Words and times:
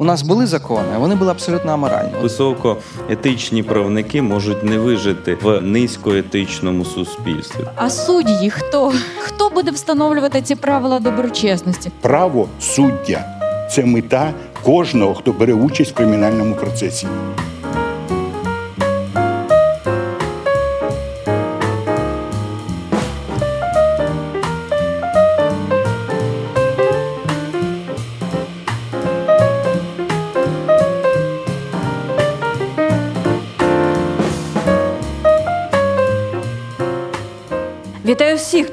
У 0.00 0.04
нас 0.04 0.22
були 0.22 0.46
закони, 0.46 0.88
а 0.94 0.98
вони 0.98 1.14
були 1.14 1.30
абсолютно 1.30 1.72
аморальні. 1.72 2.12
Високоетичні 2.22 3.62
правники 3.62 4.22
можуть 4.22 4.64
не 4.64 4.78
вижити 4.78 5.38
в 5.42 5.60
низькоетичному 5.60 6.84
суспільстві. 6.84 7.64
А 7.76 7.90
судді 7.90 8.50
хто? 8.50 8.92
Хто 9.18 9.50
буде 9.50 9.70
встановлювати 9.70 10.42
ці 10.42 10.54
правила 10.54 11.00
доброчесності? 11.00 11.90
Право 12.00 12.48
суддя 12.60 13.24
це 13.70 13.84
мета 13.84 14.34
кожного, 14.62 15.14
хто 15.14 15.32
бере 15.32 15.54
участь 15.54 15.90
в 15.90 15.94
кримінальному 15.94 16.54
процесі. 16.54 17.06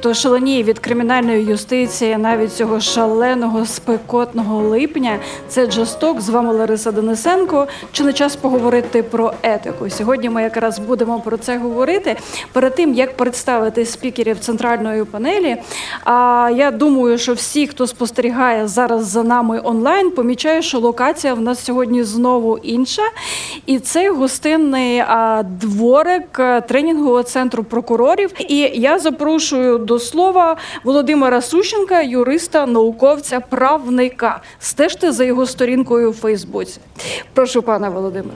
Хто 0.05 0.13
шаленіє 0.13 0.63
від 0.63 0.79
кримінальної 0.79 1.45
юстиції, 1.45 2.17
навіть 2.17 2.53
цього 2.53 2.79
шаленого 2.79 3.65
спекотного 3.65 4.61
липня. 4.61 5.19
Це 5.47 5.67
Джасток. 5.67 6.21
З 6.21 6.29
вами 6.29 6.53
Лариса 6.53 6.91
Денисенко. 6.91 7.67
Чи 7.91 8.03
не 8.03 8.13
час 8.13 8.35
поговорити 8.35 9.03
про 9.03 9.33
етику? 9.43 9.89
Сьогодні 9.89 10.29
ми 10.29 10.43
якраз 10.43 10.79
будемо 10.79 11.19
про 11.19 11.37
це 11.37 11.57
говорити. 11.57 12.15
Перед 12.53 12.75
тим 12.75 12.93
як 12.93 13.17
представити 13.17 13.85
спікерів 13.85 14.39
центральної 14.39 15.03
панелі. 15.03 15.57
А 16.03 16.51
я 16.55 16.71
думаю, 16.71 17.17
що 17.17 17.33
всі, 17.33 17.67
хто 17.67 17.87
спостерігає 17.87 18.67
зараз 18.67 19.05
за 19.07 19.23
нами 19.23 19.61
онлайн, 19.63 20.11
помічає, 20.11 20.61
що 20.61 20.79
локація 20.79 21.33
в 21.33 21.41
нас 21.41 21.65
сьогодні 21.65 22.03
знову 22.03 22.57
інша. 22.57 23.03
І 23.65 23.79
це 23.79 24.11
гостинний 24.11 25.03
дворик 25.43 26.39
тренінгового 26.67 27.23
центру 27.23 27.63
прокурорів. 27.63 28.31
І 28.39 28.57
я 28.73 28.99
запрошую 28.99 29.77
до 29.77 29.94
слова 29.99 30.57
Володимира 30.83 31.41
Сущенка, 31.41 32.01
юриста, 32.01 32.65
науковця, 32.65 33.39
правника. 33.39 34.41
Стежте 34.59 35.11
за 35.11 35.23
його 35.23 35.45
сторінкою 35.45 36.09
у 36.09 36.13
Фейсбуці. 36.13 36.79
Прошу, 37.33 37.61
пане 37.61 37.89
Володимире. 37.89 38.35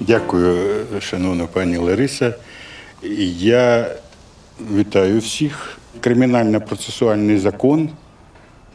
Дякую, 0.00 0.86
шановна 1.00 1.46
пані 1.46 1.76
Лариса. 1.76 2.34
Я 3.38 3.90
вітаю 4.74 5.18
всіх. 5.18 5.78
Кримінально-процесуальний 6.00 7.38
закон 7.38 7.90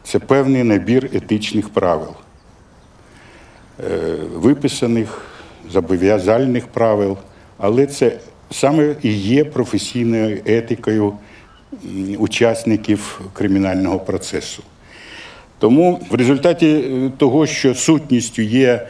це 0.02 0.18
певний 0.18 0.62
набір 0.64 1.10
етичних 1.14 1.68
правил, 1.68 2.14
е, 3.80 3.98
виписаних, 4.34 5.27
зобов'язальних 5.72 6.66
правил, 6.66 7.16
але 7.58 7.86
це 7.86 8.12
саме 8.50 8.94
і 9.02 9.12
є 9.12 9.44
професійною 9.44 10.40
етикою 10.46 11.12
учасників 12.18 13.20
кримінального 13.32 13.98
процесу. 13.98 14.62
Тому 15.58 16.00
в 16.10 16.14
результаті 16.14 16.66
е, 16.66 17.10
того, 17.16 17.46
що 17.46 17.74
сутністю 17.74 18.42
є, 18.42 18.86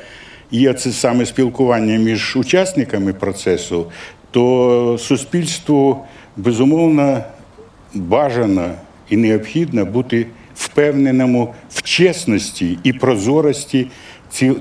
є 0.51 0.75
це 0.75 0.93
саме 0.93 1.27
спілкування 1.27 1.99
між 1.99 2.37
учасниками 2.37 3.13
процесу, 3.13 3.87
то 4.31 4.97
суспільству 5.01 6.05
безумовно 6.37 7.25
бажано 7.95 8.71
і 9.11 9.17
необхідно 9.17 9.85
бути 9.85 10.27
впевненому 10.55 11.55
в 11.71 11.83
чесності 11.83 12.79
і 12.83 12.93
прозорості 12.93 13.87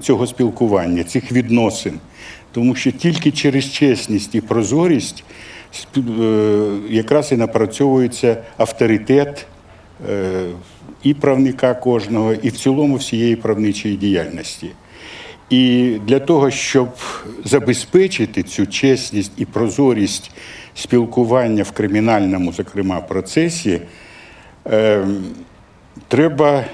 цього 0.01 0.27
спілкування, 0.27 1.03
цих 1.03 1.31
відносин. 1.31 1.99
Тому 2.57 2.75
що 2.75 2.91
тільки 2.91 3.31
через 3.31 3.71
чесність 3.71 4.35
і 4.35 4.41
прозорість 4.41 5.23
е, 5.97 6.01
якраз 6.89 7.31
і 7.31 7.37
напрацьовується 7.37 8.43
авторитет 8.57 9.45
е, 10.09 10.45
і 11.03 11.13
правника 11.13 11.73
кожного, 11.73 12.33
і 12.33 12.49
в 12.49 12.57
цілому 12.57 12.95
всієї 12.95 13.35
правничої 13.35 13.95
діяльності. 13.95 14.69
І 15.49 15.93
для 16.07 16.19
того, 16.19 16.51
щоб 16.51 16.89
забезпечити 17.45 18.43
цю 18.43 18.67
чесність 18.67 19.31
і 19.37 19.45
прозорість 19.45 20.31
спілкування 20.75 21.63
в 21.63 21.71
кримінальному, 21.71 22.53
зокрема, 22.53 23.01
процесі, 23.01 23.81
е, 24.67 25.07
треба, 26.07 26.65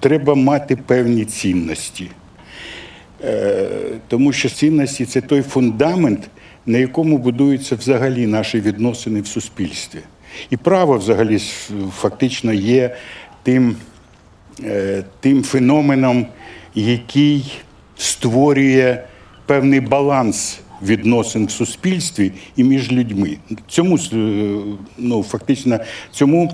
треба 0.00 0.34
мати 0.34 0.76
певні 0.76 1.24
цінності. 1.24 2.10
Е, 3.24 3.68
тому 4.08 4.32
що 4.32 4.48
цінності 4.48 5.06
це 5.06 5.20
той 5.20 5.42
фундамент, 5.42 6.30
на 6.66 6.78
якому 6.78 7.18
будуються 7.18 7.76
взагалі 7.76 8.26
наші 8.26 8.60
відносини 8.60 9.20
в 9.20 9.26
суспільстві. 9.26 9.98
І 10.50 10.56
право 10.56 10.98
взагалі 10.98 11.38
фактично 11.96 12.52
є 12.52 12.96
тим, 13.42 13.76
е, 14.64 15.04
тим 15.20 15.42
феноменом, 15.42 16.26
який 16.74 17.52
створює 17.96 19.02
певний 19.46 19.80
баланс 19.80 20.60
відносин 20.82 21.46
в 21.46 21.50
суспільстві 21.50 22.32
і 22.56 22.64
між 22.64 22.92
людьми. 22.92 23.36
Цьому 23.68 23.96
е, 23.96 24.16
ну, 24.98 25.22
фактично 25.22 25.78
цьому 26.10 26.52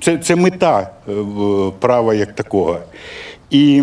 це, 0.00 0.18
це 0.18 0.36
мета 0.36 0.90
права 1.80 2.14
як 2.14 2.34
такого. 2.34 2.80
І 3.50 3.82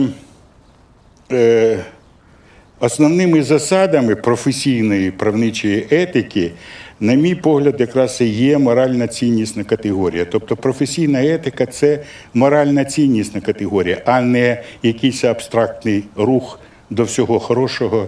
основними 2.79 3.43
засадами 3.43 4.15
професійної 4.15 5.11
правничої 5.11 5.87
етики, 5.91 6.51
на 6.99 7.13
мій 7.13 7.35
погляд, 7.35 7.75
якраз 7.79 8.21
і 8.21 8.25
є 8.25 8.57
моральна 8.57 9.07
ціннісна 9.07 9.63
категорія. 9.63 10.25
Тобто 10.25 10.55
професійна 10.55 11.25
етика 11.25 11.65
це 11.65 11.99
моральна 12.33 12.85
ціннісна 12.85 13.41
категорія, 13.41 14.01
а 14.05 14.21
не 14.21 14.63
якийсь 14.83 15.23
абстрактний 15.23 16.03
рух 16.15 16.59
до 16.89 17.03
всього 17.03 17.39
хорошого 17.39 18.07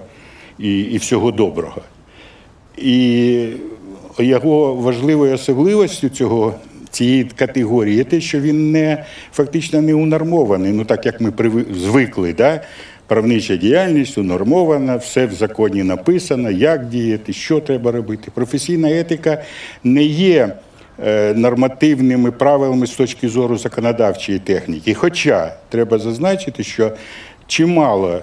і, 0.60 0.80
і 0.80 0.98
всього 0.98 1.31
доброго. 1.31 1.81
І 2.78 3.48
його 4.20 4.76
важливою 4.76 5.34
особливостю 5.34 6.10
цього. 6.10 6.56
Цієї 6.92 7.24
категорії 7.24 8.04
те, 8.04 8.22
що 8.22 8.40
він 8.40 8.72
не 8.72 9.06
фактично 9.34 9.81
не 9.81 9.94
унормований, 9.94 10.72
ну 10.72 10.86
так 10.86 11.06
як 11.06 11.22
ми 11.22 11.34
звикли, 11.74 12.34
да? 12.34 12.62
Правнича 13.12 13.56
діяльність 13.56 14.18
унормована, 14.18 14.96
все 14.96 15.26
в 15.26 15.34
законі 15.34 15.84
написано, 15.84 16.52
як 16.52 16.86
діяти, 16.88 17.34
що 17.34 17.60
треба 17.60 17.92
робити. 17.92 18.32
Професійна 18.34 18.92
етика 18.92 19.44
не 19.84 20.04
є 20.04 20.56
е, 21.06 21.34
нормативними 21.34 22.32
правилами 22.32 22.88
з 22.88 22.92
точки 22.92 23.30
зору 23.30 23.58
законодавчої 23.58 24.40
техніки. 24.40 24.94
Хоча 24.94 25.54
треба 25.70 25.98
зазначити, 25.98 26.64
що 26.64 26.92
чимало 27.48 28.22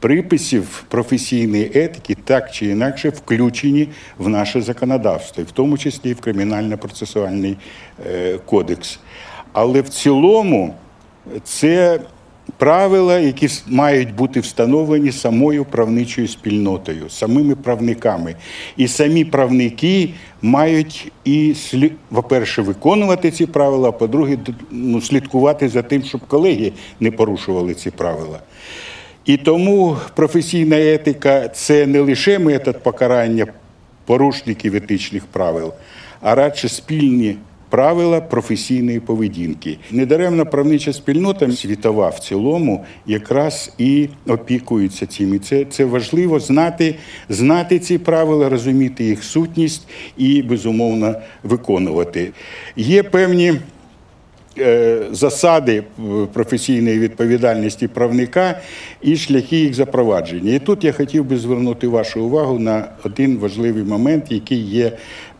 приписів 0.00 0.84
професійної 0.88 1.70
етики 1.74 2.16
так 2.24 2.50
чи 2.50 2.66
інакше 2.66 3.08
включені 3.08 3.88
в 4.18 4.28
наше 4.28 4.60
законодавство, 4.60 5.42
і 5.42 5.46
в 5.46 5.50
тому 5.50 5.78
числі 5.78 6.10
і 6.10 6.14
в 6.14 6.20
кримінально-процесуальний 6.20 7.56
е, 8.06 8.38
кодекс. 8.44 8.98
Але 9.52 9.80
в 9.80 9.88
цілому 9.88 10.74
це 11.44 12.00
правила, 12.56 13.18
які 13.18 13.48
мають 13.66 14.14
бути 14.14 14.40
встановлені 14.40 15.12
самою 15.12 15.64
правничою 15.64 16.28
спільнотою, 16.28 17.10
самими 17.10 17.54
правниками. 17.54 18.34
І 18.76 18.88
самі 18.88 19.24
правники 19.24 20.10
мають 20.42 21.12
і 21.24 21.54
по-перше, 22.08 22.62
виконувати 22.62 23.30
ці 23.30 23.46
правила, 23.46 23.88
а 23.88 23.92
по-друге, 23.92 24.38
ну, 24.70 25.00
слідкувати 25.00 25.68
за 25.68 25.82
тим, 25.82 26.02
щоб 26.02 26.20
колеги 26.26 26.72
не 27.00 27.10
порушували 27.10 27.74
ці 27.74 27.90
правила. 27.90 28.38
І 29.24 29.36
тому 29.36 29.96
професійна 30.14 30.76
етика 30.80 31.48
це 31.48 31.86
не 31.86 32.00
лише 32.00 32.38
метод 32.38 32.82
покарання 32.82 33.46
порушників 34.06 34.74
етичних 34.74 35.26
правил, 35.26 35.72
а 36.20 36.34
радше 36.34 36.68
спільні 36.68 37.36
правила 37.74 38.20
професійної 38.20 39.00
поведінки. 39.00 39.78
Недаремно 39.90 40.46
правнича 40.46 40.92
спільнота 40.92 41.52
світова 41.52 42.08
в 42.08 42.18
цілому 42.18 42.84
якраз 43.06 43.72
і 43.78 44.08
опікується 44.26 45.06
цим. 45.06 45.34
І 45.34 45.38
це, 45.38 45.64
це 45.64 45.84
важливо 45.84 46.40
знати, 46.40 46.94
знати 47.28 47.78
ці 47.78 47.98
правила, 47.98 48.48
розуміти 48.48 49.04
їх 49.04 49.24
сутність 49.24 49.88
і 50.16 50.42
безумовно 50.42 51.14
виконувати. 51.42 52.32
Є 52.76 53.02
певні 53.02 53.54
е, 54.58 54.98
засади 55.10 55.82
професійної 56.32 56.98
відповідальності 56.98 57.88
правника 57.88 58.60
і 59.02 59.16
шляхи 59.16 59.56
їх 59.56 59.74
запровадження. 59.74 60.54
І 60.54 60.58
тут 60.58 60.84
я 60.84 60.92
хотів 60.92 61.24
би 61.24 61.36
звернути 61.36 61.88
вашу 61.88 62.24
увагу 62.24 62.58
на 62.58 62.88
один 63.04 63.38
важливий 63.38 63.84
момент, 63.84 64.24
який 64.30 64.60
є 64.60 64.92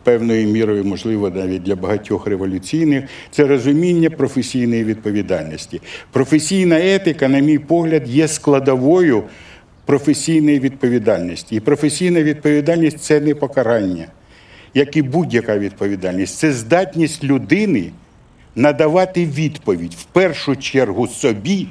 певною 0.05 0.47
мірою, 0.47 0.85
можливо, 0.85 1.29
навіть 1.29 1.63
для 1.63 1.75
багатьох 1.75 2.27
революційних, 2.27 3.03
це 3.31 3.43
розуміння 3.47 4.09
професійної 4.09 4.83
відповідальності. 4.83 5.81
Професійна 6.11 6.79
етика, 6.79 7.27
на 7.27 7.39
мій 7.39 7.59
погляд, 7.59 8.07
є 8.07 8.27
складовою 8.27 9.23
професійної 9.85 10.59
відповідальності. 10.59 11.55
І 11.55 11.59
професійна 11.59 12.23
відповідальність 12.23 12.99
це 12.99 13.19
не 13.19 13.35
покарання, 13.35 14.07
як 14.73 14.97
і 14.97 15.01
будь-яка 15.01 15.57
відповідальність. 15.57 16.37
Це 16.37 16.53
здатність 16.53 17.23
людини 17.23 17.91
надавати 18.55 19.25
відповідь 19.25 19.93
в 19.93 20.03
першу 20.03 20.55
чергу 20.55 21.07
собі, 21.07 21.67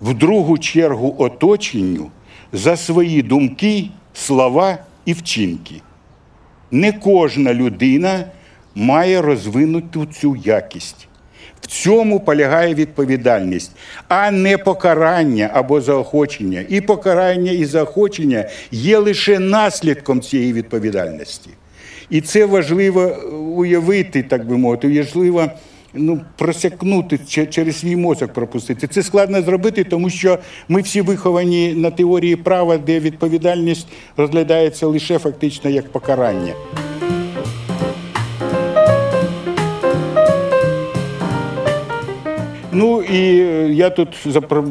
в 0.00 0.14
другу 0.14 0.58
чергу 0.58 1.14
оточенню 1.18 2.10
за 2.52 2.76
свої 2.76 3.22
думки, 3.22 3.88
слова 4.14 4.78
і 5.04 5.12
вчинки. 5.12 5.74
Не 6.70 6.92
кожна 6.92 7.54
людина 7.54 8.24
має 8.74 9.22
розвинуту 9.22 10.06
цю 10.06 10.36
якість. 10.36 11.08
В 11.60 11.66
цьому 11.66 12.20
полягає 12.20 12.74
відповідальність, 12.74 13.72
а 14.08 14.30
не 14.30 14.58
покарання 14.58 15.50
або 15.52 15.80
заохочення. 15.80 16.64
І 16.68 16.80
покарання, 16.80 17.52
і 17.52 17.64
заохочення 17.64 18.48
є 18.70 18.98
лише 18.98 19.38
наслідком 19.38 20.20
цієї 20.20 20.52
відповідальності. 20.52 21.50
І 22.10 22.20
це 22.20 22.44
важливо 22.44 23.16
уявити, 23.56 24.22
так 24.22 24.46
би 24.46 24.56
мовити, 24.56 24.98
важливо 24.98 25.50
ну, 25.98 26.20
просякнути 26.36 27.18
через 27.50 27.78
свій 27.78 27.96
мозок 27.96 28.32
пропустити. 28.32 28.86
Це 28.86 29.02
складно 29.02 29.42
зробити, 29.42 29.84
тому 29.84 30.10
що 30.10 30.38
ми 30.68 30.80
всі 30.80 31.00
виховані 31.00 31.74
на 31.74 31.90
теорії 31.90 32.36
права, 32.36 32.78
де 32.78 33.00
відповідальність 33.00 33.86
розглядається 34.16 34.86
лише 34.86 35.18
фактично 35.18 35.70
як 35.70 35.92
покарання. 35.92 36.52
Ну 42.78 43.02
і 43.02 43.40
е, 43.40 43.72
я 43.72 43.90
тут 43.90 44.08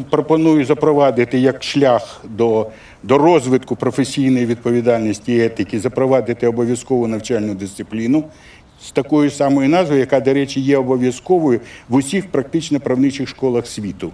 пропоную 0.10 0.66
запровадити 0.66 1.40
як 1.40 1.64
шлях 1.64 2.22
до, 2.24 2.68
до 3.04 3.18
розвитку 3.18 3.76
професійної 3.76 4.46
відповідальності 4.46 5.34
і 5.34 5.40
етики, 5.40 5.80
запровадити 5.80 6.48
обов'язкову 6.48 7.08
навчальну 7.08 7.56
дисципліну 7.56 8.24
з 8.88 8.92
такою 8.92 9.32
самою 9.32 9.70
назвою, 9.70 10.00
яка, 10.00 10.20
до 10.20 10.34
речі, 10.34 10.62
є 10.62 10.78
обов'язковою 10.78 11.60
в 11.90 11.96
усіх 11.96 12.28
практично 12.28 12.80
правничих 12.80 13.30
школах 13.30 13.68
світу. 13.68 14.12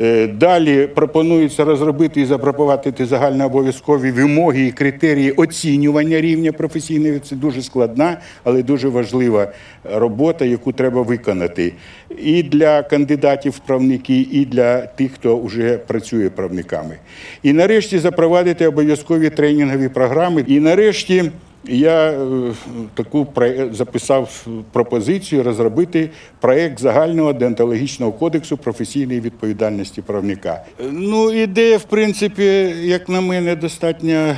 Е, 0.00 0.26
Далі 0.26 0.86
пропонується 0.86 1.64
розробити 1.64 2.20
і 2.20 2.24
запропонувати 2.24 3.06
загальнообов'язкові 3.06 4.10
вимоги 4.10 4.66
і 4.66 4.72
критерії 4.72 5.30
оцінювання 5.30 6.20
рівня 6.20 6.52
професійної. 6.52 7.18
Це 7.18 7.36
дуже 7.36 7.62
складна, 7.62 8.16
але 8.44 8.62
дуже 8.62 8.88
важлива 8.88 9.52
робота, 9.84 10.44
яку 10.44 10.72
треба 10.72 11.02
виконати 11.02 11.72
і 12.18 12.42
для 12.42 12.82
кандидатів 12.82 13.52
в 13.52 13.58
правники, 13.58 14.26
і 14.32 14.44
для 14.44 14.80
тих, 14.80 15.12
хто 15.12 15.40
вже 15.40 15.78
працює 15.78 16.30
правниками. 16.30 16.96
І 17.42 17.52
нарешті 17.52 17.98
запровадити 17.98 18.66
обов'язкові 18.66 19.30
тренінгові 19.30 19.88
програми. 19.88 20.44
І 20.46 20.60
нарешті. 20.60 21.30
Я 21.68 22.10
е, 22.10 22.52
таку 22.94 23.26
записав 23.72 24.46
пропозицію 24.72 25.42
розробити 25.42 26.10
проєкт 26.40 26.80
загального 26.80 27.32
деонтологічного 27.32 28.12
кодексу 28.12 28.56
професійної 28.56 29.20
відповідальності 29.20 30.02
правника. 30.02 30.64
Ну, 30.90 31.32
ідея, 31.32 31.78
в 31.78 31.84
принципі, 31.84 32.44
як 32.82 33.08
на 33.08 33.20
мене, 33.20 33.56
достатньо 33.56 34.12
е, 34.12 34.36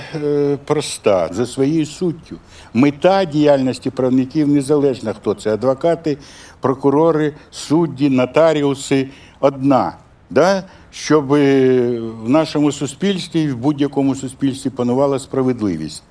проста 0.65 1.29
за 1.33 1.47
своєю 1.47 1.87
суттю. 1.87 2.37
Мета 2.75 3.25
діяльності 3.25 3.91
правників 3.91 4.49
незалежна, 4.49 5.13
хто 5.13 5.35
це 5.35 5.55
адвокати, 5.55 6.19
прокурори, 6.61 7.33
судді, 7.51 8.11
нотаріуси 8.11 9.09
одна. 9.41 9.97
Да? 10.31 10.65
Щоб 10.91 11.33
е, 11.33 12.01
в 12.01 12.29
нашому 12.29 12.73
суспільстві 12.73 13.43
і 13.43 13.49
в 13.49 13.57
будь-якому 13.57 14.15
суспільстві 14.15 14.71
панувала 14.71 15.19
справедливість. 15.19 16.03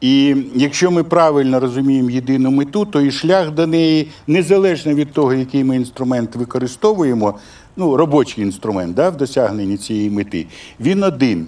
І 0.00 0.36
якщо 0.54 0.90
ми 0.90 1.04
правильно 1.04 1.60
розуміємо 1.60 2.10
єдину 2.10 2.50
мету, 2.50 2.84
то 2.84 3.00
і 3.00 3.10
шлях 3.10 3.50
до 3.50 3.66
неї, 3.66 4.08
незалежно 4.26 4.94
від 4.94 5.12
того, 5.12 5.34
який 5.34 5.64
ми 5.64 5.76
інструмент 5.76 6.36
використовуємо, 6.36 7.34
ну, 7.76 7.96
робочий 7.96 8.44
інструмент 8.44 8.94
да, 8.94 9.10
в 9.10 9.16
досягненні 9.16 9.76
цієї 9.76 10.10
мети, 10.10 10.46
він 10.80 11.02
один. 11.02 11.46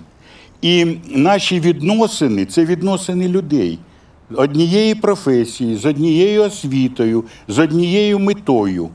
І 0.62 0.86
наші 1.08 1.60
відносини 1.60 2.44
це 2.44 2.64
відносини 2.64 3.28
людей 3.28 3.78
однієї 4.34 4.94
професії, 4.94 5.76
з 5.76 5.86
однією 5.86 6.42
освітою, 6.42 7.24
з 7.48 7.58
однією 7.58 8.18
метою. 8.18 8.88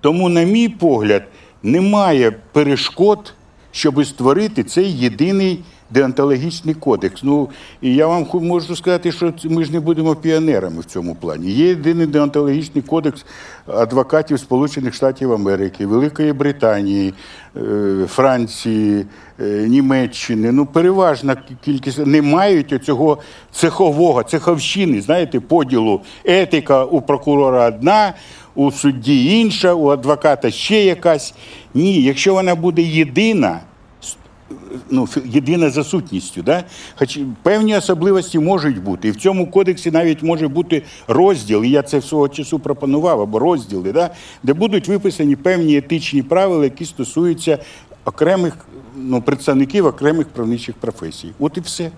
Тому, 0.00 0.28
на 0.28 0.42
мій 0.44 0.68
погляд, 0.68 1.22
немає 1.62 2.30
перешкод, 2.52 3.34
щоб 3.70 4.06
створити 4.06 4.64
цей 4.64 4.92
єдиний 4.92 5.58
деонтологічний 5.94 6.74
кодекс. 6.74 7.22
Ну, 7.22 7.48
і 7.80 7.94
я 7.94 8.06
вам 8.06 8.26
можу 8.32 8.76
сказати, 8.76 9.12
що 9.12 9.32
ми 9.44 9.64
ж 9.64 9.72
не 9.72 9.80
будемо 9.80 10.14
піонерами 10.14 10.80
в 10.80 10.84
цьому 10.84 11.14
плані. 11.14 11.50
Є 11.50 11.68
єдиний 11.68 12.06
деонтологічний 12.06 12.82
кодекс 12.82 13.24
адвокатів 13.66 14.40
Сполучених 14.40 14.94
Штатів 14.94 15.32
Америки, 15.32 15.86
Великої 15.86 16.32
Британії, 16.32 17.14
е, 17.56 18.06
Франції, 18.08 19.06
е, 19.40 19.44
Німеччини. 19.68 20.52
Ну, 20.52 20.66
переважна 20.66 21.36
кількість 21.64 22.06
не 22.06 22.22
мають 22.22 22.72
оцього 22.72 23.18
цехового, 23.52 24.22
цеховщини, 24.22 25.00
знаєте, 25.00 25.40
поділу. 25.40 26.00
Етика 26.24 26.84
у 26.84 27.00
прокурора 27.00 27.68
одна, 27.68 28.14
у 28.54 28.70
судді 28.70 29.40
інша, 29.40 29.74
у 29.74 29.88
адвоката 29.88 30.50
ще 30.50 30.84
якась. 30.84 31.34
Ні, 31.74 32.02
якщо 32.02 32.34
вона 32.34 32.54
буде 32.54 32.82
єдина, 32.82 33.60
ну, 34.90 35.08
єдина 35.24 35.70
за 35.70 35.84
сутністю, 35.84 36.42
да? 36.42 36.64
хоч 36.94 37.18
певні 37.42 37.76
особливості 37.76 38.38
можуть 38.38 38.82
бути. 38.82 39.08
І 39.08 39.10
в 39.10 39.16
цьому 39.16 39.50
кодексі 39.50 39.90
навіть 39.90 40.22
може 40.22 40.48
бути 40.48 40.82
розділ, 41.08 41.64
і 41.64 41.70
я 41.70 41.82
це 41.82 42.02
свого 42.02 42.28
часу 42.28 42.58
пропонував, 42.58 43.20
або 43.20 43.38
розділи, 43.38 43.92
да? 43.92 44.10
де 44.42 44.52
будуть 44.52 44.88
виписані 44.88 45.36
певні 45.36 45.76
етичні 45.76 46.22
правила, 46.22 46.64
які 46.64 46.84
стосуються 46.84 47.58
окремих 48.04 48.56
ну, 48.96 49.22
представників 49.22 49.86
окремих 49.86 50.28
правничих 50.28 50.74
професій. 50.74 51.32
От 51.38 51.56
і 51.56 51.60
все. 51.60 51.90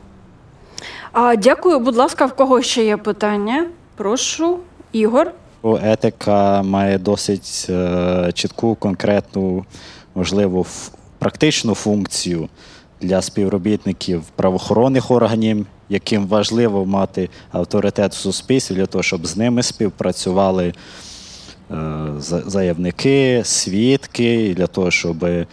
А 1.12 1.36
дякую, 1.36 1.80
будь 1.80 1.96
ласка, 1.96 2.26
в 2.26 2.36
кого 2.36 2.62
ще 2.62 2.84
є 2.84 2.96
питання? 2.96 3.66
Прошу, 3.96 4.58
Ігор. 4.92 5.30
Етика 5.82 6.62
має 6.62 6.98
досить 6.98 7.67
е, 7.70 8.31
чітку, 8.34 8.74
конкретну, 8.74 9.64
можливо, 10.14 10.67
практичну 11.24 11.74
функцію 11.74 12.48
для 13.00 13.22
співробітників 13.22 14.22
правоохоронних 14.36 15.10
органів, 15.10 15.66
яким 15.88 16.26
важливо 16.26 16.86
мати 16.86 17.28
авторитет 17.52 18.12
в 18.12 18.16
суспільстві 18.16 18.74
для 18.74 18.86
того, 18.86 19.02
щоб 19.02 19.26
з 19.26 19.36
ними 19.36 19.62
співпрацювали 19.62 20.72
е, 21.70 21.74
заявники, 22.46 23.43
свідки, 23.44 24.54
для 24.56 24.66
того, 24.66 24.90
щоб 24.90 25.24
е, 25.24 25.46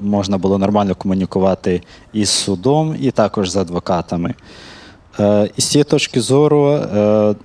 можна 0.00 0.38
було 0.38 0.58
нормально 0.58 0.94
комунікувати 0.94 1.82
із 2.12 2.28
судом, 2.28 2.96
і 3.00 3.10
також 3.10 3.50
з 3.50 3.56
адвокатами. 3.56 4.34
Е, 5.20 5.50
І 5.56 5.60
з 5.60 5.64
цієї 5.64 5.84
точки 5.84 6.20
зору 6.20 6.80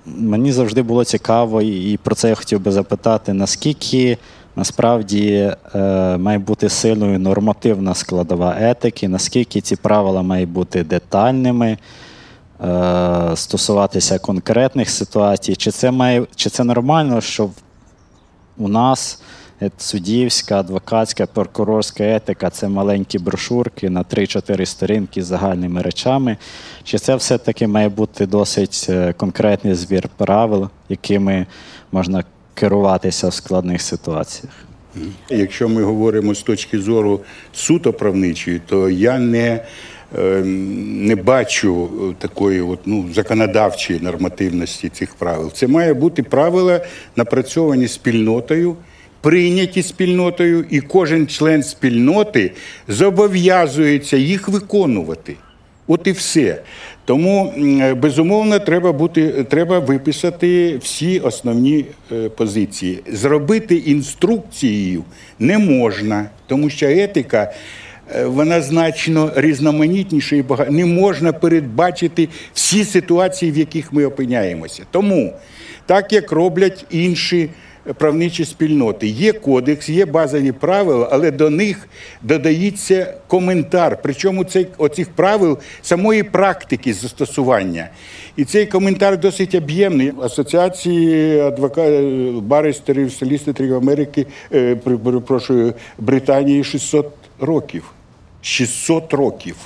мені 0.06 0.52
завжди 0.52 0.82
було 0.82 1.04
цікаво, 1.04 1.62
і 1.62 1.96
про 1.96 2.14
це 2.14 2.28
я 2.28 2.34
хотів 2.34 2.60
би 2.60 2.72
запитати, 2.72 3.32
наскільки 3.32 4.18
насправді 4.56 5.52
е, 5.74 5.78
має 6.16 6.38
бути 6.38 6.68
сильною 6.68 7.18
нормативна 7.18 7.94
складова 7.94 8.56
етики, 8.58 9.08
наскільки 9.08 9.60
ці 9.60 9.76
правила 9.76 10.22
мають 10.22 10.48
бути 10.48 10.84
детальними, 10.84 11.78
е, 12.64 13.30
стосуватися 13.34 14.18
конкретних 14.18 14.90
ситуацій, 14.90 15.56
чи 15.56 15.70
це 15.70 15.90
має, 15.90 16.26
чи 16.36 16.50
це 16.50 16.64
нормально, 16.64 17.20
що 17.20 17.50
у 18.56 18.68
нас 18.68 19.22
суддівська, 19.78 20.60
адвокатська, 20.60 21.26
прокурорська 21.26 22.04
етика 22.04 22.50
це 22.50 22.68
маленькі 22.68 23.18
брошурки 23.18 23.90
на 23.90 24.02
3-4 24.02 24.66
сторінки 24.66 25.22
з 25.22 25.26
загальними 25.26 25.82
речами. 25.82 26.36
Чи 26.82 26.98
це 26.98 27.16
все-таки 27.16 27.66
має 27.66 27.88
бути 27.88 28.26
досить 28.26 28.86
е, 28.88 29.12
конкретний 29.12 29.74
збір 29.74 30.08
правил, 30.16 30.68
якими 30.88 31.46
можна 31.92 32.24
керуватися 32.54 33.28
в 33.28 33.34
складних 33.34 33.82
ситуаціях? 33.82 34.54
Якщо 35.30 35.68
ми 35.68 35.82
говоримо 35.82 36.34
з 36.34 36.42
точки 36.42 36.78
зору 36.78 37.20
суто 37.52 37.92
правничої, 37.92 38.60
то 38.66 38.90
я 38.90 39.18
не, 39.18 39.64
е, 40.18 40.42
не 40.44 41.16
бачу 41.16 41.90
такої 42.18 42.60
от, 42.60 42.78
ну, 42.86 43.08
законодавчої 43.14 44.00
нормативності 44.00 44.88
цих 44.88 45.14
правил. 45.14 45.52
Це 45.52 45.66
має 45.66 45.94
бути 45.94 46.22
правила, 46.22 46.80
напрацьовані 47.16 47.88
спільнотою, 47.88 48.76
прийняті 49.20 49.82
спільнотою, 49.82 50.64
і 50.70 50.80
кожен 50.80 51.26
член 51.26 51.62
спільноти 51.62 52.52
зобов'язується 52.88 54.16
їх 54.16 54.48
виконувати. 54.48 55.36
От 55.86 56.06
і 56.06 56.12
все. 56.12 56.62
Тому 57.04 57.52
безумовно 57.96 58.58
треба 58.58 58.92
бути, 58.92 59.44
треба 59.44 59.78
виписати 59.78 60.76
всі 60.76 61.18
основні 61.20 61.84
е, 62.12 62.28
позиції. 62.28 62.98
Зробити 63.12 63.76
інструкцією 63.76 65.04
не 65.38 65.58
можна, 65.58 66.26
тому 66.46 66.70
що 66.70 66.86
етика. 66.86 67.52
е, 68.14 68.24
Вона 68.24 68.60
значно 68.60 69.32
різноманітніша 69.36 70.36
і 70.36 70.42
багато. 70.42 70.72
Не 70.72 70.84
можна 70.86 71.32
передбачити 71.32 72.28
всі 72.54 72.84
ситуації, 72.84 73.52
в 73.52 73.56
яких 73.58 73.92
ми 73.92 74.04
опиняємося. 74.04 74.82
Тому, 74.90 75.32
так 75.86 76.12
як 76.12 76.32
роблять 76.32 76.84
інші 76.90 77.48
правничі 77.92 78.44
спільноти, 78.44 79.06
є 79.06 79.32
кодекс, 79.32 79.88
є 79.88 80.06
базові 80.06 80.52
правила, 80.52 81.08
але 81.12 81.30
до 81.30 81.50
них 81.50 81.88
додається 82.22 83.14
коментар. 83.26 83.98
Причому 84.02 84.44
цей 84.44 84.66
оцих 84.78 85.10
правил 85.10 85.58
самої 85.82 86.22
практики 86.22 86.94
застосування. 86.94 87.88
І 88.36 88.44
цей 88.44 88.66
коментар 88.66 89.20
досить 89.20 89.54
об'ємний. 89.54 90.12
Асоціації 90.22 91.40
адвокатів, 91.40 92.42
баристерів, 92.42 93.12
соліситорів 93.12 93.74
Америки, 93.74 94.26
е, 94.52 94.76
перепрошую, 94.76 95.74
Британії 95.98 96.64
600 96.64 97.12
років. 97.40 97.84
600 98.40 99.14
років. 99.14 99.56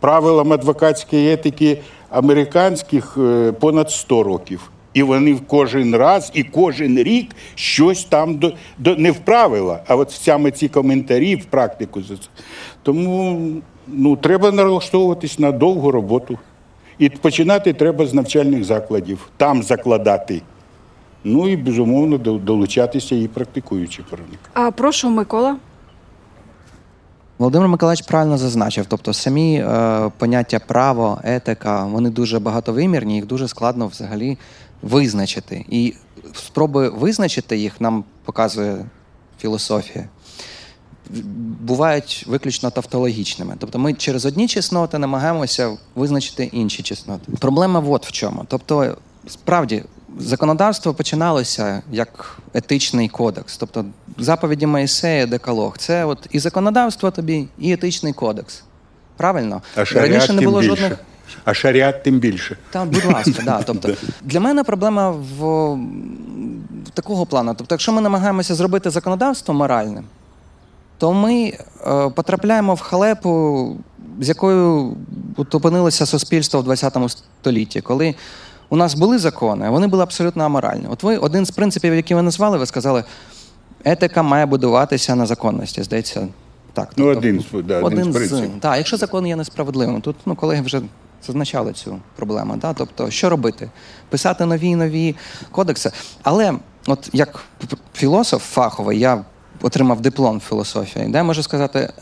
Правилам 0.00 0.52
адвокатської 0.52 1.32
етики 1.32 1.78
американських 2.10 3.18
е, 3.18 3.52
понад 3.52 3.90
100 3.90 4.22
років. 4.22 4.70
І 4.98 5.02
вони 5.02 5.40
кожен 5.46 5.96
раз 5.96 6.30
і 6.34 6.42
кожен 6.42 6.98
рік 6.98 7.30
щось 7.54 8.04
там 8.04 8.34
до, 8.34 8.52
до 8.78 8.96
не 8.96 9.10
в 9.10 9.16
правила, 9.18 9.80
а 9.86 9.96
от 9.96 10.10
саме 10.10 10.50
ці 10.50 10.68
коментарі 10.68 11.36
в 11.36 11.44
практику. 11.44 12.00
Тому 12.82 13.40
ну, 13.86 14.16
треба 14.16 14.50
налаштовуватись 14.50 15.38
на 15.38 15.52
довгу 15.52 15.90
роботу. 15.90 16.38
І 16.98 17.08
починати 17.08 17.72
треба 17.72 18.06
з 18.06 18.14
навчальних 18.14 18.64
закладів, 18.64 19.28
там 19.36 19.62
закладати. 19.62 20.42
Ну 21.24 21.48
і 21.48 21.56
безумовно 21.56 22.18
долучатися 22.18 23.14
і 23.14 23.28
практикуючі 23.28 24.02
правники. 24.10 24.38
А 24.54 24.70
прошу, 24.70 25.10
Микола. 25.10 25.56
Володимир 27.38 27.68
Миколаївич 27.68 28.06
правильно 28.06 28.38
зазначив. 28.38 28.86
Тобто 28.88 29.12
самі 29.12 29.54
е, 29.54 30.10
поняття 30.18 30.58
право, 30.58 31.20
етика, 31.24 31.84
вони 31.84 32.10
дуже 32.10 32.38
багатовимірні, 32.38 33.14
їх 33.14 33.26
дуже 33.26 33.48
складно 33.48 33.86
взагалі 33.86 34.38
визначити. 34.82 35.64
І 35.68 35.94
спроби 36.34 36.88
визначити 36.88 37.56
їх 37.56 37.80
нам 37.80 38.04
показує 38.24 38.84
філософія. 39.40 40.04
Бувають 41.60 42.24
виключно 42.28 42.70
тавтологічними. 42.70 43.54
Тобто 43.58 43.78
ми 43.78 43.94
через 43.94 44.26
одні 44.26 44.48
чесноти 44.48 44.98
намагаємося 44.98 45.76
визначити 45.94 46.44
інші 46.44 46.82
чесноти. 46.82 47.32
Проблема 47.38 47.80
от 47.80 48.06
в 48.06 48.12
чому. 48.12 48.44
Тобто, 48.48 48.96
справді, 49.26 49.84
законодавство 50.18 50.94
починалося 50.94 51.82
як 51.92 52.38
етичний 52.54 53.08
кодекс. 53.08 53.56
Тобто 53.56 53.84
заповіді 54.18 54.66
Моїсея, 54.66 55.26
Декалог. 55.26 55.78
Це 55.78 56.04
от 56.04 56.26
і 56.30 56.38
законодавство 56.38 57.10
тобі, 57.10 57.48
і 57.58 57.72
етичний 57.72 58.12
кодекс. 58.12 58.62
Правильно? 59.16 59.62
А 59.76 59.84
шаріат 59.84 60.08
Раніше 60.10 60.32
не 60.32 60.38
тим 60.38 60.50
було 60.50 60.60
більше. 60.60 60.76
жодних. 60.76 60.98
А 61.44 61.54
шаріат 61.54 62.02
тим 62.02 62.18
більше. 62.18 62.56
Та, 62.70 62.84
будь 62.84 63.04
ласка, 63.04 63.42
да. 63.44 63.62
Тобто, 63.62 63.94
для 64.22 64.40
мене 64.40 64.64
проблема 64.64 65.10
в, 65.10 65.74
в 66.84 66.90
такого 66.94 67.26
плану. 67.26 67.54
Тобто, 67.58 67.74
якщо 67.74 67.92
ми 67.92 68.00
намагаємося 68.00 68.54
зробити 68.54 68.90
законодавство 68.90 69.54
моральним, 69.54 70.04
то 70.98 71.12
ми 71.12 71.52
е, 71.86 72.10
потрапляємо 72.10 72.74
в 72.74 72.80
халепу, 72.80 73.76
з 74.20 74.28
якою 74.28 74.96
опинилося 75.52 76.06
суспільство 76.06 76.60
в 76.60 76.64
20 76.64 76.96
столітті, 77.40 77.80
коли 77.80 78.14
у 78.68 78.76
нас 78.76 78.94
були 78.94 79.18
закони, 79.18 79.66
а 79.66 79.70
вони 79.70 79.86
були 79.86 80.02
абсолютно 80.02 80.44
аморальні. 80.44 80.86
От 80.90 81.02
ви 81.02 81.16
один 81.16 81.46
з 81.46 81.50
принципів, 81.50 81.94
які 81.94 82.14
ви 82.14 82.22
назвали, 82.22 82.58
ви 82.58 82.66
сказали, 82.66 83.04
етика 83.84 84.22
має 84.22 84.46
будуватися 84.46 85.14
на 85.14 85.26
законності. 85.26 85.82
Здається, 85.82 86.28
так. 86.72 86.92
Ну, 86.96 87.06
один 87.06 87.44
да, 87.52 87.80
один 87.80 88.04
з 88.04 88.06
один 88.06 88.12
з, 88.12 88.16
принципів. 88.16 88.60
так, 88.60 88.76
якщо 88.76 88.96
закон 88.96 89.26
є 89.26 89.36
несправедливим, 89.36 90.00
тут 90.00 90.16
ну, 90.26 90.36
колеги 90.36 90.62
вже 90.62 90.82
зазначали 91.26 91.72
цю 91.72 91.98
проблему. 92.16 92.56
Да? 92.56 92.72
Тобто, 92.72 93.10
що 93.10 93.30
робити? 93.30 93.70
Писати 94.08 94.44
нові 94.44 94.68
і 94.68 94.76
нові 94.76 95.16
кодекси. 95.50 95.90
Але, 96.22 96.54
от 96.86 97.10
як 97.12 97.40
філософ 97.94 98.42
фаховий, 98.42 98.98
я 98.98 99.24
отримав 99.62 100.00
диплом 100.00 100.40
філософії, 100.40 101.08
де 101.08 101.18
я 101.18 101.24
можу 101.24 101.42
сказати 101.42 101.92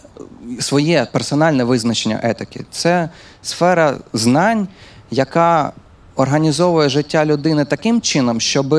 своє 0.61 1.07
персональне 1.13 1.65
визначення 1.65 2.21
етики. 2.23 2.65
Це 2.71 3.11
сфера 3.43 3.97
знань, 4.13 4.69
яка 5.11 5.73
організовує 6.17 6.89
життя 6.89 7.25
людини 7.25 7.65
таким 7.65 8.01
чином, 8.01 8.41
щоб 8.41 8.75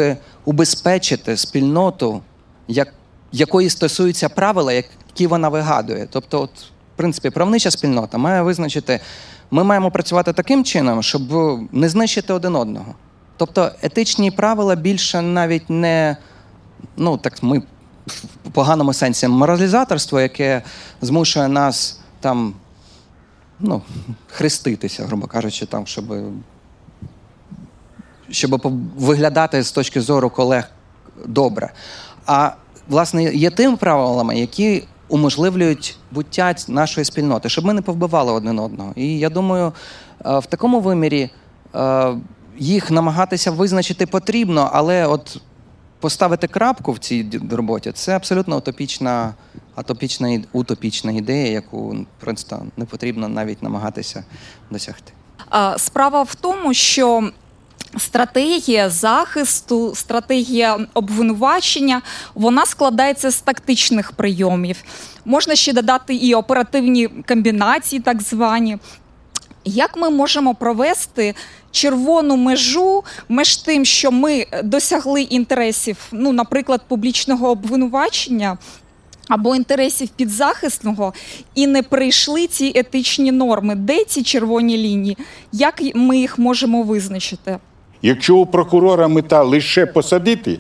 убезпечити 0.46 1.38
спільноту, 1.38 2.22
як, 2.68 2.94
якої 3.32 3.70
стосуються 3.70 4.30
правила, 4.30 4.74
які 4.74 5.28
вона 5.28 5.50
вигадує. 5.50 6.08
Тобто, 6.12 6.42
от, 6.42 6.52
в 6.60 6.98
принципі, 6.98 7.30
правнича 7.30 7.72
спільнота 7.72 8.18
має 8.18 8.42
визначити, 8.42 9.00
ми 9.52 9.64
маємо 9.64 9.92
працювати 9.92 10.34
таким 10.34 10.64
чином, 10.64 11.04
щоб 11.04 11.22
не 11.72 11.90
знищити 11.90 12.34
один 12.34 12.56
одного. 12.56 12.96
Тобто, 13.38 13.72
етичні 13.82 14.32
правила 14.32 14.76
більше 14.76 15.22
навіть 15.22 15.70
не 15.70 16.18
ну 16.98 17.18
так 17.18 17.44
ми 17.44 17.62
в 18.46 18.52
поганому 18.52 18.94
сенсі 18.94 19.28
моралізаторство, 19.28 20.22
яке 20.22 20.62
змушує 21.02 21.48
нас 21.48 22.00
там 22.20 22.54
ну, 23.60 23.82
хреститися, 24.28 25.06
грубо 25.06 25.28
кажучи, 25.28 25.66
там, 25.66 25.88
щоб, 25.88 26.06
щоб 28.30 28.74
виглядати 28.98 29.64
з 29.64 29.72
точки 29.72 30.02
зору 30.02 30.30
колег 30.30 30.70
добре. 31.26 31.72
А 32.26 32.52
власне 32.88 33.24
є 33.24 33.50
тим 33.50 33.78
правилами, 33.78 34.40
які 34.40 34.84
уможливлюють 35.10 35.98
буття 36.12 36.56
нашої 36.68 37.06
спільноти, 37.06 37.50
щоб 37.50 37.66
ми 37.66 37.74
не 37.74 37.82
повбивали 37.82 38.32
один 38.32 38.60
одного. 38.60 38.94
І 38.96 39.20
я 39.20 39.30
думаю, 39.30 39.74
е, 40.26 40.40
в 40.40 40.46
такому 40.46 40.80
вимірі 40.80 41.30
е, 41.76 42.14
їх 42.58 42.92
намагатися 42.92 43.52
визначити 43.52 44.06
потрібно, 44.06 44.70
але 44.74 45.08
от 45.08 45.42
поставити 46.00 46.48
крапку 46.48 46.92
в 46.92 47.00
цій 47.00 47.42
роботі 47.52 47.92
це 47.92 48.16
абсолютно 48.16 48.58
утопічна, 48.58 49.34
атопічна, 49.76 50.42
утопічна 50.54 51.12
ідея, 51.12 51.52
яку 51.52 51.96
просто 52.20 52.66
не 52.78 52.86
потрібно 52.86 53.28
навіть 53.28 53.64
намагатися 53.64 54.24
досягти. 54.72 55.14
Справа 55.78 56.24
в 56.24 56.36
тому, 56.36 56.74
що 56.74 57.32
стратегія 57.98 58.90
захисту, 58.90 59.96
стратегія 59.96 60.80
обвинувачення, 60.94 62.02
вона 62.36 62.66
складається 62.66 63.32
з 63.32 63.42
тактичних 63.42 64.12
прийомів. 64.12 64.84
Можна 65.26 65.56
ще 65.56 65.74
додати 65.74 66.16
і 66.16 66.36
оперативні 66.36 67.08
комбінації, 67.08 68.02
так 68.02 68.22
звані. 68.22 68.78
Як 69.66 69.98
ми 69.98 70.10
можемо 70.10 70.56
провести 70.56 71.36
червону 71.72 72.36
межу 72.36 73.04
між 73.30 73.58
тим, 73.58 73.86
що 73.86 74.12
ми 74.12 74.46
досягли 74.64 75.22
інтересів, 75.22 75.98
ну, 76.12 76.32
наприклад, 76.32 76.82
публічного 76.88 77.50
обвинувачення 77.50 78.58
або 79.28 79.56
інтересів 79.56 80.10
підзахисного, 80.10 81.14
і 81.56 81.68
не 81.68 81.84
прийшли 81.84 82.48
ці 82.48 82.72
етичні 82.76 83.32
норми? 83.32 83.76
Де 83.76 84.04
ці 84.04 84.24
червоні 84.24 84.78
лінії? 84.78 85.18
Як 85.52 85.82
ми 85.96 86.18
їх 86.18 86.40
можемо 86.40 86.84
визначити? 86.84 87.60
Якщо 88.02 88.38
у 88.38 88.46
прокурора 88.46 89.08
мета 89.08 89.44
лише 89.44 89.86
посадити, 89.86 90.60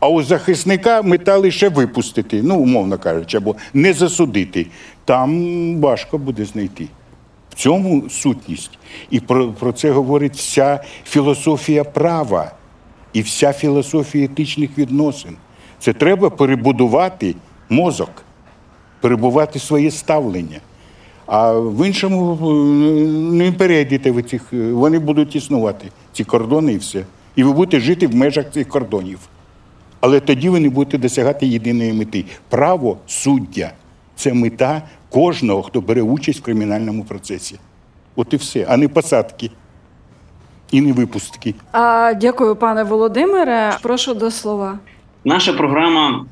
а 0.00 0.08
у 0.08 0.22
захисника 0.22 1.02
мета 1.02 1.36
лише 1.36 1.68
випустити, 1.68 2.42
ну, 2.42 2.58
умовно 2.58 2.98
кажучи, 2.98 3.36
або 3.36 3.56
не 3.74 3.92
засудити, 3.92 4.66
там 5.04 5.80
важко 5.80 6.18
буде 6.18 6.44
знайти. 6.44 6.88
В 7.50 7.54
цьому 7.54 8.10
сутність. 8.10 8.78
І 9.10 9.20
про, 9.20 9.48
про 9.52 9.72
це 9.72 9.90
говорить 9.90 10.36
вся 10.36 10.84
філософія 11.04 11.84
права 11.84 12.52
і 13.12 13.22
вся 13.22 13.52
філософія 13.52 14.24
етичних 14.24 14.78
відносин. 14.78 15.36
Це 15.78 15.92
треба 15.92 16.30
перебудувати 16.30 17.34
мозок, 17.68 18.10
перебувати 19.00 19.58
своє 19.58 19.90
ставлення. 19.90 20.60
А 21.30 21.52
в 21.52 21.86
іншому 21.86 22.38
е, 22.42 22.54
не 23.36 23.52
перейдете 23.52 24.10
ви 24.10 24.22
цих, 24.22 24.52
е, 24.52 24.72
вони 24.72 24.98
будуть 24.98 25.36
існувати, 25.36 25.88
ці 26.12 26.24
кордони 26.24 26.72
і 26.72 26.76
все. 26.76 27.04
І 27.36 27.44
ви 27.44 27.52
будете 27.52 27.80
жити 27.80 28.06
в 28.06 28.14
межах 28.14 28.50
цих 28.50 28.68
кордонів. 28.68 29.18
Але 30.00 30.20
тоді 30.20 30.48
ви 30.48 30.60
не 30.60 30.68
будете 30.68 30.98
досягати 30.98 31.46
єдиної 31.46 31.92
мети. 31.92 32.24
Право 32.48 32.96
суддя 33.06 33.72
це 34.14 34.34
мета 34.34 34.82
кожного, 35.10 35.62
хто 35.62 35.80
бере 35.80 36.02
участь 36.02 36.40
в 36.40 36.42
кримінальному 36.42 37.04
процесі. 37.04 37.58
От 38.16 38.32
і 38.34 38.36
все, 38.36 38.66
а 38.68 38.76
не 38.76 38.88
посадки 38.88 39.50
і 40.70 40.80
не 40.80 40.92
випустки. 40.92 41.54
А, 41.72 42.14
дякую, 42.14 42.56
пане 42.56 42.84
Володимире. 42.84 43.76
Прошу 43.82 44.14
до 44.14 44.30
слова. 44.30 44.78
Наша 45.24 45.52
програма 45.52 46.26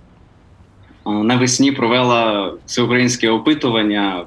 навесні 1.07 1.73
провела 1.73 2.53
всеукраїнське 2.67 3.31
опитування 3.31 4.25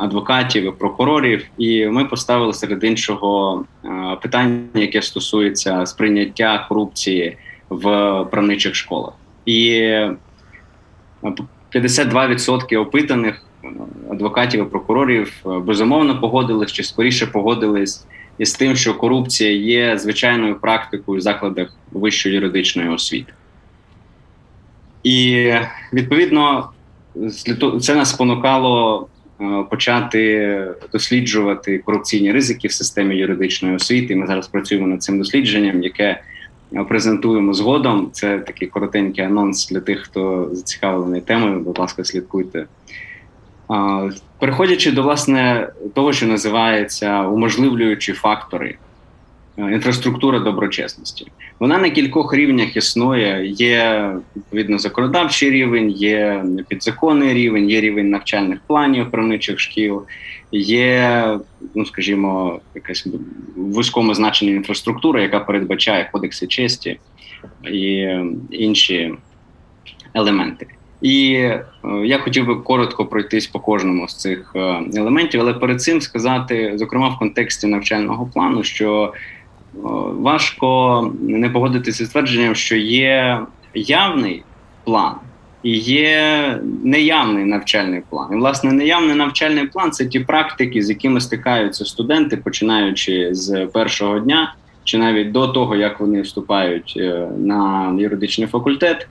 адвокатів 0.00 0.64
і 0.64 0.70
прокурорів, 0.70 1.46
і 1.58 1.86
ми 1.86 2.04
поставили 2.04 2.52
серед 2.52 2.84
іншого 2.84 3.64
е, 3.84 4.16
питання, 4.22 4.60
яке 4.74 5.02
стосується 5.02 5.86
сприйняття 5.86 6.66
корупції 6.68 7.36
в 7.68 7.82
правничих 8.30 8.74
школах. 8.74 9.12
І 9.44 9.68
е, 9.70 10.16
52% 11.74 12.78
опитаних 12.78 13.42
е, 13.64 13.68
адвокатів 14.10 14.62
і 14.62 14.70
прокурорів 14.70 15.32
е, 15.46 15.58
безумовно 15.58 16.20
погодились 16.20 16.72
чи 16.72 16.82
скоріше 16.82 17.26
погодились 17.26 18.06
із 18.38 18.54
тим, 18.54 18.76
що 18.76 18.94
корупція 18.94 19.52
є 19.52 19.98
звичайною 19.98 20.60
практикою 20.60 21.18
в 21.18 21.20
закладах 21.20 21.68
вищої 21.92 22.34
юридичної 22.34 22.88
освіти. 22.88 23.32
І 25.02 25.52
відповідно 25.92 26.70
це 27.80 27.94
нас 27.94 28.10
спонукало 28.10 29.02
е, 29.02 29.15
почати 29.70 30.60
досліджувати 30.92 31.78
корупційні 31.78 32.32
ризики 32.32 32.68
в 32.68 32.72
системі 32.72 33.16
юридичної 33.16 33.74
освіти. 33.74 34.16
Ми 34.16 34.26
зараз 34.26 34.48
працюємо 34.48 34.86
над 34.86 35.02
цим 35.02 35.18
дослідженням, 35.18 35.82
яке 35.82 36.20
е, 36.72 36.84
презентуємо 36.84 37.54
згодом. 37.54 38.10
Це 38.12 38.38
такий 38.38 38.68
коротенький 38.68 39.24
анонс 39.24 39.68
для 39.68 39.80
тих, 39.80 40.00
хто 40.00 40.48
зацікавлений 40.52 41.20
темою. 41.20 41.60
Будь 41.60 41.78
ласка, 41.78 42.04
слідкуйте. 42.04 42.66
Переходячи 44.38 44.92
до 44.92 45.02
власне 45.02 45.68
того, 45.94 46.12
що 46.12 46.26
називається 46.26 47.22
уможливлюючі 47.22 48.12
фактори 48.12 48.76
Е, 48.85 48.85
інфраструктура 49.58 50.38
доброчесності. 50.38 51.26
Вона 51.60 51.78
на 51.78 51.90
кількох 51.90 52.34
рівнях 52.34 52.76
існує. 52.76 53.46
Є 53.46 54.10
відповідно 54.36 54.78
законодавчий 54.78 55.50
рівень, 55.50 55.90
є 55.90 56.44
підзаконний 56.68 57.34
рівень, 57.34 57.70
є 57.70 57.80
рівень 57.80 58.10
навчальних 58.10 58.58
планів 58.66 59.10
правничих 59.10 59.60
шкіл, 59.60 60.02
є, 60.52 61.38
ну 61.74 61.86
скажімо, 61.86 62.60
якась 62.74 63.06
вузькому 63.56 64.14
значенні 64.14 64.52
інфраструктура, 64.52 65.22
яка 65.22 65.40
передбачає 65.40 66.08
кодекси 66.12 66.46
честі 66.46 66.98
і 67.72 68.08
інші 68.50 69.14
елементи. 70.14 70.66
І 71.00 71.32
е, 71.32 71.64
я 72.04 72.18
хотів 72.18 72.46
би 72.46 72.56
коротко 72.56 73.06
пройтись 73.06 73.46
по 73.46 73.60
кожному 73.60 74.08
з 74.08 74.16
цих 74.16 74.52
е, 74.56 74.82
елементів, 74.94 75.40
але 75.40 75.54
перед 75.54 75.82
цим 75.82 76.00
сказати, 76.00 76.72
зокрема 76.74 77.08
в 77.08 77.18
контексті 77.18 77.66
навчального 77.66 78.30
плану, 78.34 78.62
що 78.62 79.12
важко 80.18 81.12
не 81.20 81.50
погодитися 81.50 82.06
з 82.06 82.08
твердженням, 82.08 82.54
що 82.54 82.76
є 82.76 83.40
явний 83.74 84.42
план 84.84 85.14
і 85.62 85.76
є 85.78 86.58
неявний 86.84 87.44
навчальний 87.44 88.02
план. 88.10 88.28
І, 88.32 88.36
власне, 88.36 88.72
неявний 88.72 89.16
навчальний 89.16 89.66
план 89.66 89.90
це 89.90 90.06
ті 90.06 90.20
практики, 90.20 90.82
з 90.82 90.88
якими 90.90 91.20
стикаються 91.20 91.84
студенти, 91.84 92.36
починаючи 92.36 93.28
з 93.34 93.66
першого 93.66 94.18
дня, 94.18 94.54
чи 94.84 94.98
навіть 94.98 95.32
до 95.32 95.48
того, 95.48 95.76
як 95.76 96.00
вони 96.00 96.20
вступають 96.20 96.94
е, 96.96 97.28
на 97.38 97.94
юридичний 97.98 98.48
факультет. 98.48 99.08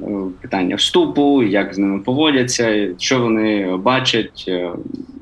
Е, 0.00 0.04
питання 0.40 0.76
вступу, 0.76 1.42
як 1.42 1.74
з 1.74 1.78
ними 1.78 1.98
поводяться, 1.98 2.88
що 2.98 3.20
вони 3.20 3.76
бачать, 3.76 4.44
е, 4.48 4.70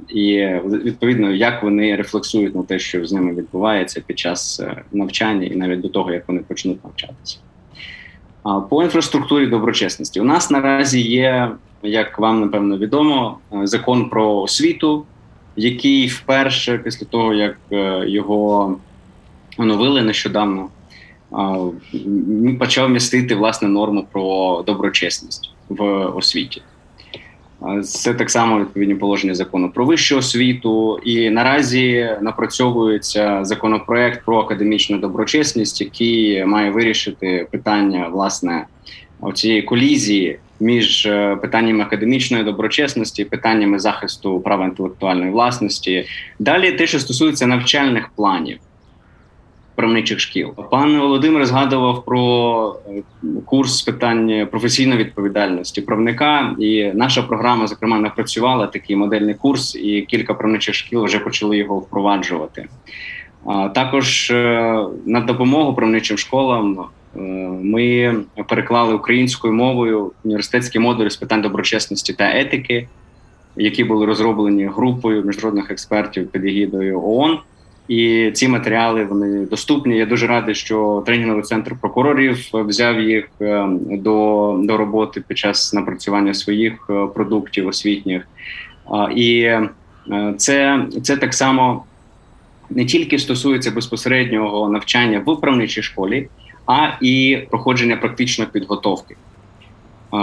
і 0.09 0.47
відповідно 0.65 1.31
як 1.31 1.63
вони 1.63 1.97
рефлексують 1.97 2.55
на 2.55 2.63
те, 2.63 2.79
що 2.79 3.07
з 3.07 3.13
ними 3.13 3.35
відбувається 3.35 4.03
під 4.07 4.19
час 4.19 4.61
е, 4.61 4.83
навчання, 4.93 5.47
і 5.47 5.57
навіть 5.57 5.81
до 5.81 5.89
того, 5.89 6.13
як 6.13 6.29
вони 6.29 6.41
почнуть 6.41 6.85
навчатися. 6.85 7.39
По 8.71 8.83
інфраструктурі 8.83 9.47
доброчесності 9.47 10.21
у 10.21 10.25
нас 10.25 10.51
наразі 10.51 11.01
є, 11.01 11.51
як 11.83 12.19
вам 12.19 12.41
напевно 12.41 12.79
відомо, 12.79 13.39
закон 13.63 14.09
про 14.09 14.37
освіту, 14.37 15.05
який 15.57 16.07
вперше 16.07 16.79
після 16.79 17.07
того 17.07 17.35
як 17.35 17.57
його 18.07 18.77
оновили 19.59 20.03
нещодавно 20.03 20.69
почав 22.59 22.91
містити 22.91 23.35
власне 23.35 23.69
норму 23.69 24.07
про 24.13 24.63
доброчесність 24.67 25.51
в 25.69 25.83
освіті. 26.07 26.63
Це 27.83 28.15
так 28.15 28.31
само 28.31 28.61
відповідні 28.61 28.95
положення 28.95 29.35
закону 29.35 29.71
про 29.71 29.85
вищу 29.85 30.17
освіту, 30.17 30.99
і 30.99 31.31
наразі 31.31 32.17
напрацьовується 32.21 33.45
законопроект 33.45 34.25
про 34.25 34.39
академічну 34.39 34.99
доброчесність, 34.99 35.81
який 35.81 36.45
має 36.45 36.71
вирішити 36.71 37.47
питання 37.51 38.09
власне 38.09 38.67
цієї 39.35 39.63
колізії 39.63 40.39
між 40.61 41.07
е, 41.07 41.37
питаннями 41.37 41.83
академічної 41.83 42.45
доброчесності, 42.45 43.25
питаннями 43.25 43.79
захисту 43.79 44.41
права 44.41 44.65
інтелектуальної 44.65 45.31
власності. 45.31 46.07
Далі 46.39 46.73
те, 46.73 46.87
що 46.87 47.01
стосується 47.01 47.47
навчальних 47.47 48.11
планів 48.17 48.59
правничих 49.75 50.21
шкіл. 50.21 50.55
Пан 50.71 50.99
Володимир 50.99 51.47
згадував 51.47 52.05
про 52.05 52.77
е, 52.89 53.03
курс 53.45 53.79
з 53.79 53.83
питань 53.83 54.49
професійної 54.51 54.99
відповідальності 54.99 55.81
правника, 55.81 56.57
і 56.59 56.93
наша 56.95 57.23
програма, 57.23 57.67
зокрема, 57.67 57.99
напрацювала 57.99 58.67
такий 58.67 58.97
модельний 58.97 59.35
курс, 59.35 59.75
і 59.77 60.03
кілька 60.03 60.35
правничих 60.35 60.75
шкіл 60.75 61.05
вже 61.05 61.19
почали 61.19 61.57
його 61.57 61.79
впроваджувати. 61.79 62.69
Також 63.75 64.31
е, 64.31 64.87
на 65.07 65.21
допомогу 65.21 65.75
правничим 65.75 66.19
школам 66.19 66.79
е, 66.81 67.21
ми 67.63 68.15
переклали 68.49 68.95
українською 68.95 69.55
мовою 69.55 70.13
університетські 70.25 70.79
модулі 70.79 71.11
з 71.11 71.17
питань 71.17 71.43
доброчесності 71.43 72.13
та 72.13 72.39
етики, 72.39 72.89
які 73.57 73.85
були 73.85 74.07
розроблені 74.07 74.67
групою 74.67 75.23
міжнародних 75.23 75.71
експертів 75.71 76.29
під 76.29 76.45
егідою 76.45 77.03
ООН. 77.05 77.39
І 77.89 78.31
ці 78.35 78.49
матеріали 78.49 79.05
вони 79.05 79.47
доступні. 79.47 79.97
Я 79.97 80.07
дуже 80.07 80.27
радий, 80.27 80.55
що 80.55 81.03
тренінговий 81.07 81.43
центр 81.43 81.75
прокурорів 81.81 82.49
взяв 82.53 83.01
їх 83.01 83.29
е, 83.41 83.67
до 83.91 84.57
до 84.63 84.77
роботи 84.77 85.21
під 85.29 85.39
час 85.39 85.75
напрацювання 85.75 86.35
своїх 86.35 86.73
е, 86.91 87.07
продуктів 87.15 87.67
освітніх. 87.67 88.29
І 89.17 89.41
е, 89.41 89.69
це, 90.37 90.87
це 91.03 91.17
так 91.17 91.35
само 91.35 91.85
не 92.71 92.85
тільки 92.85 93.19
стосується 93.19 93.71
безпосереднього 93.71 94.69
навчання 94.69 95.23
в 95.27 95.31
управничій 95.31 95.83
школі, 95.83 96.29
а 96.67 96.89
і 97.01 97.39
проходження 97.51 97.97
практичної 97.97 98.51
підготовки. 98.53 99.17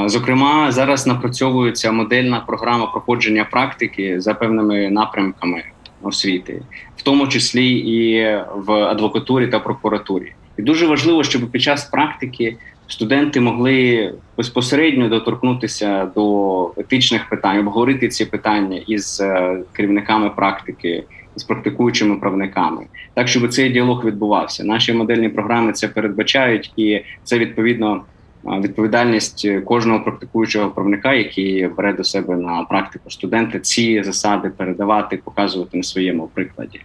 Зокрема, 0.05 0.71
зараз 0.71 1.07
напрацьовується 1.07 1.91
модельна 1.91 2.39
програма 2.39 2.85
проходження 2.85 3.47
практики 3.51 4.21
за 4.21 4.33
певними 4.33 4.89
напрямками 4.89 5.63
освіти, 6.03 6.61
в 6.97 7.01
тому 7.01 7.27
числі 7.27 7.69
і 7.71 8.23
в 8.55 8.71
адвокатурі 8.71 9.47
та 9.47 9.59
прокуратурі. 9.59 10.33
І 10.57 10.61
дуже 10.61 10.87
важливо, 10.87 11.23
щоб 11.23 11.51
під 11.51 11.61
час 11.61 11.85
практики 11.85 12.57
студенти 12.87 13.39
могли 13.39 14.13
безпосередньо 14.37 15.09
доторкнутися 15.09 16.11
до 16.15 16.71
етичних 16.77 17.29
питань, 17.29 17.59
обговорити 17.59 18.07
ці 18.07 18.25
питання 18.25 18.81
із 18.87 19.21
е, 19.21 19.57
керівниками 19.71 20.29
практики, 20.29 21.03
з 21.35 21.43
практикуючими 21.43 22.15
правниками, 22.15 22.85
так 23.13 23.27
щоб 23.27 23.53
цей 23.53 23.69
діалог 23.69 24.05
відбувався. 24.05 24.63
Наші 24.63 24.93
модельні 24.93 25.29
програми 25.29 25.71
це 25.71 25.87
передбачають, 25.87 26.71
і 26.77 27.01
це 27.23 27.39
відповідно 27.39 28.01
відповідальність 28.45 29.47
кожного 29.65 29.99
практикуючого 29.99 30.69
правника, 30.69 31.13
який 31.13 31.67
бере 31.67 31.93
до 31.93 32.03
себе 32.03 32.35
на 32.35 32.63
практику 32.63 33.09
студента, 33.09 33.59
ці 33.59 34.03
засади 34.03 34.49
передавати, 34.49 35.17
показувати 35.17 35.77
на 35.77 35.83
своєму 35.83 36.27
прикладі. 36.27 36.81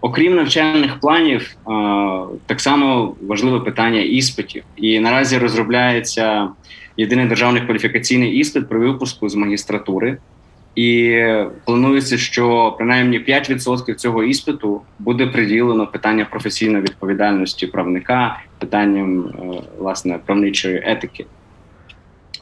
Окрім 0.00 0.34
навчальних 0.34 1.00
планів, 1.00 1.56
так 2.46 2.60
само 2.60 3.14
важливе 3.22 3.60
питання 3.60 4.00
іспитів. 4.00 4.64
І 4.76 5.00
наразі 5.00 5.38
розробляється 5.38 6.48
єдиний 6.96 7.26
державний 7.26 7.62
кваліфікаційний 7.62 8.36
іспит 8.36 8.68
при 8.68 8.78
випуску 8.78 9.28
з 9.28 9.34
магістратури. 9.34 10.18
І 10.76 11.22
планується, 11.64 12.18
що 12.18 12.74
принаймні 12.78 13.18
5% 13.18 13.94
цього 13.94 14.24
іспиту 14.24 14.82
буде 14.98 15.26
приділено 15.26 15.86
питання 15.86 16.24
професійної 16.24 16.82
відповідальності 16.82 17.66
правника, 17.66 18.40
питанням 18.58 19.26
е, 19.26 19.62
власне 19.78 20.18
правничої 20.26 20.82
етики. 20.84 21.26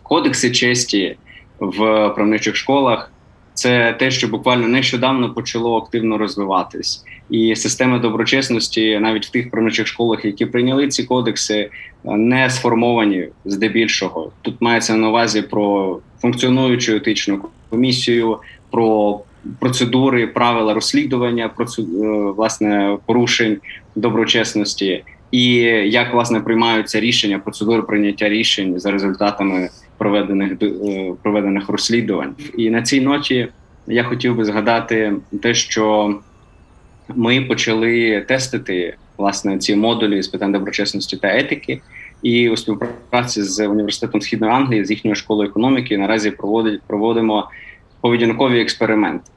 Кодекси 0.03 0.51
честі 0.51 1.17
в 1.59 2.09
правничих 2.09 2.57
школах 2.57 3.11
це 3.55 3.93
те, 3.99 4.11
що 4.11 4.29
буквально 4.29 4.69
нещодавно 4.69 5.35
почало 5.35 5.77
активно 5.77 6.19
розвиватись, 6.19 7.05
і 7.31 7.57
системи 7.57 7.99
доброчесності 7.99 8.99
навіть 8.99 9.27
в 9.27 9.31
тих 9.31 9.51
правничих 9.51 9.87
школах, 9.87 10.25
які 10.25 10.47
прийняли 10.47 10.89
ці 10.89 11.05
кодекси, 11.05 11.71
не 12.05 12.51
сформовані 12.51 13.29
здебільшого. 13.45 14.33
Тут 14.43 14.55
мається 14.61 14.95
на 14.95 15.09
увазі 15.09 15.43
про 15.43 15.99
функціонуючу 16.21 16.95
етичну 16.95 17.45
комісію, 17.71 18.39
про 18.71 19.21
процедури, 19.59 20.27
правила 20.27 20.75
розслідування 20.75 21.51
е, 21.61 21.83
власне 22.37 22.99
порушень 23.07 23.59
доброчесності, 23.97 25.05
і 25.31 25.45
як 25.87 26.15
власне 26.15 26.41
приймаються 26.41 27.01
рішення, 27.01 27.39
процедури 27.39 27.83
прийняття 27.83 28.29
рішень 28.29 28.81
за 28.81 28.91
результатами 28.91 29.69
проведених 29.99 30.53
е, 30.63 31.13
проведених 31.23 31.69
розслідувань. 31.69 32.35
І 32.59 32.71
на 32.71 32.83
цій 32.83 33.01
ноті 33.01 33.49
я 33.87 34.05
хотів 34.05 34.37
би 34.37 34.45
згадати 34.45 35.13
те, 35.43 35.55
що 35.55 36.15
ми 37.09 37.41
почали 37.41 38.25
тестити 38.29 38.97
власне 39.19 39.59
ці 39.59 39.77
модулі 39.77 40.23
з 40.23 40.29
питань 40.29 40.53
доброчесності 40.53 41.17
та 41.17 41.29
етики. 41.39 41.81
І 42.23 42.51
у 42.51 42.57
співпраці 42.57 43.43
з 43.43 43.67
університетом 43.67 44.21
східної 44.21 44.53
Англії 44.53 44.85
з 44.85 44.91
їхньою 44.91 45.15
школою 45.15 45.49
економіки 45.49 45.99
наразі 45.99 46.31
проводить 46.31 46.83
проводимо 46.87 47.51
поведінкові 48.01 48.61
експерименти, 48.61 49.31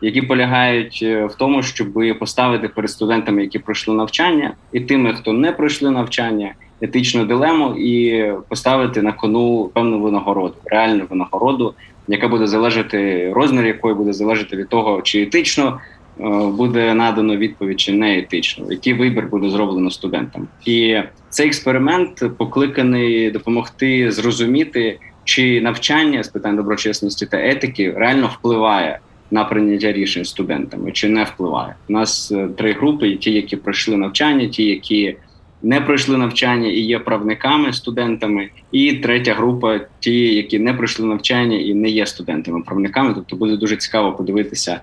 які 0.00 0.22
полягають 0.22 1.00
е, 1.02 1.26
в 1.26 1.34
тому, 1.34 1.62
щоб 1.62 2.18
поставити 2.18 2.68
перед 2.68 2.90
студентами, 2.90 3.42
які 3.42 3.58
пройшли 3.58 3.94
навчання, 3.94 4.54
і 4.72 4.80
тими, 4.80 5.14
хто 5.14 5.32
не 5.32 5.52
пройшли 5.52 5.90
навчання, 5.90 6.54
етичну 6.82 7.24
дилему, 7.24 7.76
і 7.76 8.26
поставити 8.48 9.02
на 9.02 9.12
кону 9.12 9.70
певну 9.74 10.00
винагороду, 10.00 10.54
реальну 10.64 11.04
винагороду, 11.10 11.74
яка 12.08 12.28
буде 12.28 12.46
залежати 12.46 13.32
розмір, 13.32 13.66
якої 13.66 13.94
буде 13.94 14.12
залежати 14.12 14.56
від 14.56 14.68
того, 14.68 15.02
чи 15.02 15.22
етично 15.22 15.80
е, 16.20 16.24
буде 16.46 16.94
надано 16.94 17.36
відповідь, 17.36 17.80
чи 17.80 17.92
не 17.92 18.18
етично, 18.18 18.66
який 18.70 18.94
вибір 18.94 19.26
буде 19.26 19.50
зроблено 19.50 19.90
студентам. 19.90 20.48
І 20.66 20.98
цей 21.28 21.46
експеримент 21.46 22.24
покликаний 22.38 23.30
допомогти 23.30 24.10
зрозуміти, 24.10 24.98
чи 25.24 25.60
навчання 25.60 26.22
з 26.22 26.28
питань 26.28 26.56
доброчесності 26.56 27.26
та 27.26 27.36
етики 27.36 27.92
реально 27.96 28.30
впливає 28.38 28.98
на 29.30 29.44
прийняття 29.44 29.92
рішень 29.92 30.24
студентами, 30.24 30.92
чи 30.92 31.08
не 31.08 31.24
впливає. 31.24 31.74
У 31.88 31.92
нас 31.92 32.32
е, 32.32 32.48
три 32.56 32.72
групи: 32.72 33.16
ті, 33.16 33.32
які 33.32 33.56
пройшли 33.56 33.96
навчання, 33.96 34.46
ті, 34.46 34.64
які 34.64 35.16
не 35.62 35.80
пройшли 35.80 36.16
навчання 36.16 36.68
і 36.68 36.80
є 36.80 36.98
правниками, 36.98 37.72
студентами, 37.72 38.50
і 38.72 38.92
третя 38.92 39.34
група 39.34 39.80
ті, 40.00 40.34
які 40.34 40.58
не 40.58 40.74
пройшли 40.74 41.06
навчання 41.06 41.58
і 41.58 41.74
не 41.74 41.88
є 41.88 42.06
студентами, 42.06 42.62
правниками. 42.62 43.12
Тобто 43.14 43.36
буде 43.36 43.56
дуже 43.56 43.76
цікаво 43.76 44.12
подивитися, 44.12 44.80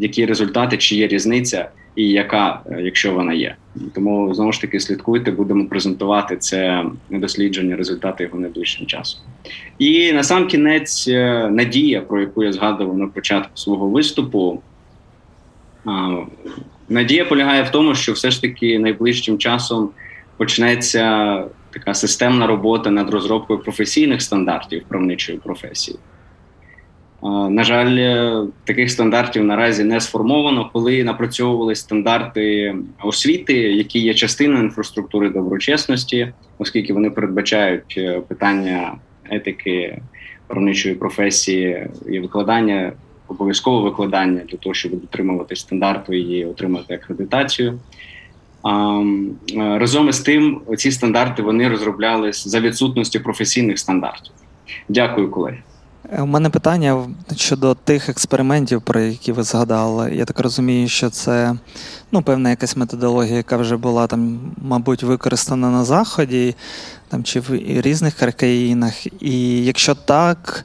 які 0.00 0.26
результати, 0.26 0.76
чи 0.76 0.96
є 0.96 1.06
різниця, 1.06 1.68
і 1.96 2.08
яка, 2.08 2.60
е, 2.70 2.82
якщо 2.82 3.12
вона 3.14 3.32
є. 3.32 3.56
Тому 3.94 4.34
знову 4.34 4.52
ж 4.52 4.60
таки 4.60 4.80
слідкуйте, 4.80 5.30
будемо 5.30 5.66
презентувати 5.66 6.36
це 6.36 6.84
дослідження, 7.10 7.76
результати 7.76 8.24
його 8.24 8.38
найближчим 8.38 8.86
часом. 8.86 9.20
І 9.78 10.12
на 10.12 10.22
сам 10.22 10.46
кінець 10.46 11.08
е, 11.08 11.48
надія, 11.50 12.00
про 12.00 12.20
яку 12.20 12.44
я 12.44 12.52
згадував 12.52 12.98
на 12.98 13.06
початку 13.06 13.50
свого 13.54 13.88
виступу. 13.88 14.62
Надія 16.88 17.24
полягає 17.24 17.62
в 17.62 17.70
тому, 17.70 17.94
що 17.94 18.12
все 18.12 18.30
ж 18.30 18.42
таки 18.42 18.78
найближчим 18.78 19.38
часом 19.38 19.90
почнеться 20.36 21.44
така 21.70 21.94
системна 21.94 22.46
робота 22.46 22.90
над 22.90 23.10
розробкою 23.10 23.58
професійних 23.58 24.22
стандартів 24.22 24.84
правничої 24.88 25.38
професії. 25.38 25.98
На 27.50 27.64
жаль, 27.64 27.96
е, 27.96 28.42
таких 28.64 28.90
стандартів 28.90 29.44
наразі 29.44 29.84
не 29.84 30.00
сформовано, 30.00 30.70
коли 30.72 31.04
напрацьовували 31.04 31.74
стандарти 31.74 32.74
освіти, 33.02 33.52
які 33.52 33.98
є 33.98 34.14
частиною 34.14 34.64
інфраструктури 34.64 35.30
доброчесності, 35.30 36.32
оскільки 36.58 36.92
вони 36.92 37.10
передбачають 37.10 37.94
е, 37.98 38.20
питання 38.28 38.94
етики 39.30 39.98
правничої 40.46 40.94
професії 40.94 41.86
і 42.08 42.20
викладання 42.20 42.92
обов'язкове 43.28 43.90
викладання 43.90 44.42
для 44.48 44.56
того, 44.56 44.74
щоб 44.74 44.92
дотримувати 44.92 45.56
стандарту 45.56 46.12
і 46.12 46.44
отримати 46.44 46.94
акредитацію. 46.94 47.78
Разом 49.56 50.08
із 50.08 50.20
тим, 50.20 50.60
ці 50.76 50.90
стандарти 50.92 51.42
вони 51.42 51.68
розроблялись 51.68 52.48
за 52.48 52.60
відсутності 52.60 53.18
професійних 53.18 53.78
стандартів. 53.78 54.32
Дякую, 54.88 55.30
колеги. 55.30 55.58
У 56.18 56.26
мене 56.26 56.50
питання 56.50 57.06
щодо 57.36 57.74
тих 57.74 58.08
експериментів, 58.08 58.82
про 58.82 59.00
які 59.00 59.32
ви 59.32 59.42
згадали. 59.42 60.14
Я 60.14 60.24
так 60.24 60.40
розумію, 60.40 60.88
що 60.88 61.10
це 61.10 61.54
ну, 62.12 62.22
певна 62.22 62.50
якась 62.50 62.76
методологія, 62.76 63.36
яка 63.36 63.56
вже 63.56 63.76
була 63.76 64.06
там, 64.06 64.40
мабуть, 64.56 65.02
використана 65.02 65.70
на 65.70 65.84
Заході 65.84 66.54
там, 67.08 67.24
чи 67.24 67.40
в 67.40 67.50
різних 67.80 68.14
країнах. 68.14 69.22
І 69.22 69.64
якщо 69.64 69.94
так, 69.94 70.64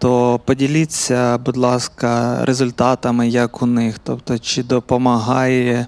то 0.00 0.40
поділіться, 0.44 1.38
будь 1.38 1.56
ласка, 1.56 2.38
результатами, 2.44 3.28
як 3.28 3.62
у 3.62 3.66
них, 3.66 3.98
тобто, 3.98 4.38
чи 4.38 4.62
допомагає 4.62 5.86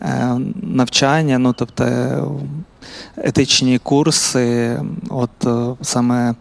е, 0.00 0.38
навчання, 0.62 1.38
ну 1.38 1.52
тобто 1.52 1.84
етичні 3.16 3.78
курси, 3.78 4.80
от 5.10 5.46
е, 5.46 5.76
саме 5.82 6.34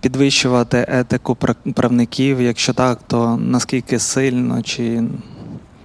підвищувати 0.00 0.86
етику 0.88 1.36
правників, 1.74 2.40
якщо 2.40 2.72
так, 2.72 2.98
то 3.06 3.36
наскільки 3.36 3.98
сильно, 3.98 4.62
чи 4.62 5.02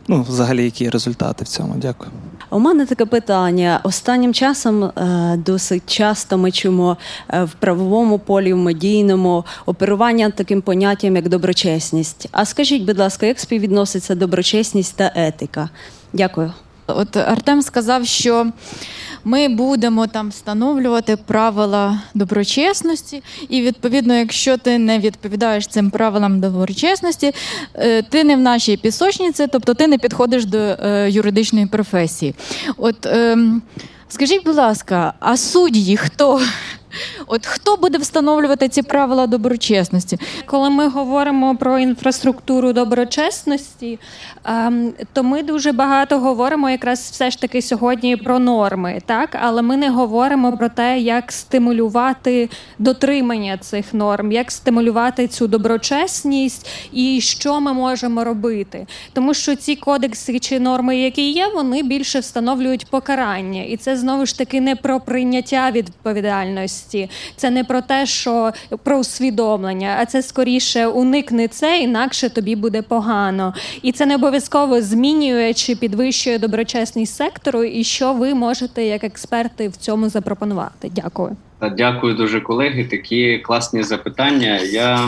ну, 0.08 0.26
взагалі 0.30 0.64
які 0.64 0.90
результати 0.90 1.44
в 1.44 1.48
цьому? 1.48 1.76
Дякую. 1.78 2.12
У 2.52 2.60
мене 2.60 2.86
таке 2.86 3.06
питання. 3.06 3.80
Останнім 3.84 4.34
часом 4.34 4.84
е, 4.84 4.92
досить 5.46 5.84
часто 5.86 6.38
ми 6.38 6.52
чуємо 6.52 6.98
е, 7.30 7.44
в 7.44 7.52
правовому 7.54 8.20
полі, 8.20 8.54
в 8.54 8.58
медійному 8.58 9.46
оперування 9.66 10.30
таким 10.30 10.62
поняттям, 10.62 11.16
як 11.16 11.30
доброчесність. 11.30 12.28
А 12.32 12.46
скажіть, 12.46 12.84
будь 12.84 12.98
ласка, 12.98 13.26
як 13.26 13.40
співвідноситься 13.40 14.16
доброчесність 14.16 14.96
та 14.96 15.12
етика? 15.16 15.70
Дякую. 16.14 16.54
От 16.88 17.18
Артем 17.18 17.62
сказав, 17.62 18.06
що 18.06 18.48
ми 19.24 19.48
будемо 19.48 20.08
там 20.08 20.30
встановлювати 20.30 21.18
правила 21.18 22.02
доброчесності, 22.14 23.24
і 23.50 23.62
відповідно, 23.62 24.16
якщо 24.16 24.58
ти 24.58 24.78
не 24.78 25.00
відповідаєш 25.00 25.68
цим 25.68 25.90
правилам 25.90 26.40
доброчесності, 26.40 27.34
е, 27.76 28.02
ти 28.02 28.24
не 28.24 28.36
в 28.36 28.40
нашій 28.40 28.78
пісочниці, 28.78 29.48
тобто 29.52 29.74
ти 29.74 29.88
не 29.88 29.98
підходиш 29.98 30.46
до 30.46 30.58
е, 30.58 31.10
юридичної 31.12 31.66
професії. 31.66 32.36
От 32.78 33.06
ем, 33.06 33.62
скажіть, 34.10 34.46
будь 34.46 34.56
ласка, 34.56 35.14
а 35.20 35.38
судді 35.38 35.98
хто? 35.98 36.42
От 37.28 37.46
хто 37.46 37.78
буде 37.78 37.98
встановлювати 37.98 38.70
ці 38.70 38.82
правила 38.82 39.28
доброчесності? 39.28 40.20
Коли 40.46 40.70
ми 40.70 40.88
говоримо 40.88 41.56
про 41.56 41.80
інфраструктуру 41.80 42.74
доброчесності, 42.74 44.00
ем, 44.46 44.94
то 45.14 45.24
ми 45.24 45.44
дуже 45.44 45.72
багато 45.72 46.20
говоримо 46.20 46.70
якраз 46.70 47.00
все 47.00 47.32
ж 47.32 47.42
таки 47.42 47.62
сьогодні 47.62 48.18
про 48.18 48.40
норми, 48.40 49.02
так 49.06 49.38
але 49.42 49.62
ми 49.62 49.78
не 49.78 49.90
говоримо 49.90 50.58
про 50.58 50.70
те, 50.70 51.00
як 51.00 51.32
стимулювати 51.32 52.50
дотримання 52.80 53.58
цих 53.58 53.94
норм, 53.94 54.32
як 54.32 54.52
стимулювати 54.52 55.28
цю 55.28 55.48
доброчесність 55.48 56.70
і 56.92 57.22
що 57.22 57.62
ми 57.62 57.74
можемо 57.74 58.24
робити. 58.24 58.88
Тому 59.14 59.34
що 59.34 59.56
ці 59.56 59.76
кодекси 59.76 60.40
чи 60.40 60.60
норми, 60.60 60.98
які 60.98 61.32
є, 61.32 61.48
вони 61.48 61.84
більше 61.84 62.20
встановлюють 62.20 62.86
покарання, 62.86 63.64
і 63.64 63.78
це 63.78 63.98
знову 63.98 64.26
ж 64.26 64.38
таки 64.38 64.62
не 64.62 64.76
про 64.76 65.00
прийняття 65.00 65.72
відповідальності 65.72 66.81
свідомості. 66.82 67.10
Це 67.36 67.50
не 67.50 67.64
про 67.64 67.82
те, 67.82 68.06
що 68.06 68.52
про 68.84 68.98
усвідомлення, 68.98 69.98
а 70.00 70.06
це 70.06 70.22
скоріше 70.22 70.88
уникни 70.88 71.48
це, 71.48 71.80
інакше 71.80 72.30
тобі 72.30 72.56
буде 72.56 72.82
погано. 72.82 73.54
І 73.82 73.92
це 73.92 74.06
не 74.06 74.16
обов'язково 74.16 74.82
змінює 74.82 75.54
чи 75.54 75.76
підвищує 75.76 76.40
доброчесність 76.40 77.16
сектору. 77.16 77.64
І 77.64 77.84
що 77.84 78.14
ви 78.14 78.34
можете 78.34 78.84
як 78.84 79.04
експерти 79.04 79.68
в 79.68 79.76
цьому 79.76 80.10
запропонувати? 80.10 80.92
Дякую. 80.96 81.36
Дякую 81.78 82.16
дуже, 82.16 82.42
колеги. 82.42 82.86
Такі 82.86 83.38
класні 83.40 83.84
запитання. 83.84 84.60
Я 84.72 85.00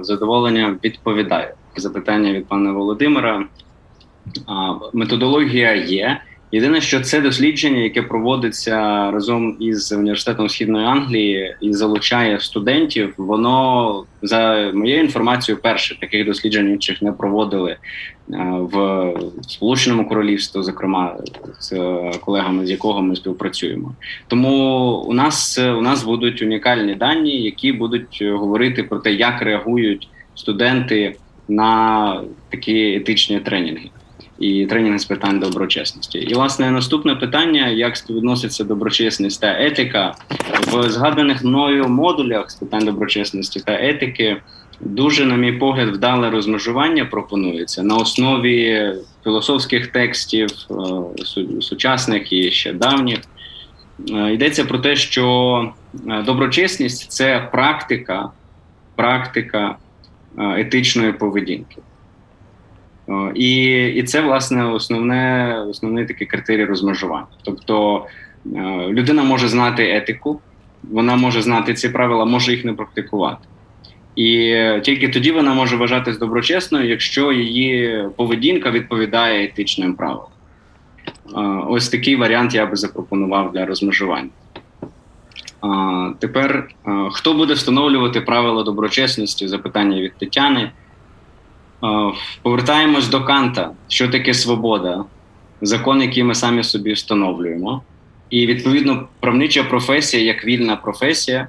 задоволенням 0.00 0.78
відповідаю. 0.84 1.48
Запитання 1.76 2.32
від 2.32 2.46
пана 2.46 2.72
Володимира. 2.72 3.44
Методологія 4.92 5.74
є. 5.74 6.20
Єдине, 6.52 6.80
що 6.80 7.00
це 7.00 7.20
дослідження, 7.20 7.80
яке 7.80 8.02
проводиться 8.02 9.10
разом 9.10 9.56
із 9.60 9.92
університетом 9.92 10.48
східної 10.48 10.86
Англії 10.86 11.56
і 11.60 11.72
залучає 11.72 12.40
студентів, 12.40 13.14
воно 13.16 14.04
за 14.22 14.70
моєю 14.74 15.00
інформацією, 15.00 15.62
перше 15.62 16.00
таких 16.00 16.26
досліджень 16.26 16.70
інших 16.70 17.02
не 17.02 17.12
проводили 17.12 17.70
е, 17.70 17.76
в 18.50 19.12
Сполученому 19.48 20.08
Королівстві, 20.08 20.62
зокрема 20.62 21.16
з 21.60 21.74
колегами, 22.20 22.66
з 22.66 22.70
якого 22.70 23.02
ми 23.02 23.16
співпрацюємо. 23.16 23.94
Тому 24.26 24.86
у 25.08 25.12
нас 25.12 25.58
у 25.58 25.80
нас 25.80 26.04
будуть 26.04 26.42
унікальні 26.42 26.94
дані, 26.94 27.42
які 27.42 27.72
будуть 27.72 28.22
говорити 28.22 28.82
про 28.82 28.98
те, 28.98 29.12
як 29.12 29.42
реагують 29.42 30.08
студенти 30.34 31.16
на 31.48 32.20
такі 32.50 32.94
етичні 32.94 33.40
тренінги 33.40 33.90
і 34.38 34.66
тренінг 34.66 34.98
з 34.98 35.04
питань 35.04 35.38
доброчесності. 35.38 36.18
І 36.18 36.34
власне 36.34 36.70
наступне 36.70 37.14
питання: 37.14 37.68
як 37.68 37.96
співвідноситься 37.96 38.64
доброчесність 38.64 39.40
та 39.40 39.56
етика 39.58 40.14
в 40.72 40.90
згаданих 40.90 41.44
мною 41.44 41.88
модулях 41.88 42.50
з 42.50 42.54
питань 42.54 42.84
доброчесності 42.84 43.60
та 43.60 43.72
етики. 43.72 44.36
Дуже, 44.80 45.24
на 45.24 45.36
мій 45.36 45.52
погляд, 45.52 45.88
вдале 45.88 46.30
розмежування 46.30 47.04
пропонується 47.04 47.82
на 47.82 47.96
основі 47.96 48.92
філософських 49.24 49.86
текстів 49.86 50.48
е, 50.70 51.24
сучасних 51.60 52.32
і 52.32 52.50
ще 52.50 52.72
давніх. 52.72 53.18
Е, 54.10 54.32
йдеться 54.32 54.64
про 54.64 54.78
те, 54.78 54.96
що 54.96 55.72
е, 56.08 56.22
доброчесність 56.22 57.10
це 57.10 57.48
практика, 57.52 58.30
практика 58.96 59.76
етичної 60.38 61.12
поведінки. 61.12 61.76
І, 63.34 63.64
і 63.86 64.02
це, 64.02 64.20
власне, 64.20 64.64
основне, 64.64 65.54
основний 65.70 66.06
такий 66.06 66.26
критерій 66.26 66.64
розмежування. 66.64 67.26
Тобто 67.42 68.06
е, 68.56 68.86
людина 68.88 69.22
може 69.22 69.48
знати 69.48 69.90
етику, 69.90 70.40
вона 70.90 71.16
може 71.16 71.42
знати 71.42 71.74
ці 71.74 71.88
правила, 71.88 72.24
може 72.24 72.52
їх 72.52 72.64
не 72.64 72.72
практикувати. 72.72 73.48
І 74.16 74.56
тільки 74.82 75.08
тоді 75.08 75.32
вона 75.32 75.54
може 75.54 75.76
вважатись 75.76 76.18
доброчесною, 76.18 76.88
якщо 76.88 77.32
її 77.32 78.04
поведінка 78.16 78.70
відповідає 78.70 79.44
етичним 79.44 79.94
правилам. 79.94 80.28
Е, 81.36 81.40
Ось 81.68 81.88
такий 81.88 82.16
варіант 82.16 82.54
я 82.54 82.66
би 82.66 82.76
запропонував 82.76 83.52
для 83.52 83.66
розмежування. 83.66 84.30
Тепер 86.18 86.68
е, 86.86 86.90
хто 87.12 87.34
буде 87.34 87.54
встановлювати 87.54 88.20
правила 88.20 88.62
доброчесності? 88.62 89.48
Запитання 89.48 90.00
від 90.00 90.12
Тетяни. 90.18 90.70
Повертаємось 92.42 93.08
до 93.08 93.24
Канта. 93.24 93.70
Що 93.88 94.08
таке 94.08 94.34
свобода? 94.34 95.04
Закон, 95.60 96.02
який 96.02 96.22
ми 96.22 96.34
самі 96.34 96.62
собі 96.62 96.92
встановлюємо. 96.92 97.82
І 98.30 98.46
відповідно 98.46 99.08
правнича 99.20 99.64
професія, 99.64 100.22
як 100.22 100.44
вільна 100.44 100.76
професія, 100.76 101.48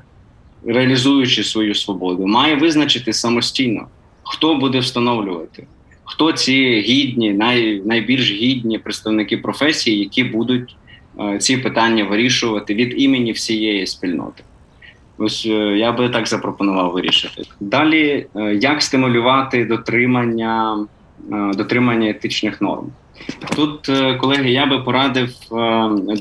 реалізуючи 0.65 1.43
свою 1.43 1.75
свободу, 1.75 2.27
має 2.27 2.55
визначити 2.55 3.13
самостійно, 3.13 3.87
хто 4.23 4.55
буде 4.55 4.79
встановлювати, 4.79 5.67
хто 6.03 6.31
ці 6.31 6.81
гідні, 6.81 7.33
най, 7.33 7.81
найбільш 7.85 8.31
гідні 8.31 8.77
представники 8.77 9.37
професії, 9.37 9.99
які 9.99 10.23
будуть 10.23 10.75
е, 11.19 11.37
ці 11.37 11.57
питання 11.57 12.03
вирішувати 12.03 12.73
від 12.73 13.01
імені 13.01 13.31
всієї 13.31 13.87
спільноти. 13.87 14.43
Ось 15.17 15.45
е, 15.45 15.49
я 15.77 15.91
би 15.91 16.09
так 16.09 16.27
запропонував 16.27 16.91
вирішити. 16.91 17.43
Далі, 17.59 18.25
е, 18.35 18.55
як 18.55 18.81
стимулювати 18.81 19.65
дотримання, 19.65 20.85
е, 21.31 21.51
дотримання 21.55 22.09
етичних 22.09 22.61
норм. 22.61 22.91
Тут, 23.55 23.91
колеги, 24.19 24.51
я 24.51 24.65
би 24.65 24.79
порадив 24.79 25.29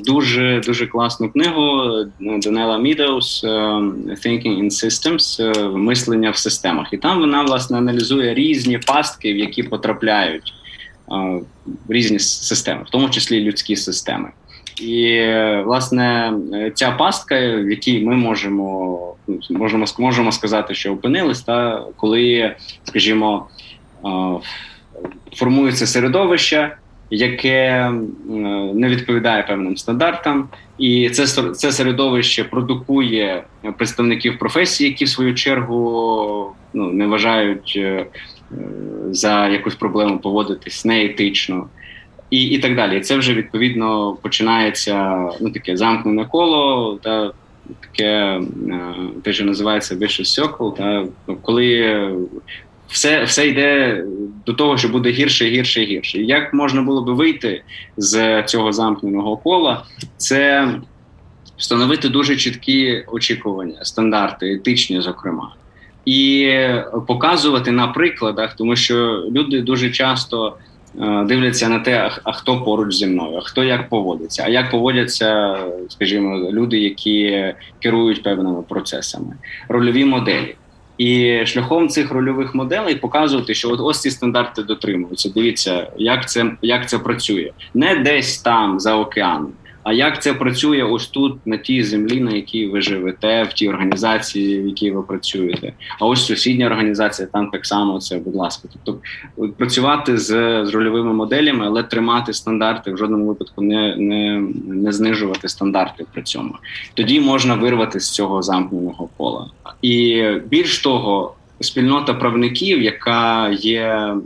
дуже 0.06 0.60
дуже 0.66 0.86
класну 0.86 1.30
книгу 1.30 1.82
Данела 2.20 2.78
Мідоус 2.78 3.44
е, 3.44 3.48
Thinking 3.48 4.62
in 4.62 4.70
Systems 4.70 5.76
мислення 5.76 6.30
в 6.30 6.36
системах. 6.36 6.92
І 6.92 6.96
там 6.96 7.20
вона 7.20 7.42
власне 7.42 7.78
аналізує 7.78 8.34
різні 8.34 8.78
пастки, 8.78 9.32
в 9.32 9.36
які 9.36 9.62
потрапляють 9.62 10.54
е, 11.12 11.40
різні 11.88 12.18
системи, 12.18 12.82
в 12.82 12.90
тому 12.90 13.10
числі 13.10 13.40
людські 13.40 13.76
системи. 13.76 14.28
І 14.80 15.26
власне 15.64 16.32
ця 16.74 16.90
пастка, 16.90 17.34
в 17.40 17.70
якій 17.70 18.00
ми 18.00 18.14
можемо 18.14 18.98
ну, 19.26 19.38
можемо 19.50 19.84
можемо 19.98 20.32
сказати, 20.32 20.74
що 20.74 20.92
опинились, 20.92 21.42
та 21.42 21.84
коли, 21.96 22.54
скажімо, 22.84 23.46
формується 25.32 25.86
середовище, 25.86 26.76
яке 27.10 27.90
не 28.74 28.88
відповідає 28.88 29.42
певним 29.42 29.76
стандартам, 29.76 30.48
і 30.78 31.10
це 31.10 31.26
це 31.52 31.72
середовище 31.72 32.44
продукує 32.44 33.44
представників 33.76 34.38
професії, 34.38 34.90
які 34.90 35.04
в 35.04 35.08
свою 35.08 35.34
чергу 35.34 36.52
ну, 36.74 36.92
не 36.92 37.06
вважають 37.06 37.72
е, 37.76 38.06
за 39.10 39.48
якусь 39.48 39.74
проблему 39.74 40.18
поводитись 40.18 40.84
неетично. 40.84 41.66
І, 42.30 42.44
і 42.44 42.58
так 42.58 42.76
далі. 42.76 43.00
Це 43.00 43.16
вже 43.16 43.34
відповідно 43.34 44.16
починається 44.22 45.28
ну 45.40 45.50
таке 45.50 45.76
замкнене 45.76 46.24
коло, 46.24 46.98
та 47.02 47.32
таке 47.80 48.04
е, 48.04 48.40
те, 49.22 49.32
що 49.32 49.44
називається 49.44 49.94
vicious 49.94 50.40
circle, 50.40 50.76
та 50.76 51.06
коли 51.42 52.10
все, 52.88 53.24
все 53.24 53.48
йде 53.48 54.04
до 54.46 54.52
того, 54.52 54.76
що 54.76 54.88
буде 54.88 55.10
гірше, 55.10 55.44
гірше, 55.44 55.84
гірше. 55.84 56.18
І 56.18 56.26
Як 56.26 56.54
можна 56.54 56.82
було 56.82 57.02
би 57.02 57.12
вийти 57.14 57.62
з 57.96 58.42
цього 58.42 58.72
замкненого 58.72 59.36
кола? 59.36 59.84
Це 60.16 60.70
встановити 61.56 62.08
дуже 62.08 62.36
чіткі 62.36 63.04
очікування, 63.12 63.84
стандарти, 63.84 64.52
етичні, 64.52 65.00
зокрема, 65.00 65.54
і 66.04 66.50
показувати 67.06 67.70
на 67.70 67.88
прикладах, 67.88 68.56
тому 68.56 68.76
що 68.76 69.24
люди 69.30 69.60
дуже 69.60 69.90
часто 69.90 70.56
дивляться 71.26 71.68
на 71.68 71.78
те, 71.78 71.98
а- 71.98 72.20
а 72.24 72.32
хто 72.32 72.60
поруч 72.62 72.94
зі 72.94 73.06
мною, 73.06 73.36
а 73.36 73.40
хто 73.40 73.64
як 73.64 73.88
поводиться, 73.88 74.42
а 74.46 74.48
як 74.48 74.70
поводяться, 74.70 75.58
скажімо, 75.88 76.50
люди, 76.50 76.78
які 76.78 77.44
керують 77.78 78.22
певними 78.22 78.62
процесами, 78.62 79.34
рольові 79.68 80.04
моделі. 80.04 80.54
І 80.98 81.40
шляхом 81.46 81.88
цих 81.88 82.10
рольових 82.10 82.54
моделей 82.54 82.94
показувати, 82.94 83.54
що 83.54 83.70
от 83.70 83.80
ось 83.82 84.00
ці 84.00 84.10
стандарти 84.10 84.62
дотримуються. 84.62 85.30
Дивіться, 85.34 85.90
як 85.96 86.28
це 86.28 86.50
як 86.62 86.88
це 86.88 86.98
працює 86.98 87.50
не 87.74 87.96
десь 87.96 88.38
там 88.38 88.80
за 88.80 88.96
океаном, 88.96 89.52
а 89.86 89.92
як 89.92 90.22
це 90.22 90.34
працює 90.34 90.82
ось 90.82 91.06
тут, 91.06 91.46
на 91.46 91.56
тій 91.56 91.82
землі, 91.82 92.20
на 92.20 92.30
якій 92.30 92.66
ви 92.66 92.80
живете, 92.80 93.42
в 93.42 93.52
тій 93.52 93.68
організації, 93.68 94.62
в 94.62 94.66
якій 94.66 94.90
ви 94.90 95.02
працюєте. 95.02 95.72
А 96.00 96.06
ось 96.06 96.26
сусідня 96.26 96.66
організація, 96.66 97.28
там 97.32 97.50
так 97.50 97.66
само 97.66 98.00
це, 98.00 98.18
будь 98.18 98.34
ласка. 98.34 98.68
Тобто 98.72 99.00
працювати 99.56 100.18
з, 100.18 100.26
з 100.64 100.74
рольовими 100.74 101.12
моделями, 101.12 101.66
але 101.66 101.82
тримати 101.82 102.32
стандарти 102.32 102.92
в 102.92 102.96
жодному 102.96 103.26
випадку 103.26 103.62
не, 103.62 103.96
не, 103.96 104.40
не 104.66 104.92
знижувати 104.92 105.48
стандарти 105.48 106.04
при 106.12 106.22
цьому. 106.22 106.54
Тоді 106.94 107.20
можна 107.20 107.54
вирвати 107.54 108.00
з 108.00 108.10
цього 108.10 108.42
замкненого 108.42 109.08
кола. 109.16 109.46
І 109.82 110.24
більш 110.48 110.78
того, 110.78 111.34
спільнота 111.60 112.14
правників, 112.14 112.82
яка 112.82 113.48
є 113.48 113.82
е, 113.84 114.16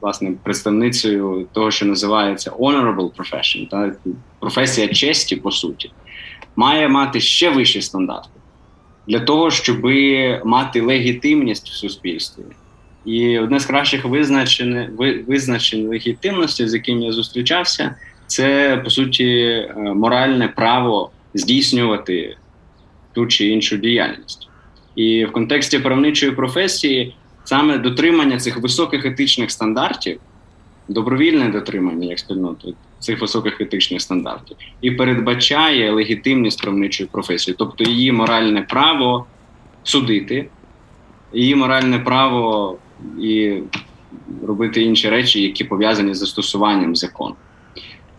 власне 0.00 0.32
представницею 0.42 1.46
того, 1.52 1.70
що 1.70 1.86
називається 1.86 2.50
honorable 2.50 3.10
profession, 3.16 3.68
та 3.68 3.92
професія 4.40 4.88
честі, 4.88 5.36
по 5.36 5.50
суті, 5.50 5.90
має 6.56 6.88
мати 6.88 7.20
ще 7.20 7.50
вищі 7.50 7.82
стандарти 7.82 8.30
для 9.06 9.20
того, 9.20 9.50
щоб 9.50 9.84
мати 10.44 10.80
легітимність 10.80 11.68
в 11.68 11.72
суспільстві. 11.72 12.42
І 13.04 13.38
одне 13.38 13.60
з 13.60 13.66
кращих 13.66 14.04
визначень, 14.04 14.88
визначень 15.26 15.88
легітимності, 15.88 16.68
з 16.68 16.74
яким 16.74 17.02
я 17.02 17.12
зустрічався, 17.12 17.94
це 18.26 18.76
по 18.84 18.90
суті 18.90 19.26
е, 19.26 19.74
моральне 19.76 20.48
право 20.48 21.10
здійснювати 21.34 22.36
ту 23.12 23.26
чи 23.26 23.46
іншу 23.46 23.76
діяльність. 23.76 24.48
І 24.94 25.24
в 25.24 25.32
контексті 25.32 25.78
правничої 25.78 26.32
професії 26.32 27.14
саме 27.48 27.78
дотримання 27.78 28.38
цих 28.38 28.56
високих 28.56 29.04
етичних 29.04 29.50
стандартів, 29.50 30.20
добровільне 30.88 31.48
дотримання 31.48 32.08
як 32.08 32.18
спільноти 32.18 32.74
цих 32.98 33.20
високих 33.20 33.60
етичних 33.60 34.00
стандартів, 34.00 34.56
і 34.80 34.90
передбачає 34.90 35.92
легітимність 35.92 36.62
правничої 36.62 37.08
професії, 37.12 37.54
тобто 37.58 37.84
її 37.84 38.12
моральне 38.12 38.62
право 38.62 39.26
судити, 39.82 40.48
її 41.32 41.54
моральне 41.54 41.98
право 41.98 42.78
і 43.20 43.58
робити 44.46 44.82
інші 44.82 45.10
речі, 45.10 45.42
які 45.42 45.64
пов'язані 45.64 46.14
з 46.14 46.18
застосуванням 46.18 46.96
закону. 46.96 47.34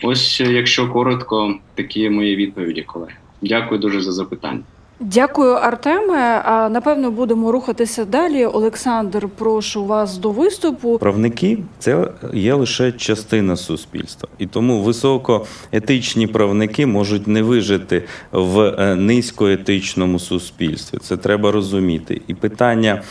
Ось, 0.03 0.41
якщо 0.41 0.89
коротко, 0.89 1.55
такі 1.75 2.09
мої 2.09 2.35
відповіді, 2.35 2.81
колеги. 2.81 3.15
Дякую 3.41 3.79
дуже 3.79 4.01
за 4.01 4.11
запитання. 4.11 4.63
Дякую, 5.01 5.53
Артеме. 5.53 6.43
Напевно 6.71 7.11
будемо 7.11 7.51
рухатися 7.51 8.05
далі. 8.05 8.45
Олександр, 8.45 9.27
прошу 9.37 9.85
вас 9.85 10.17
до 10.17 10.31
виступу. 10.31 10.97
Правники 10.97 11.57
це 11.79 12.07
є 12.33 12.53
лише 12.53 12.91
частина 12.91 13.55
суспільства, 13.55 14.29
і 14.37 14.45
тому 14.45 14.81
високоетичні 14.81 16.27
правники 16.27 16.85
можуть 16.85 17.27
не 17.27 17.41
вижити 17.41 18.03
в 18.31 18.59
е, 18.59 18.95
низькоетичному 18.95 20.19
суспільстві. 20.19 20.97
Це 20.97 21.17
треба 21.17 21.51
розуміти. 21.51 22.21
І 22.27 22.33
питання 22.33 23.01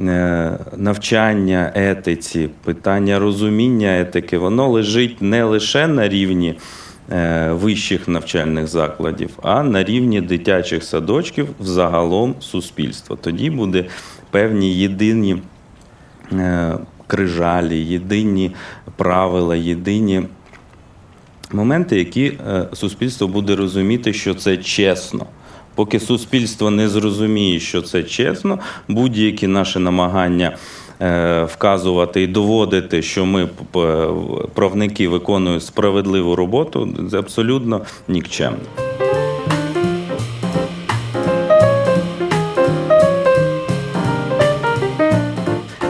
е, 0.00 0.58
навчання 0.76 1.72
етиці, 1.74 2.48
питання 2.64 3.18
розуміння 3.18 4.00
етики, 4.00 4.38
воно 4.38 4.68
лежить 4.68 5.22
не 5.22 5.44
лише 5.44 5.86
на 5.86 6.08
рівні. 6.08 6.54
Е, 7.12 7.52
Вищих 7.52 8.08
навчальних 8.08 8.66
закладів, 8.66 9.30
а 9.42 9.62
на 9.62 9.84
рівні 9.84 10.20
дитячих 10.20 10.84
садочків 10.84 11.48
взагалом 11.60 12.34
суспільства. 12.40 13.16
Тоді 13.20 13.50
буде 13.50 13.84
певні 14.30 14.74
єдині 14.74 15.42
е, 16.32 16.74
крижалі, 17.06 17.78
єдині 17.78 18.50
правила, 18.96 19.56
єдині 19.56 20.22
моменти, 21.52 21.98
які 21.98 22.24
е, 22.24 22.68
суспільство 22.72 23.28
буде 23.28 23.56
розуміти, 23.56 24.12
що 24.12 24.34
це 24.34 24.56
чесно. 24.56 25.26
Поки 25.74 26.00
суспільство 26.00 26.70
не 26.70 26.88
зрозуміє, 26.88 27.60
що 27.60 27.82
це 27.82 28.02
чесно, 28.02 28.58
будь-які 28.88 29.46
наші 29.46 29.78
намагання 29.78 30.56
вказувати 31.44 32.22
і 32.22 32.26
доводити, 32.26 33.02
що 33.02 33.26
ми 33.26 33.48
правники 34.54 35.08
виконують 35.08 35.64
справедливу 35.64 36.36
роботу, 36.36 36.88
це 37.10 37.18
абсолютно 37.18 37.80
нікчемно. 38.08 38.58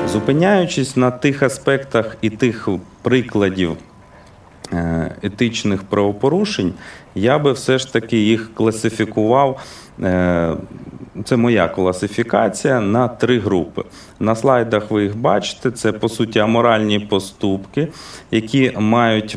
Зупиняючись 0.07 0.97
на 0.97 1.11
тих 1.11 1.43
аспектах 1.43 2.17
і 2.23 2.31
тих 2.31 2.69
прикладів 3.03 3.71
е, 3.71 3.94
етичних 5.23 5.83
правопорушень, 5.83 6.73
я 7.15 7.39
би 7.39 7.53
все 7.53 7.79
ж 7.79 7.93
таки 7.93 8.17
їх 8.19 8.55
класифікував. 8.55 9.61
е, 10.03 10.57
Це 11.25 11.37
моя 11.37 11.69
класифікація 11.69 12.81
на 12.81 13.09
три 13.09 13.39
групи. 13.39 13.83
На 14.21 14.35
слайдах 14.35 14.91
ви 14.91 15.03
їх 15.03 15.17
бачите. 15.17 15.71
Це 15.71 15.93
по 15.93 16.09
суті 16.09 16.39
аморальні 16.39 17.01
поступки, 17.01 17.89
які 18.31 18.73
мають 18.79 19.37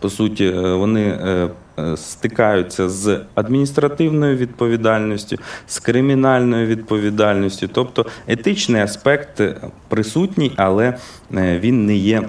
по 0.00 0.10
суті, 0.10 0.44
е, 0.44 0.74
вони 0.74 1.02
е, 1.02 1.48
е, 1.78 1.96
стикаються 1.96 2.88
з 2.88 3.20
адміністративною 3.34 4.36
відповідальністю, 4.36 5.36
з 5.66 5.78
кримінальною 5.78 6.66
відповідальністю. 6.66 7.68
Тобто 7.68 8.06
етичний 8.26 8.82
аспект 8.82 9.42
присутній, 9.88 10.52
але 10.56 10.96
е, 11.34 11.58
він 11.58 11.86
не 11.86 11.96
є. 11.96 12.22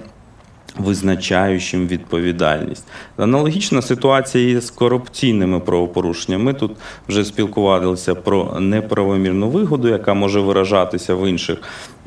Визначаючим 0.80 1.88
відповідальність. 1.88 2.84
Аналогічна 3.18 3.82
ситуація 3.82 4.50
є 4.50 4.62
з 4.62 4.70
корупційними 4.70 5.60
правопорушеннями. 5.60 6.44
Ми 6.44 6.54
тут 6.54 6.72
вже 7.10 7.26
спілкувалися 7.26 8.16
про 8.16 8.60
неправомірну 8.60 9.50
вигоду, 9.50 9.88
яка 9.88 10.14
може 10.14 10.40
виражатися 10.40 11.16
в 11.16 11.30
інших 11.30 11.58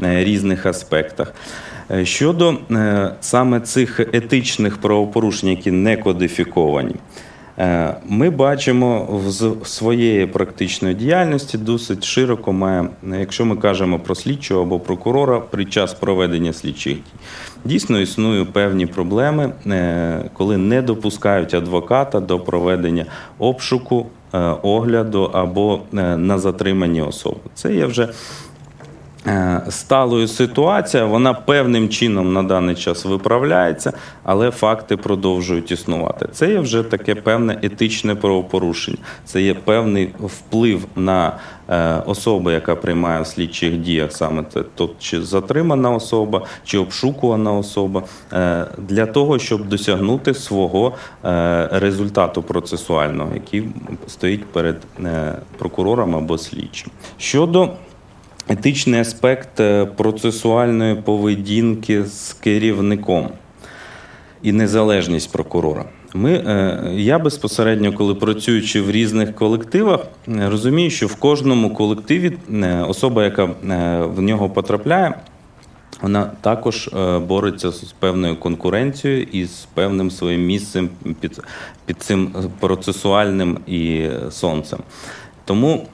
е, 0.03 0.25
різних 0.25 0.67
аспектах. 0.67 1.35
Е, 1.91 2.05
Щодо 2.05 2.55
е, 2.71 3.15
саме 3.21 3.61
цих 3.61 4.01
етичних 4.01 4.79
правопорушень, 4.79 5.49
які 5.49 5.71
не 5.71 5.97
кодифіковані, 5.97 6.95
ми 8.07 8.31
бачимо 8.31 9.09
в 9.11 9.67
своєї 9.67 10.27
практичної 10.27 10.95
діяльності 10.95 11.59
досить 11.59 12.05
широко 12.05 12.53
має, 12.53 12.89
якщо 13.19 13.45
ми 13.45 13.57
кажемо 13.57 13.99
про 13.99 14.15
слідчого 14.15 14.63
або 14.63 14.81
прокурора 14.81 15.41
під 15.41 15.73
час 15.73 15.95
проведення 15.95 16.53
слідчих 16.53 16.95
дій. 16.95 17.03
Дійсно 17.65 18.01
існують 18.01 18.53
певні 18.53 18.87
проблеми, 18.87 19.53
е, 19.67 20.31
коли 20.33 20.57
не 20.57 20.83
допускають 20.83 21.55
адвоката 21.55 22.21
до 22.21 22.41
проведення 22.41 23.07
обшуку, 23.39 24.07
е, 24.35 24.39
огляду 24.63 25.31
або 25.33 25.81
е, 25.95 26.17
на 26.17 26.39
затримані 26.39 27.03
особи. 27.03 27.41
Це 27.55 27.75
є 27.75 27.87
вже 27.87 28.03
е, 28.03 28.09
сталою 29.71 30.29
ситуація, 30.29 31.05
вона 31.05 31.35
певним 31.35 31.89
чином 31.89 32.33
на 32.33 32.43
даний 32.43 32.75
час 32.75 33.05
виправляється, 33.05 33.93
але 34.23 34.51
факти 34.51 34.97
продовжують 34.97 35.71
існувати. 35.71 36.29
Це 36.33 36.51
є 36.51 36.59
вже 36.59 36.83
таке 36.83 37.15
певне 37.15 37.59
етичне 37.63 38.15
правопорушення. 38.15 38.99
Це 39.25 39.43
є 39.43 39.55
певний 39.55 40.11
вплив 40.21 40.87
на 40.97 41.33
е, 41.69 42.03
особу, 42.07 42.51
яка 42.51 42.77
приймає 42.77 43.23
в 43.23 43.27
слідчих 43.27 43.77
діях 43.77 44.13
саме 44.13 44.45
це, 44.53 44.63
тобто 44.75 44.95
чи 44.99 45.23
затримана 45.23 45.91
особа, 45.91 46.47
чи 46.65 46.79
обшукувана 46.79 47.53
особа, 47.53 48.03
е, 48.33 48.67
для 48.79 49.07
того, 49.07 49.39
щоб 49.39 49.69
досягнути 49.69 50.35
свого 50.35 50.93
е, 51.25 51.69
результату 51.73 52.43
процесуального, 52.43 53.31
який 53.35 53.69
стоїть 54.07 54.45
перед 54.45 54.77
е, 55.05 55.35
прокурором 55.59 56.17
або 56.17 56.39
слідчим. 56.39 56.91
Щодо 57.19 57.69
етичний 58.49 59.01
аспект 59.01 59.61
е, 59.61 59.87
процесуальної 59.87 60.95
поведінки 60.95 62.05
з 62.05 62.33
керівником 62.33 63.29
і 64.43 64.53
незалежність 64.53 65.33
прокурора. 65.33 65.85
Ми, 66.15 66.33
е, 66.33 66.91
я 66.95 67.19
безпосередньо, 67.19 67.93
коли 67.93 68.15
працюючи 68.15 68.81
в 68.81 68.91
різних 68.91 69.35
колективах, 69.35 70.01
е, 70.29 70.49
розумію, 70.49 70.91
що 70.91 71.07
в 71.07 71.15
кожному 71.15 71.75
колективі 71.75 72.33
особа, 72.89 73.25
яка 73.25 73.45
в 74.05 74.21
нього 74.21 74.51
потрапляє, 74.51 75.15
вона 76.03 76.31
також 76.41 76.91
бореться 77.29 77.71
з 77.71 77.95
певною 77.99 78.37
конкуренцією 78.37 79.23
і 79.23 79.45
з 79.45 79.69
певним 79.75 80.11
своїм 80.11 80.47
місцем 80.47 80.89
під, 81.21 81.41
під 81.87 82.03
цим 82.03 82.35
процесуальним 82.61 83.59
і 83.67 84.09
сонцем. 84.31 84.79
Тому 85.45 85.87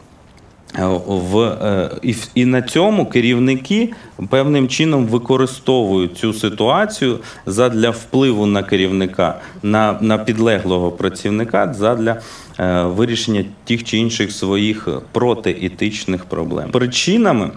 в 1.06 1.38
е, 1.40 1.90
і, 2.02 2.14
і 2.34 2.44
на 2.44 2.62
цьому 2.62 3.06
керівники 3.06 3.92
певним 4.30 4.68
чином 4.68 5.06
використовують 5.06 6.18
цю 6.18 6.32
ситуацію 6.32 7.18
задля 7.46 7.90
впливу 7.90 8.46
на 8.46 8.62
керівника, 8.62 9.40
на, 9.62 9.98
на 10.00 10.18
підлеглого 10.18 10.90
працівника 10.90 11.74
задля 11.74 12.20
е, 12.58 12.82
вирішення 12.82 13.44
тих 13.64 13.84
чи 13.84 13.98
інших 13.98 14.32
своїх 14.32 14.88
протиетичних 15.12 16.24
проблем. 16.24 16.70
Причинами. 16.70 17.50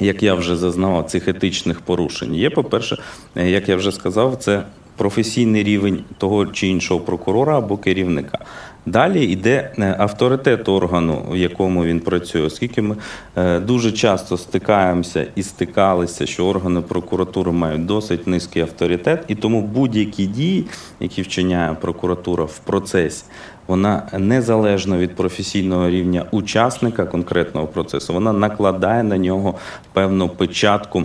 Як 0.00 0.22
я 0.22 0.34
вже 0.34 0.56
зазнавав 0.56 1.04
цих 1.04 1.28
етичних 1.28 1.80
порушень, 1.80 2.34
є, 2.34 2.50
по-перше, 2.50 2.98
е, 3.36 3.50
як 3.50 3.68
я 3.68 3.76
вже 3.76 3.92
сказав, 3.92 4.36
це 4.36 4.62
професійний 4.96 5.62
рівень 5.62 6.04
того 6.18 6.46
чи 6.46 6.68
іншого 6.68 7.00
прокурора 7.00 7.58
або 7.58 7.76
керівника. 7.76 8.38
Далі 8.86 9.24
йде 9.24 9.70
е, 9.78 9.96
авторитет 9.98 10.68
органу, 10.68 11.22
в 11.30 11.36
якому 11.36 11.84
він 11.84 12.00
працює, 12.00 12.42
оскільки 12.42 12.82
ми 12.82 12.96
е, 13.36 13.60
дуже 13.60 13.92
часто 13.92 14.36
стикаємося 14.36 15.26
і 15.34 15.42
стикалися, 15.42 16.26
що 16.26 16.46
органи 16.46 16.80
прокуратури 16.80 17.52
мають 17.52 17.86
досить 17.86 18.26
низький 18.26 18.62
авторитет, 18.62 19.24
і 19.28 19.34
тому 19.34 19.62
будь-які 19.62 20.26
дії, 20.26 20.66
які 21.00 21.22
вчиняє 21.22 21.74
прокуратура 21.74 22.44
в 22.44 22.58
процесі, 22.58 23.24
вона 23.66 24.08
незалежно 24.18 24.98
від 24.98 25.16
професійного 25.16 25.90
рівня 25.90 26.24
учасника 26.30 27.04
конкретного 27.04 27.66
процесу, 27.66 28.12
вона 28.12 28.32
накладає 28.32 29.02
на 29.02 29.18
нього 29.18 29.54
певну 29.92 30.28
печатку. 30.28 31.04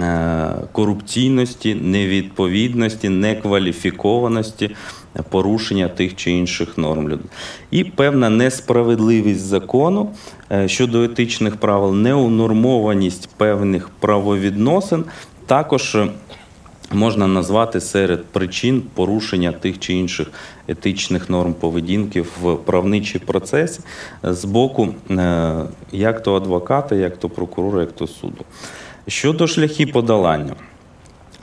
е, 0.00 0.50
Корупційності, 0.72 1.74
невідповідності, 1.74 3.08
некваліфікованості, 3.08 4.70
порушення 5.22 5.88
тих 5.88 6.16
чи 6.16 6.30
інших 6.30 6.78
норм. 6.78 7.18
І 7.70 7.84
певна 7.84 8.30
несправедливість 8.30 9.40
закону 9.40 10.10
е, 10.52 10.68
щодо 10.68 11.02
етичних 11.02 11.56
правил, 11.56 11.94
неунормованість 11.94 13.28
певних 13.36 13.88
правовідносин 13.88 15.04
також 15.46 15.94
е, 15.94 16.08
можна 16.92 17.26
назвати 17.26 17.80
серед 17.80 18.24
причин 18.24 18.82
порушення 18.94 19.52
тих 19.52 19.78
чи 19.78 19.94
інших 19.94 20.28
етичних 20.68 21.30
норм 21.30 21.54
поведінки 21.54 22.20
в 22.20 22.56
правничий 22.56 23.20
процесі 23.20 23.80
з 24.22 24.44
боку 24.44 24.88
е, 25.10 25.54
як 25.92 26.22
то 26.22 26.36
адвоката, 26.36 26.94
як 26.94 27.16
то 27.16 27.28
прокурора, 27.28 27.80
як 27.80 27.92
то 27.92 28.06
суду. 28.06 28.44
Щодо 29.08 29.46
шляхів 29.46 29.92
подолання. 29.92 30.54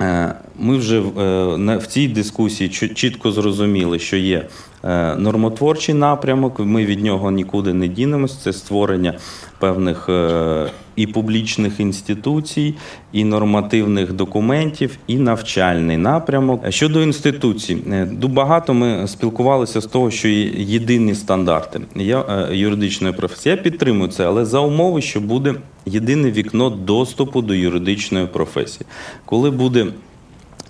Е, 0.01 0.35
Ми 0.59 0.77
вже 0.77 0.97
е, 0.99 1.77
в 1.77 1.87
цій 1.87 2.07
дискусії 2.07 2.69
чітко 2.69 3.31
зрозуміли, 3.31 3.99
що 3.99 4.17
є 4.17 4.47
е, 4.83 5.15
нормотворчий 5.15 5.95
напрямок, 5.95 6.59
ми 6.59 6.85
від 6.85 7.03
нього 7.03 7.31
нікуди 7.31 7.73
не 7.73 7.87
дінемось. 7.87 8.37
Це 8.37 8.53
створення 8.53 9.13
певних 9.59 10.09
е, 10.09 10.71
і 10.95 11.07
публічних 11.07 11.79
інституцій, 11.79 12.73
і 13.11 13.23
нормативних 13.23 14.13
документів, 14.13 14.97
і 15.07 15.15
навчальний 15.17 15.97
напрямок. 15.97 16.71
Щодо 16.71 17.03
інституцій, 17.03 17.77
е, 17.87 18.07
багато 18.21 18.73
ми 18.73 19.07
спілкувалися 19.07 19.81
з 19.81 19.85
того, 19.85 20.11
що 20.11 20.27
є 20.27 20.51
єдині 20.57 21.15
стандарти 21.15 21.81
я, 21.95 22.21
е, 22.21 22.55
юридичної 22.55 23.13
професії. 23.13 23.55
Я 23.55 23.61
підтримую 23.61 24.09
це, 24.09 24.25
але 24.27 24.45
за 24.45 24.59
умови, 24.59 25.01
що 25.01 25.21
буде 25.21 25.55
єдине 25.85 26.31
вікно 26.31 26.69
доступу 26.69 27.41
до 27.41 27.53
юридичної 27.53 28.27
професії. 28.27 28.87
Коли 29.25 29.51
буде 29.51 29.87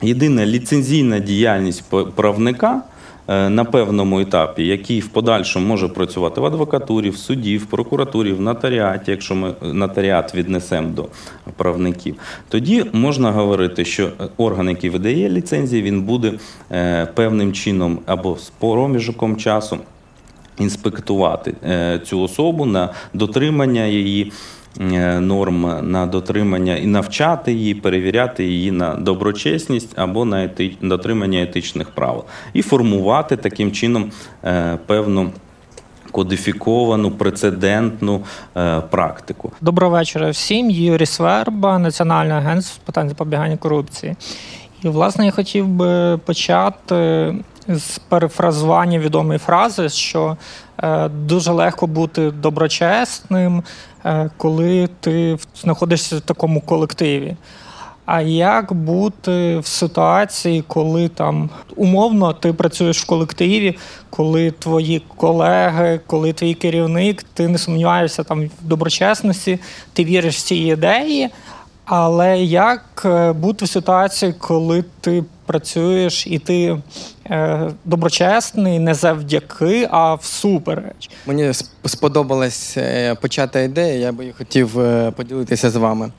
єдина 0.01 0.45
ліцензійна 0.45 1.19
діяльність 1.19 1.83
правника 2.15 2.81
на 3.27 3.65
певному 3.65 4.19
етапі, 4.19 4.67
який 4.67 4.99
в 4.99 5.07
подальшому 5.07 5.67
може 5.67 5.87
працювати 5.87 6.41
в 6.41 6.45
адвокатурі, 6.45 7.09
в 7.09 7.17
суді, 7.17 7.57
в 7.57 7.65
прокуратурі, 7.65 8.33
в 8.33 8.41
нотаріаті, 8.41 9.11
якщо 9.11 9.35
ми 9.35 9.53
нотаріат 9.61 10.35
віднесемо 10.35 10.89
до 10.89 11.05
правників, 11.55 12.15
тоді 12.49 12.85
можна 12.93 13.31
говорити, 13.31 13.85
що 13.85 14.09
орган, 14.37 14.69
який 14.69 14.89
видає 14.89 15.29
ліцензії, 15.29 15.81
він 15.81 16.01
буде 16.01 16.33
е, 16.71 17.05
певним 17.05 17.53
чином 17.53 17.99
або 18.05 18.37
з 18.37 18.49
проміжком 18.49 19.37
часу 19.37 19.77
інспектувати 20.59 21.53
е, 21.63 21.99
цю 22.05 22.21
особу 22.21 22.65
на 22.65 22.89
дотримання 23.13 23.85
її 23.85 24.23
е, 24.23 24.31
норм, 24.79 25.91
на 25.91 26.05
дотримання 26.05 26.75
і 26.75 26.87
навчати 26.87 27.53
її, 27.53 27.75
перевіряти 27.75 28.45
її 28.45 28.71
на 28.71 28.95
доброчесність 28.95 29.99
або 29.99 30.25
на 30.25 30.43
ети... 30.43 30.71
дотримання 30.81 31.41
етичних 31.41 31.89
правил, 31.89 32.23
і 32.53 32.61
формувати 32.61 33.37
таким 33.37 33.71
чином 33.71 34.11
е, 34.43 34.77
певну. 34.85 35.31
Кодифіковану 36.11 37.11
прецедентну 37.11 38.21
е, 38.57 38.81
практику. 38.81 39.51
Доброго 39.61 39.91
вечора 39.91 40.29
всім. 40.29 40.69
Юрій 40.69 41.05
Сверба, 41.05 41.79
Національне 41.79 42.33
агентство 42.33 42.75
з 42.75 42.85
питань 42.85 43.09
запобігання 43.09 43.57
корупції. 43.57 44.15
І, 44.83 44.87
власне, 44.87 45.25
я 45.25 45.31
хотів 45.31 45.67
би 45.67 46.17
почати 46.17 47.35
з 47.67 47.99
перефразування 47.99 48.99
відомої 48.99 49.39
фрази, 49.39 49.89
що 49.89 50.31
е, 50.31 50.37
дуже 51.09 51.51
легко 51.51 51.87
бути 51.87 52.31
доброчесним, 52.31 53.63
е, 54.05 54.29
коли 54.37 54.89
ти 54.99 55.37
знаходишся 55.61 56.17
в 56.17 56.21
такому 56.21 56.61
колективі. 56.61 57.35
А 58.05 58.21
як 58.21 58.73
бути 58.73 59.57
в 59.57 59.67
ситуації, 59.67 60.63
коли 60.67 61.07
там 61.07 61.49
умовно 61.75 62.33
ти 62.33 62.53
працюєш 62.53 63.03
в 63.03 63.05
колективі, 63.05 63.77
коли 64.09 64.51
твої 64.51 65.01
колеги, 65.17 65.99
коли 66.07 66.33
твій 66.33 66.53
керівник, 66.53 67.23
ти 67.33 67.47
не 67.47 67.57
сумніваєшся 67.57 68.23
там 68.23 68.45
в 68.45 68.67
доброчесності, 68.67 69.59
ти 69.93 70.03
віриш 70.03 70.37
в 70.37 70.41
ці 70.41 70.55
ідеї, 70.55 71.29
але 71.85 72.43
як 72.43 73.01
е, 73.05 73.33
бути 73.33 73.65
в 73.65 73.69
ситуації, 73.69 74.33
коли 74.39 74.83
ти 75.01 75.23
працюєш 75.45 76.27
і 76.27 76.39
ти 76.39 76.65
е, 76.65 76.77
доброчесний 77.85 78.79
не 78.79 78.93
завдяки, 78.93 79.87
а 79.91 80.13
всупереч? 80.13 81.09
Мені 81.25 81.51
сподобалась 81.85 82.77
е, 82.77 83.15
почата 83.15 83.59
ідея, 83.59 83.93
я 83.93 84.11
би 84.11 84.33
хотів 84.37 84.79
е, 84.79 85.11
поділитися 85.11 85.69
з 85.69 85.75
вами. 85.75 86.11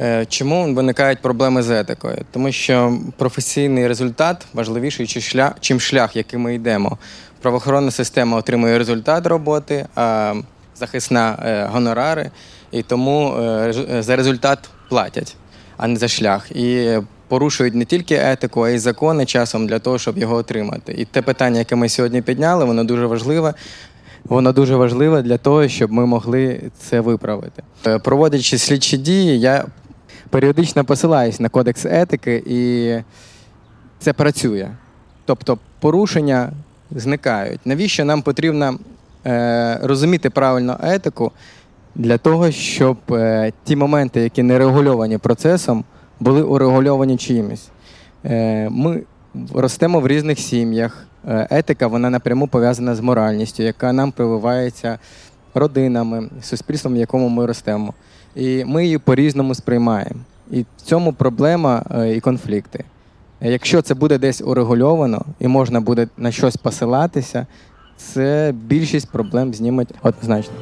Е, 0.00 0.26
чому 0.26 0.74
виникають 0.74 1.22
проблеми 1.22 1.62
з 1.62 1.70
етикою? 1.70 2.24
Тому 2.30 2.52
що 2.52 2.98
професійний 3.16 3.88
результат 3.88 4.46
важливіший, 4.54 5.06
чим 5.60 5.80
шлях, 5.80 6.16
яким 6.16 6.40
ми 6.40 6.54
йдемо. 6.54 6.98
Правоохоронна 7.42 7.90
система 7.90 8.38
отримує 8.38 8.78
результат 8.78 9.26
роботи, 9.26 9.86
а 9.94 10.34
захисна 10.76 11.68
гонорари, 11.72 12.30
і 12.70 12.82
тому 12.82 13.34
за 13.98 14.16
результат 14.16 14.58
платять, 14.88 15.36
а 15.76 15.88
не 15.88 15.96
за 15.96 16.08
шлях. 16.08 16.50
І 16.50 16.98
порушують 17.28 17.74
не 17.74 17.84
тільки 17.84 18.14
етику, 18.14 18.62
а 18.62 18.70
й 18.70 18.78
закони 18.78 19.26
часом 19.26 19.66
для 19.66 19.78
того, 19.78 19.98
щоб 19.98 20.18
його 20.18 20.36
отримати. 20.36 20.92
І 20.92 21.04
те 21.04 21.22
питання, 21.22 21.58
яке 21.58 21.76
ми 21.76 21.88
сьогодні 21.88 22.22
підняли, 22.22 22.64
воно 22.64 22.84
дуже 22.84 23.06
важливе. 23.06 23.54
Воно 24.24 24.52
дуже 24.52 24.76
важливе 24.76 25.22
для 25.22 25.38
того, 25.38 25.68
щоб 25.68 25.92
ми 25.92 26.06
могли 26.06 26.60
це 26.78 27.00
виправити. 27.00 27.62
Е, 27.86 27.98
проводячи 27.98 28.58
слідчі 28.58 28.96
дії, 28.96 29.40
я 29.40 29.64
періодично 30.30 30.84
посилаюсь 30.84 31.40
на 31.40 31.48
кодекс 31.48 31.86
етики, 31.86 32.42
і 32.46 32.92
це 33.98 34.12
працює. 34.12 34.68
Тобто 35.24 35.58
порушення 35.80 36.52
зникають. 36.90 37.60
Навіщо 37.64 38.04
нам 38.04 38.22
потрібно 38.22 38.78
е, 39.26 39.78
розуміти 39.82 40.30
правильно 40.30 40.78
етику 40.82 41.32
для 41.94 42.18
того, 42.18 42.50
щоб 42.50 42.96
е, 43.10 43.52
ті 43.64 43.76
моменти, 43.76 44.20
які 44.20 44.42
не 44.42 44.58
регульовані 44.58 45.18
процесом, 45.18 45.84
були 46.20 46.42
урегульовані 46.42 47.16
чимось. 47.16 47.68
Е, 48.24 48.68
ми 48.70 49.02
ростемо 49.54 50.00
в 50.00 50.06
різних 50.06 50.38
сім'ях. 50.38 51.06
Е, 51.28 51.46
етика 51.50 51.86
вона 51.86 52.10
напряму 52.10 52.48
пов'язана 52.48 52.94
з 52.94 53.00
моральністю, 53.00 53.62
яка 53.62 53.92
нам 53.92 54.12
прививається 54.12 54.98
родинами, 55.54 56.30
суспільством, 56.42 56.94
в 56.94 56.96
якому 56.96 57.28
ми 57.28 57.46
ростемо. 57.46 57.94
І 58.34 58.64
ми 58.64 58.84
її 58.84 58.98
по-різному 58.98 59.54
сприймаємо. 59.54 60.20
І 60.50 60.62
в 60.62 60.80
цьому 60.82 61.12
проблема 61.12 61.82
і 62.14 62.20
конфлікти. 62.20 62.84
Якщо 63.40 63.82
це 63.82 63.94
буде 63.94 64.18
десь 64.18 64.42
урегульовано 64.44 65.24
і 65.38 65.48
можна 65.48 65.80
буде 65.80 66.08
на 66.16 66.30
щось 66.30 66.56
посилатися, 66.56 67.46
це 67.96 68.54
більшість 68.56 69.10
проблем 69.10 69.54
зніметь 69.54 69.94
однозначно. 70.02 70.54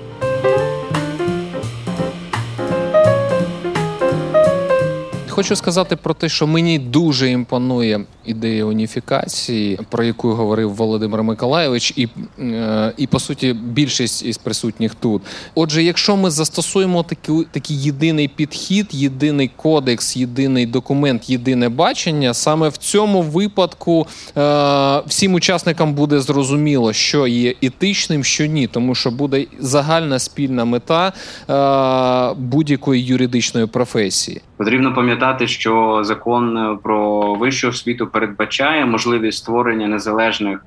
Хочу 5.34 5.56
сказати 5.56 5.96
про 5.96 6.14
те, 6.14 6.28
що 6.28 6.46
мені 6.46 6.78
дуже 6.78 7.30
імпонує 7.30 8.00
ідея 8.26 8.64
уніфікації, 8.64 9.78
про 9.90 10.04
яку 10.04 10.30
говорив 10.32 10.74
Володимир 10.74 11.22
Миколайович, 11.22 11.92
і 11.96 12.08
е, 12.38 12.92
і 12.96 13.06
по 13.06 13.18
суті 13.20 13.52
більшість 13.52 14.24
із 14.24 14.38
присутніх 14.38 14.94
тут. 14.94 15.22
Отже, 15.54 15.82
якщо 15.82 16.16
ми 16.16 16.30
застосуємо 16.30 17.02
такий, 17.02 17.46
такий 17.50 17.76
єдиний 17.76 18.28
підхід, 18.28 18.86
єдиний 18.90 19.50
кодекс, 19.56 20.16
єдиний 20.16 20.66
документ, 20.66 21.30
єдине 21.30 21.68
бачення, 21.68 22.34
саме 22.34 22.68
в 22.68 22.76
цьому 22.76 23.22
випадку 23.22 24.06
е, 24.36 25.02
всім 25.06 25.34
учасникам 25.34 25.94
буде 25.94 26.20
зрозуміло, 26.20 26.92
що 26.92 27.26
є 27.26 27.54
етичним, 27.62 28.24
що 28.24 28.46
ні, 28.46 28.66
тому 28.66 28.94
що 28.94 29.10
буде 29.10 29.46
загальна 29.58 30.18
спільна 30.18 30.64
мета 30.64 31.12
е, 31.50 32.34
будь-якої 32.38 33.04
юридичної 33.04 33.66
професії. 33.66 34.40
Потрібно 34.56 34.94
пам'ятати, 34.94 35.46
що 35.46 36.00
закон 36.04 36.78
про 36.82 37.34
вищу 37.34 37.68
освіту 37.68 38.06
передбачає 38.14 38.86
можливість 38.86 39.38
створення 39.38 39.88
незалежних 39.88 40.58
е, 40.58 40.60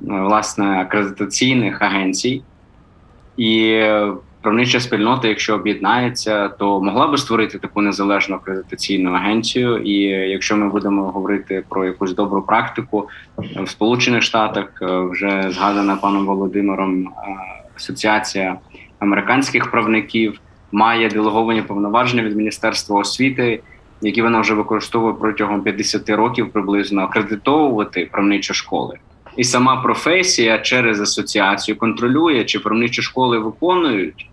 власне 0.00 0.80
акредитаційних 0.80 1.82
агенцій, 1.82 2.42
і 3.36 3.82
правнича 4.42 4.80
спільнота, 4.80 5.28
якщо 5.28 5.54
об'єднається, 5.54 6.48
то 6.48 6.80
могла 6.82 7.06
би 7.06 7.18
створити 7.18 7.58
таку 7.58 7.82
незалежну 7.82 8.36
акредитаційну 8.36 9.12
агенцію. 9.12 9.78
І 9.78 9.94
якщо 10.30 10.56
ми 10.56 10.68
будемо 10.68 11.02
говорити 11.02 11.64
про 11.68 11.84
якусь 11.84 12.14
добру 12.14 12.42
практику 12.42 13.08
в 13.36 13.68
Сполучених 13.68 14.22
Штатах, 14.22 14.64
е, 14.82 15.00
вже 15.00 15.46
згадана 15.50 15.96
паном 15.96 16.26
Володимиром 16.26 17.06
е, 17.06 17.10
асоціація 17.76 18.56
американських 18.98 19.70
правників 19.70 20.40
має 20.72 21.08
делеговані 21.08 21.62
повноваження 21.62 22.22
від 22.22 22.36
Міністерства 22.36 23.00
освіти, 23.00 23.60
які 24.02 24.22
вона 24.22 24.40
вже 24.40 24.54
використовує 24.54 25.14
протягом 25.14 25.62
50 25.62 26.10
років 26.10 26.52
приблизно 26.52 27.02
акредитовувати 27.02 28.08
правничі 28.12 28.54
школи. 28.54 28.98
І 29.36 29.44
сама 29.44 29.76
професія 29.76 30.58
через 30.58 31.00
асоціацію 31.00 31.76
контролює, 31.76 32.44
чи 32.44 32.58
правничі 32.58 33.02
школи 33.02 33.38
виконують 33.38 34.26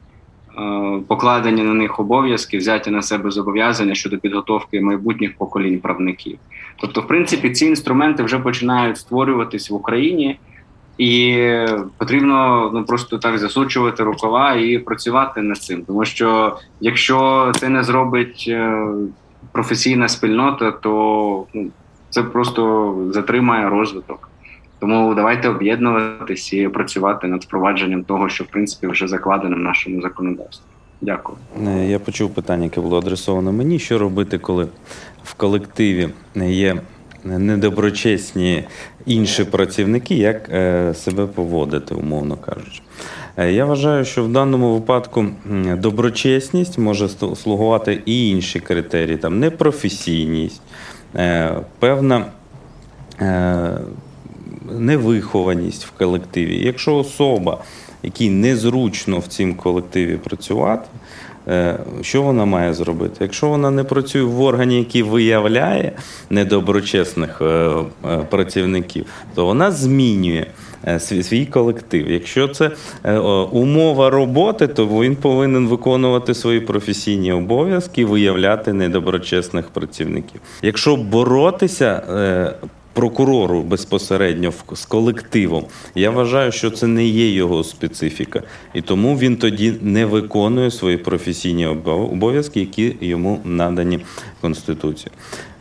е, 0.58 1.00
покладені 1.08 1.64
на 1.64 1.74
них 1.74 2.00
обов'язки, 2.00 2.58
взяті 2.58 2.92
на 2.92 3.02
себе 3.02 3.32
зобов'язання 3.32 3.96
щодо 3.96 4.18
підготовки 4.18 4.82
майбутніх 4.82 5.38
поколінь 5.38 5.80
правників. 5.80 6.38
Тобто, 6.80 7.02
в 7.02 7.08
принципі, 7.08 7.50
ці 7.50 7.66
інструменти 7.66 8.24
вже 8.24 8.40
починають 8.40 8.98
створюватись 8.98 9.70
в 9.70 9.74
Україні. 9.74 10.40
І 10.98 11.44
потрібно 11.98 12.70
ну 12.74 12.86
просто 12.86 13.18
так 13.18 13.38
засучувати 13.38 14.04
рукава 14.04 14.54
і 14.54 14.78
працювати 14.78 15.42
над 15.42 15.58
цим, 15.58 15.82
тому 15.82 16.06
що 16.06 16.58
якщо 16.82 17.52
це 17.60 17.70
не 17.70 17.84
зробить 17.84 18.46
е, 18.48 18.84
професійна 19.58 20.08
спільнота, 20.08 20.72
то 20.72 21.46
ну, 21.54 21.68
це 22.10 22.24
просто 22.24 22.96
затримає 23.12 23.70
розвиток. 23.70 24.30
Тому 24.80 25.16
давайте 25.16 25.50
об'єднуватись 25.50 26.54
і 26.54 26.68
працювати 26.68 27.28
над 27.28 27.44
впровадженням 27.44 28.04
того, 28.04 28.30
що 28.30 28.44
в 28.44 28.48
принципі 28.48 28.88
вже 28.88 29.08
закладено 29.08 29.56
в 29.56 29.60
нашому 29.60 30.02
законодавстві. 30.02 30.66
Дякую. 31.02 31.38
Е, 31.68 31.88
я 31.88 32.00
почув 32.00 32.34
питання, 32.34 32.64
яке 32.64 32.82
було 32.82 32.98
адресовано 32.98 33.52
мені. 33.52 33.80
Що 33.80 33.98
робити, 33.98 34.38
коли 34.38 34.68
в 35.24 35.34
колективі 35.34 36.10
є 36.36 36.82
недоброчесні 37.24 38.64
інші 39.06 39.44
працівники, 39.44 40.16
як 40.16 40.50
е, 40.50 40.94
себе 40.94 41.28
поводити, 41.28 41.96
умовно 41.96 42.38
кажучи. 42.38 42.82
Е, 43.38 43.52
я 43.52 43.66
вважаю, 43.66 44.06
що 44.06 44.24
в 44.24 44.32
даному 44.32 44.74
випадку 44.74 45.26
доброчесність 45.78 46.78
може 46.78 47.10
слугувати 47.36 48.02
і 48.06 48.30
інші 48.30 48.60
критерії, 48.60 49.18
там 49.18 49.40
непрофесійність, 49.40 50.62
е, 51.16 51.56
певна 51.80 52.26
невихованість 54.72 55.86
в 55.86 55.92
колективі. 55.92 56.66
Якщо 56.66 56.96
особа, 56.96 57.58
якій 58.04 58.30
незручно 58.30 59.20
в 59.20 59.28
цім 59.28 59.56
колективі 59.56 60.18
працювати, 60.18 60.88
Е, 60.90 61.07
що 62.02 62.22
вона 62.22 62.46
має 62.46 62.74
зробити? 62.74 63.16
Якщо 63.20 63.48
вона 63.48 63.72
не 63.72 63.84
працює 63.84 64.24
в 64.24 64.42
органі, 64.42 64.78
який 64.78 65.04
виявляє 65.04 65.92
недоброчесних 66.30 67.42
е, 67.42 67.46
е, 67.46 68.18
працівників, 68.30 69.06
то 69.36 69.46
вона 69.46 69.72
змінює 69.72 70.46
свій 71.00 71.46
колектив. 71.46 72.12
Якщо 72.12 72.48
це 72.48 72.72
умова 73.52 74.10
роботи, 74.10 74.68
то 74.68 74.88
він 74.88 75.16
повинен 75.16 75.68
виконувати 75.68 76.34
свої 76.34 76.60
професійні 76.60 77.32
обов'язки 77.32 78.02
і 78.02 78.06
виявляти 78.06 78.74
недоброчесних 78.74 79.68
працівників. 79.68 80.42
Якщо 80.62 80.96
боротися 80.96 82.02
прокурору 82.98 83.62
безпосередньо 83.62 84.54
з 84.74 84.86
колективом. 84.86 85.66
Я 85.96 86.10
вважаю, 86.10 86.52
що 86.52 86.72
це 86.72 86.88
не 86.88 87.06
є 87.06 87.32
його 87.32 87.64
специфіка, 87.64 88.44
і 88.74 88.82
тому 88.82 89.18
він 89.18 89.38
тоді 89.38 89.74
не 89.82 90.06
виконує 90.06 90.72
свої 90.72 90.98
професійні 90.98 91.66
обов'язки, 91.68 92.60
які 92.60 92.96
йому 93.02 93.40
надані 93.44 94.00
Конституцією. 94.42 95.12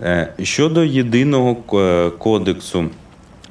Е, 0.03 0.33
щодо 0.43 0.85
єдиного 0.85 1.55
кодексу 2.19 2.85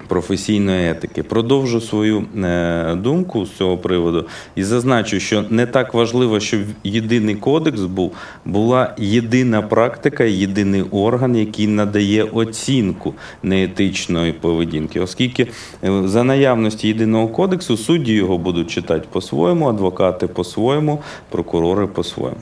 професійної 0.08 0.90
етики. 0.90 1.24
Продовжу 1.24 1.82
свою 1.82 2.26
е, 2.44 2.96
думку 2.96 3.46
з 3.46 3.52
цього 3.52 3.78
приводу 3.78 4.26
і 4.56 4.64
зазначу, 4.64 5.20
що 5.20 5.44
не 5.50 5.66
так 5.66 5.94
важливо, 5.94 6.40
щоб 6.40 6.60
єдиний 6.84 7.36
кодекс 7.36 7.82
був, 7.82 8.14
була 8.46 8.96
єдина 8.98 9.62
практика, 9.62 10.24
єдиний 10.24 10.82
орган, 10.92 11.36
який 11.36 11.68
надає 11.68 12.24
оцінку 12.24 13.14
неетичної 13.44 14.32
поведінки, 14.32 15.00
оскільки 15.00 15.48
е, 15.84 16.02
за 16.06 16.24
наявності 16.24 16.88
єдиного 16.88 17.28
кодексу 17.28 17.78
судді 17.78 18.14
його 18.14 18.38
будуть 18.38 18.72
читати 18.72 19.08
по-своєму, 19.12 19.70
адвокати 19.70 20.28
по-своєму, 20.28 21.02
прокурори 21.30 21.88
по-своєму. 21.88 22.38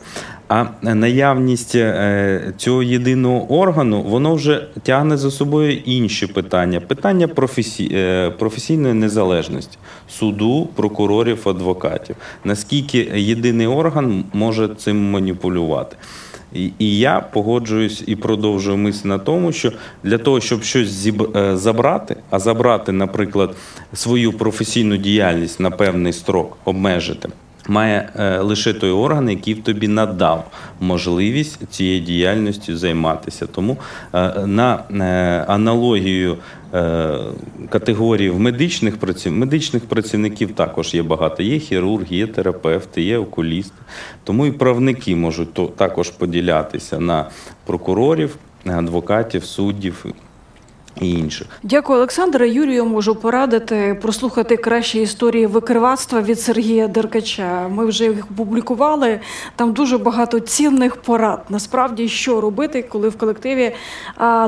А 0.54 0.66
наявність 0.82 1.76
е, 1.76 2.54
цього 2.58 2.84
єдиного 2.84 3.54
органу 3.54 4.02
воно 4.02 4.36
вже 4.36 4.68
тягне 4.84 5.18
за 5.18 5.32
собою 5.32 5.78
інші 5.86 6.28
питання: 6.28 6.80
питання 6.80 7.28
професій, 7.28 7.92
е, 7.94 8.30
професійної 8.30 8.94
незалежності 8.94 9.78
суду, 10.10 10.68
прокурорів, 10.76 11.50
адвокатів. 11.50 12.16
Наскільки 12.44 12.98
єдиний 13.16 13.68
орган 13.68 14.24
може 14.34 14.68
цим 14.68 15.12
маніпулювати? 15.12 15.96
І, 16.80 16.98
я 16.98 17.20
погоджуюсь 17.20 18.04
і 18.08 18.16
продовжую 18.16 18.78
мисль 18.78 19.08
на 19.08 19.18
тому, 19.18 19.52
що 19.52 19.72
для 20.04 20.18
того, 20.18 20.42
щоб 20.42 20.64
щось 20.64 20.90
зіб... 20.90 21.36
е, 21.36 21.58
забрати, 21.58 22.16
а 22.30 22.40
забрати, 22.40 22.92
наприклад, 22.92 23.56
свою 23.94 24.34
професійну 24.34 24.98
діяльність 24.98 25.60
на 25.60 25.72
певний 25.72 26.14
строк, 26.14 26.58
обмежити. 26.66 27.30
Має 27.68 28.10
е, 28.16 28.38
лише 28.38 28.74
той 28.74 28.92
орган, 28.92 29.30
який 29.30 29.56
тобі 29.56 29.88
надав 29.88 30.52
можливість 30.80 31.60
цією 31.70 32.02
діяльністю 32.02 32.78
займатися. 32.78 33.48
Тому 33.48 33.78
е, 34.14 34.46
на 34.46 34.84
е, 34.92 35.46
аналогію 35.48 36.38
категорії 37.70 38.30
в 38.30 38.40
медичних 38.40 38.98
праців... 38.98 39.32
медичних 39.32 39.86
працівників 39.86 40.56
також 40.56 40.94
є 40.94 41.04
багато. 41.04 41.44
Є 41.44 41.60
хірурги, 41.60 42.16
є 42.16 42.28
терапевти, 42.28 43.02
є 43.02 43.18
окулісти. 43.18 43.76
Тому 44.24 44.46
і 44.46 44.52
правники 44.52 45.16
можуть 45.16 45.76
також 45.76 46.10
поділятися 46.10 47.00
на 47.00 47.30
прокурорів, 47.66 48.36
адвокатів, 48.66 49.46
суддів 49.46 50.06
і 51.02 51.10
інших. 51.12 51.48
Дякую, 51.64 51.98
Олександре. 51.98 52.50
Юрію 52.50 52.86
можу 52.86 53.16
порадити 53.16 53.98
прослухати 54.02 54.58
кращі 54.58 55.02
історії 55.02 55.46
викривацтва 55.46 56.22
від 56.22 56.40
Сергія 56.40 56.88
Деркача. 56.88 57.68
Ми 57.68 57.86
вже 57.86 58.04
їх 58.04 58.32
опублікували. 58.32 59.20
Там 59.56 59.74
дуже 59.74 59.98
багато 59.98 60.40
цінних 60.40 60.96
порад. 60.96 61.46
Насправді, 61.50 62.10
що 62.10 62.42
робити, 62.42 62.82
коли 62.90 63.10
в 63.10 63.18
колективі 63.18 63.72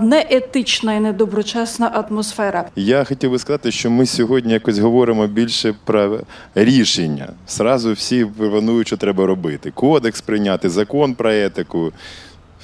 неетична 0.02 0.94
і 0.94 1.00
недоброчесна 1.00 1.88
атмосфера. 2.10 2.66
Я 2.76 3.04
хотів 3.04 3.32
би 3.32 3.40
сказати, 3.40 3.72
що 3.72 3.92
ми 3.92 4.06
сьогодні 4.06 4.54
якось 4.54 4.80
говоримо 4.80 5.28
більше 5.28 5.76
про 5.84 6.20
рішення. 6.56 7.28
Сразу 7.48 7.94
всі 7.94 8.26
пропонують, 8.26 8.88
що 8.88 8.98
треба 8.98 9.26
робити. 9.26 9.72
Кодекс 9.72 10.22
прийняти, 10.22 10.70
закон 10.70 11.14
про 11.14 11.32
етику. 11.32 11.92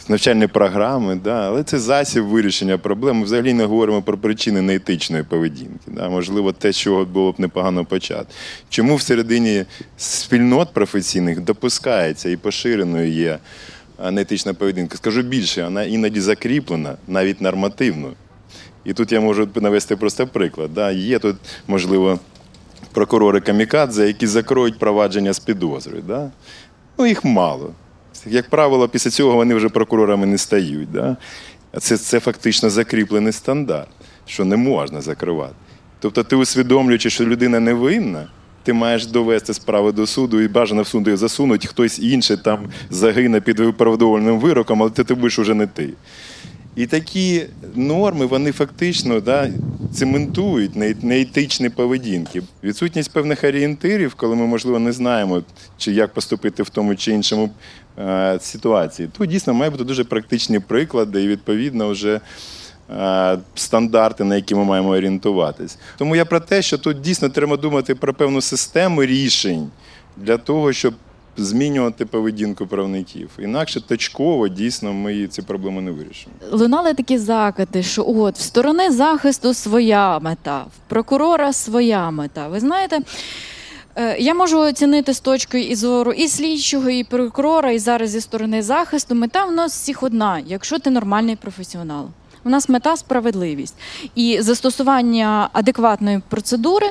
Навчальні 0.10 0.48
програми, 0.48 1.20
да, 1.24 1.48
але 1.48 1.64
це 1.64 1.80
засіб 1.80 2.24
вирішення 2.24 2.78
проблем. 2.78 3.18
Ми 3.18 3.24
взагалі 3.24 3.54
не 3.54 3.66
говоримо 3.66 4.02
про 4.02 4.18
причини 4.18 4.62
неетичної 4.62 5.24
поведінки. 5.24 5.88
Да. 5.88 6.10
Можливо, 6.10 6.52
те, 6.52 6.74
чого 6.74 7.06
було 7.06 7.32
б 7.32 7.36
непогано 7.38 7.86
почати. 7.86 8.26
Чому 8.70 8.96
всередині 8.96 9.66
спільнот 9.98 10.74
професійних 10.74 11.42
допускається 11.42 12.30
і 12.30 12.38
поширеною 12.38 13.12
є 13.12 13.40
неетична 14.12 14.54
поведінка? 14.54 14.98
Скажу 14.98 15.22
більше, 15.22 15.64
вона 15.64 15.84
іноді 15.84 16.22
закріплена, 16.22 16.96
навіть 17.08 17.42
нормативно. 17.42 18.14
І 18.86 18.94
тут 18.94 19.12
я 19.12 19.22
можу 19.22 19.50
навести 19.56 19.96
просто 19.96 20.28
приклад. 20.28 20.74
Да. 20.74 20.92
Є 20.92 21.20
тут, 21.20 21.36
можливо, 21.68 22.20
прокурори 22.92 23.42
камікадзе, 23.42 24.08
які 24.08 24.28
закроють 24.28 24.80
провадження 24.80 25.34
з 25.34 25.40
підозрою. 25.40 26.04
Да. 26.08 26.32
Ну, 26.98 27.06
їх 27.08 27.26
мало. 27.26 27.74
Як 28.26 28.50
правило, 28.50 28.90
після 28.90 29.10
цього 29.10 29.36
вони 29.36 29.56
вже 29.56 29.70
прокурорами 29.70 30.26
не 30.26 30.38
стають. 30.38 30.92
Да? 30.92 31.18
Це, 31.80 31.98
це 31.98 32.20
фактично 32.20 32.70
закріплений 32.70 33.34
стандарт, 33.34 33.90
що 34.26 34.46
не 34.46 34.58
можна 34.58 35.02
закривати. 35.02 35.56
Тобто, 36.00 36.24
ти 36.24 36.36
усвідомлюючи, 36.36 37.10
що 37.10 37.26
людина 37.26 37.60
невинна, 37.60 38.28
ти 38.64 38.74
маєш 38.74 39.06
довести 39.06 39.54
справу 39.54 39.92
до 39.92 40.08
суду 40.08 40.42
і 40.42 40.48
бажано 40.48 40.82
в 40.82 40.88
суд 40.88 41.08
її 41.08 41.18
засунуть, 41.18 41.66
хтось 41.66 42.00
інший 42.00 42.38
там 42.38 42.60
загине 42.90 43.42
під 43.42 43.60
виправдовувальним 43.60 44.40
вироком, 44.40 44.82
але 44.82 44.92
ти 44.92 45.14
будеш 45.14 45.40
уже 45.40 45.54
не 45.54 45.68
ти. 45.68 45.90
І 46.76 46.86
такі 46.86 47.46
норми 47.76 48.26
вони 48.26 48.52
фактично 48.52 49.20
да, 49.20 49.50
цементують 49.94 51.04
неетичні 51.04 51.70
поведінки. 51.70 52.44
Відсутність 52.64 53.12
певних 53.12 53.44
орієнтирів, 53.44 54.14
коли 54.16 54.36
ми, 54.36 54.48
можливо, 54.48 54.80
не 54.80 54.92
знаємо, 54.92 55.44
чи 55.78 55.92
як 55.92 56.14
поступити 56.14 56.64
в 56.64 56.70
тому 56.70 56.96
чи 56.96 57.12
іншому 57.12 57.50
ситуації, 58.40 59.10
то 59.18 59.26
дійсно 59.26 59.54
має 59.54 59.72
бути 59.72 59.84
дуже 59.84 60.04
практичні 60.04 60.60
приклади 60.60 61.24
і 61.24 61.28
відповідно 61.28 61.90
вже. 61.90 62.20
е, 62.92 63.38
Стандарти, 63.56 64.24
на 64.24 64.36
які 64.36 64.56
ми 64.56 64.64
маємо 64.66 64.90
орієнтуватись. 64.90 65.78
Тому 65.98 66.16
я 66.16 66.26
про 66.26 66.40
те, 66.40 66.62
що 66.62 66.78
тут 66.78 67.02
дійсно 67.02 67.30
треба 67.30 67.58
думати 67.58 67.96
про 67.96 68.14
певну 68.14 68.42
систему 68.42 69.04
рішень 69.06 69.70
для 70.18 70.38
того, 70.38 70.74
щоб 70.74 70.94
змінювати 71.38 72.06
поведінку 72.06 72.68
правників. 72.68 73.30
Інакше 73.40 73.82
точково 73.82 74.48
дійсно 74.48 74.94
ми 74.94 75.28
ці 75.28 75.42
проблеми 75.42 75.82
не 75.82 75.92
вирішимо. 75.92 76.36
Лунали 76.52 76.94
такі 76.94 77.18
закиди, 77.18 77.84
що 77.84 78.06
от 78.08 78.38
в 78.38 78.42
сторони 78.42 78.92
захисту 78.92 79.54
своя 79.54 80.20
мета, 80.20 80.60
в 80.60 80.90
прокурора 80.90 81.54
своя 81.54 82.12
мета. 82.12 82.48
Ви 82.48 82.60
знаєте. 82.60 83.00
Е, 83.96 84.18
Я 84.20 84.34
можу 84.34 84.60
оцінити 84.60 85.14
з 85.14 85.20
точки 85.20 85.76
зору 85.76 86.12
і 86.12 86.28
слідчого, 86.28 86.90
і 86.90 87.04
прокурора, 87.04 87.72
і 87.72 87.80
зараз 87.80 88.10
зі 88.10 88.22
сторони 88.22 88.62
захисту. 88.62 89.16
Мета 89.16 89.46
в 89.46 89.52
нас 89.52 89.74
всіх 89.74 90.04
одна, 90.04 90.42
якщо 90.46 90.80
ти 90.80 90.90
нормальний 90.90 91.36
професіонал. 91.36 92.10
У 92.44 92.50
нас 92.50 92.70
мета 92.70 92.98
справедливість 92.98 93.76
і 94.16 94.42
застосування 94.42 95.50
адекватної 95.54 96.22
процедури 96.30 96.88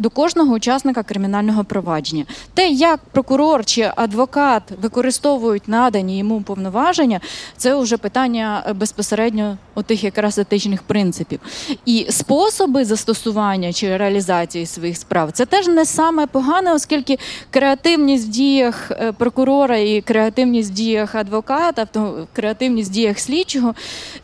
до 0.00 0.10
кожного 0.10 0.54
учасника 0.54 1.02
кримінального 1.02 1.64
провадження. 1.64 2.24
Те, 2.54 2.68
як 2.68 3.00
прокурор 3.12 3.64
чи 3.64 3.92
адвокат 3.96 4.62
використовують 4.82 5.68
надані 5.68 6.18
йому 6.18 6.42
повноваження, 6.42 7.20
це 7.56 7.74
вже 7.74 7.96
питання 7.96 8.64
е, 8.66 8.72
безпосередньо 8.72 9.58
отих 9.74 10.04
якраз 10.04 10.38
етичних 10.38 10.82
принципів. 10.82 11.40
І 11.86 12.06
способи 12.10 12.84
застосування 12.84 13.72
чи 13.72 13.96
реалізації 13.96 14.66
своїх 14.66 14.96
справ 14.96 15.32
це 15.32 15.46
теж 15.46 15.66
не 15.66 15.84
саме 15.84 16.26
погане, 16.26 16.74
оскільки 16.74 17.18
креативність 17.50 18.28
в 18.28 18.30
діях 18.30 18.90
е, 18.90 19.12
прокурора 19.12 19.76
і 19.76 20.00
креативність 20.00 20.70
в 20.70 20.74
діях 20.74 21.14
адвоката, 21.14 21.86
креативність 22.32 22.90
в 22.90 22.92
діях 22.92 23.18
слідчого, 23.18 23.74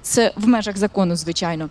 це 0.02 0.32
в 0.36 0.48
межах 0.48 0.76
закону, 0.76 1.16
звичайно. 1.16 1.68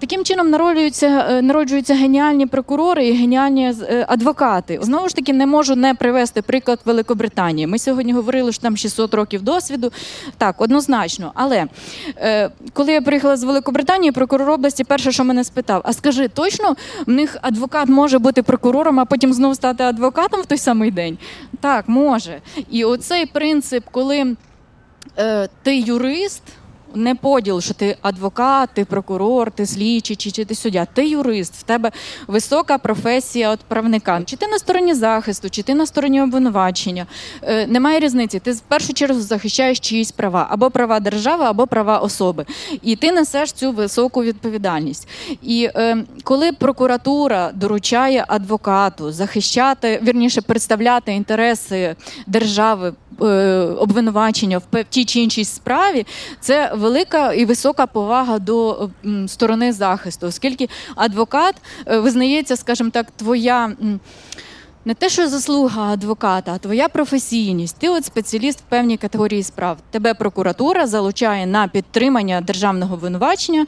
Таким 0.00 0.24
чином 0.24 0.50
народжуються, 0.50 1.06
е, 1.06 1.42
народжуються 1.42 1.94
геніальні 1.94 2.46
прокурори 2.46 3.08
і 3.08 3.12
геніальні 3.12 3.74
е, 3.82 4.04
адвокати. 4.08 4.78
Знову 4.82 5.08
ж 5.08 5.16
таки, 5.16 5.32
не 5.32 5.46
можу 5.46 5.76
не 5.76 5.94
привести 5.94 6.42
приклад 6.42 6.80
Великобританії. 6.84 7.66
Ми 7.66 7.78
сьогодні 7.78 8.12
говорили, 8.12 8.52
що 8.52 8.62
там 8.62 8.76
600 8.76 9.14
років 9.14 9.42
досвіду. 9.42 9.92
Так, 10.38 10.60
однозначно. 10.60 11.32
Але 11.34 11.66
е, 12.16 12.50
коли 12.72 12.92
я 12.92 13.00
приїхала 13.00 13.36
з 13.36 13.44
Великобританії, 13.44 14.12
прокурор 14.12 14.50
області 14.50 14.84
перше, 14.84 15.12
що 15.12 15.24
мене 15.24 15.44
спитав: 15.44 15.82
а 15.84 15.92
скажи, 15.92 16.28
точно 16.28 16.76
в 17.06 17.10
них 17.10 17.36
адвокат 17.42 17.88
може 17.88 18.18
бути 18.18 18.42
прокурором, 18.42 19.00
а 19.00 19.04
потім 19.04 19.32
знову 19.32 19.54
стати 19.54 19.84
адвокатом 19.84 20.40
в 20.40 20.46
той 20.46 20.58
самий 20.58 20.90
день? 20.90 21.18
Так, 21.60 21.88
може. 21.88 22.40
І 22.70 22.84
оцей 22.84 23.26
принцип, 23.26 23.84
коли 23.90 24.36
е, 25.18 25.48
ти 25.62 25.78
юрист 25.78 26.42
не 26.98 27.14
поділ, 27.14 27.60
що 27.60 27.74
ти 27.74 27.96
адвокат, 28.02 28.70
ти 28.74 28.84
прокурор, 28.84 29.50
ти 29.50 29.66
слідчий, 29.66 30.16
чи, 30.16 30.30
чи 30.30 30.44
ти 30.44 30.54
суддя. 30.54 30.86
Ти 30.94 31.08
юрист, 31.08 31.54
в 31.54 31.62
тебе 31.62 31.90
висока 32.26 32.78
професія 32.78 33.50
от 33.50 33.60
правника. 33.60 34.22
Чи 34.24 34.36
ти 34.36 34.46
на 34.46 34.58
стороні 34.58 34.94
захисту, 34.94 35.50
чи 35.50 35.62
ти 35.62 35.74
на 35.74 35.86
стороні 35.86 36.22
обвинувачення. 36.22 37.06
Е, 37.42 37.66
немає 37.66 38.00
різниці. 38.00 38.38
Ти 38.38 38.52
в 38.52 38.60
першу 38.60 38.92
чергу 38.92 39.20
захищаєш 39.20 39.80
чиїсь 39.80 40.12
права, 40.12 40.46
або 40.50 40.70
права 40.70 41.00
держави, 41.00 41.44
або 41.44 41.66
права 41.66 41.98
особи. 41.98 42.44
І 42.82 42.96
ти 42.96 43.12
несеш 43.12 43.52
цю 43.52 43.72
високу 43.72 44.22
відповідальність. 44.22 45.08
І 45.42 45.68
е, 45.74 45.96
коли 46.24 46.52
прокуратура 46.52 47.50
доручає 47.54 48.24
адвокату 48.28 49.12
захищати, 49.12 50.00
вірніше 50.02 50.40
представляти 50.40 51.12
інтереси 51.12 51.96
держави. 52.26 52.92
е, 53.22 53.24
Обвинувачення 53.78 54.58
в 54.72 54.84
тій 54.84 55.04
чи 55.04 55.20
іншій 55.20 55.44
справі 55.44 56.06
це 56.40 56.72
велика 56.74 56.87
і 57.36 57.44
висока 57.44 57.86
повага 57.86 58.38
до 58.38 58.90
сторони 59.26 59.72
захисту, 59.72 60.26
оскільки 60.26 60.68
адвокат 60.96 61.54
е, 61.86 61.98
визнається, 61.98 62.56
скажімо 62.56 62.90
так, 62.90 63.06
твоя. 63.16 63.72
Не 64.84 64.94
те, 64.94 65.08
що 65.08 65.28
заслуга 65.28 65.92
адвоката, 65.92 66.52
а 66.54 66.58
твоя 66.58 66.88
професійність. 66.88 67.76
Ти 67.78 67.88
от 67.88 68.04
спеціаліст 68.04 68.58
в 68.58 68.62
певній 68.62 68.96
категорії 68.96 69.42
справ. 69.42 69.76
Тебе 69.90 70.14
прокуратура 70.14 70.86
залучає 70.86 71.46
на 71.46 71.68
підтримання 71.68 72.40
державного 72.40 72.94
обвинувачення. 72.94 73.66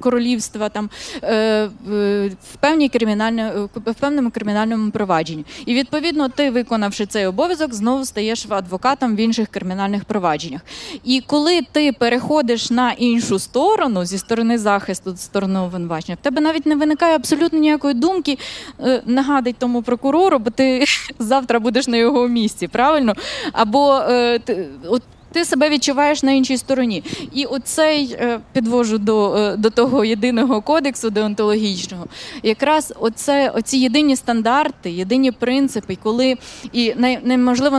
Е, 0.00 0.02
королівства 0.02 0.68
там 0.68 0.90
е, 1.22 1.70
в, 1.86 2.56
певній 2.60 2.88
кримінальній 2.88 3.44
в 3.74 3.94
певному 3.94 4.30
кримінальному 4.30 4.90
провадженні. 4.90 5.44
І 5.66 5.74
відповідно, 5.74 6.28
ти, 6.28 6.50
виконавши 6.50 7.06
цей 7.06 7.26
обов'язок, 7.26 7.74
знову 7.74 8.04
стаєш 8.04 8.46
адвокатом 8.48 9.16
в 9.16 9.20
інших 9.20 9.48
кримінальних 9.48 10.04
провадженнях. 10.04 10.60
І 11.04 11.22
коли 11.26 11.60
ти 11.72 11.92
переходиш 11.92 12.70
на 12.70 12.92
іншу 12.92 13.38
сторону 13.38 14.04
зі 14.04 14.18
сторони 14.18 14.58
захисту, 14.58 15.16
з 15.16 15.20
сторони 15.20 15.60
обвинувачення, 15.60 16.16
в 16.20 16.24
тебе 16.24 16.40
навіть 16.40 16.66
не 16.66 16.76
виникає 16.76 17.14
абсолютно 17.16 17.58
ніякої 17.58 17.94
думки 17.94 18.38
е, 18.80 19.02
нагадать 19.06 19.56
тому 19.58 19.82
прокурору, 19.82 20.38
бо 20.38 20.50
ти 20.50 20.84
завтра 21.18 21.58
будеш 21.58 21.88
на 21.88 21.96
його 21.96 22.28
місці, 22.28 22.68
правильно? 22.68 23.14
Або 23.52 23.94
е, 23.94 24.40
от 24.88 25.02
ти 25.36 25.44
себе 25.44 25.68
відчуваєш 25.70 26.22
на 26.22 26.32
іншій 26.32 26.56
стороні. 26.56 27.04
І 27.32 27.44
оцей 27.44 28.16
е, 28.20 28.40
підвожу 28.52 28.98
до 28.98 29.34
е, 29.34 29.56
до 29.56 29.70
того 29.70 30.04
єдиного 30.04 30.60
кодексу 30.60 31.10
деонтологічного. 31.10 32.06
Якраз 32.42 32.94
оце, 33.00 33.50
оці 33.50 33.76
єдині 33.76 34.16
стандарти, 34.16 34.90
єдині 34.90 35.32
принципи, 35.32 35.98
коли 36.02 36.36
і 36.72 36.94
неможливо 37.24 37.78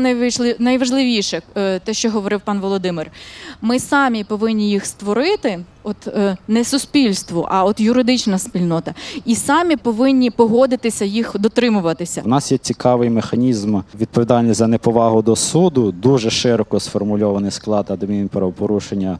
найважливіше, 0.60 1.42
е, 1.56 1.80
те, 1.80 1.94
що 1.94 2.10
говорив 2.10 2.42
пан 2.42 2.60
Володимир, 2.60 3.12
ми 3.62 3.80
самі 3.80 4.24
повинні 4.24 4.70
їх 4.70 4.86
створити. 4.86 5.60
От 5.88 6.08
не 6.48 6.64
суспільству, 6.64 7.48
а 7.50 7.64
от 7.64 7.80
юридична 7.80 8.38
спільнота, 8.38 8.94
і 9.26 9.36
самі 9.36 9.76
повинні 9.76 10.32
погодитися 10.32 11.06
їх 11.06 11.36
дотримуватися. 11.40 12.22
У 12.26 12.28
нас 12.28 12.52
є 12.52 12.58
цікавий 12.58 13.10
механізм 13.10 13.80
відповідальність 14.00 14.58
за 14.58 14.68
неповагу 14.68 15.22
до 15.22 15.36
суду, 15.36 15.92
дуже 15.92 16.30
широко 16.30 16.80
сформульований 16.80 17.52
склад 17.52 17.92
адмінправопорушення 17.92 19.12
е, 19.12 19.18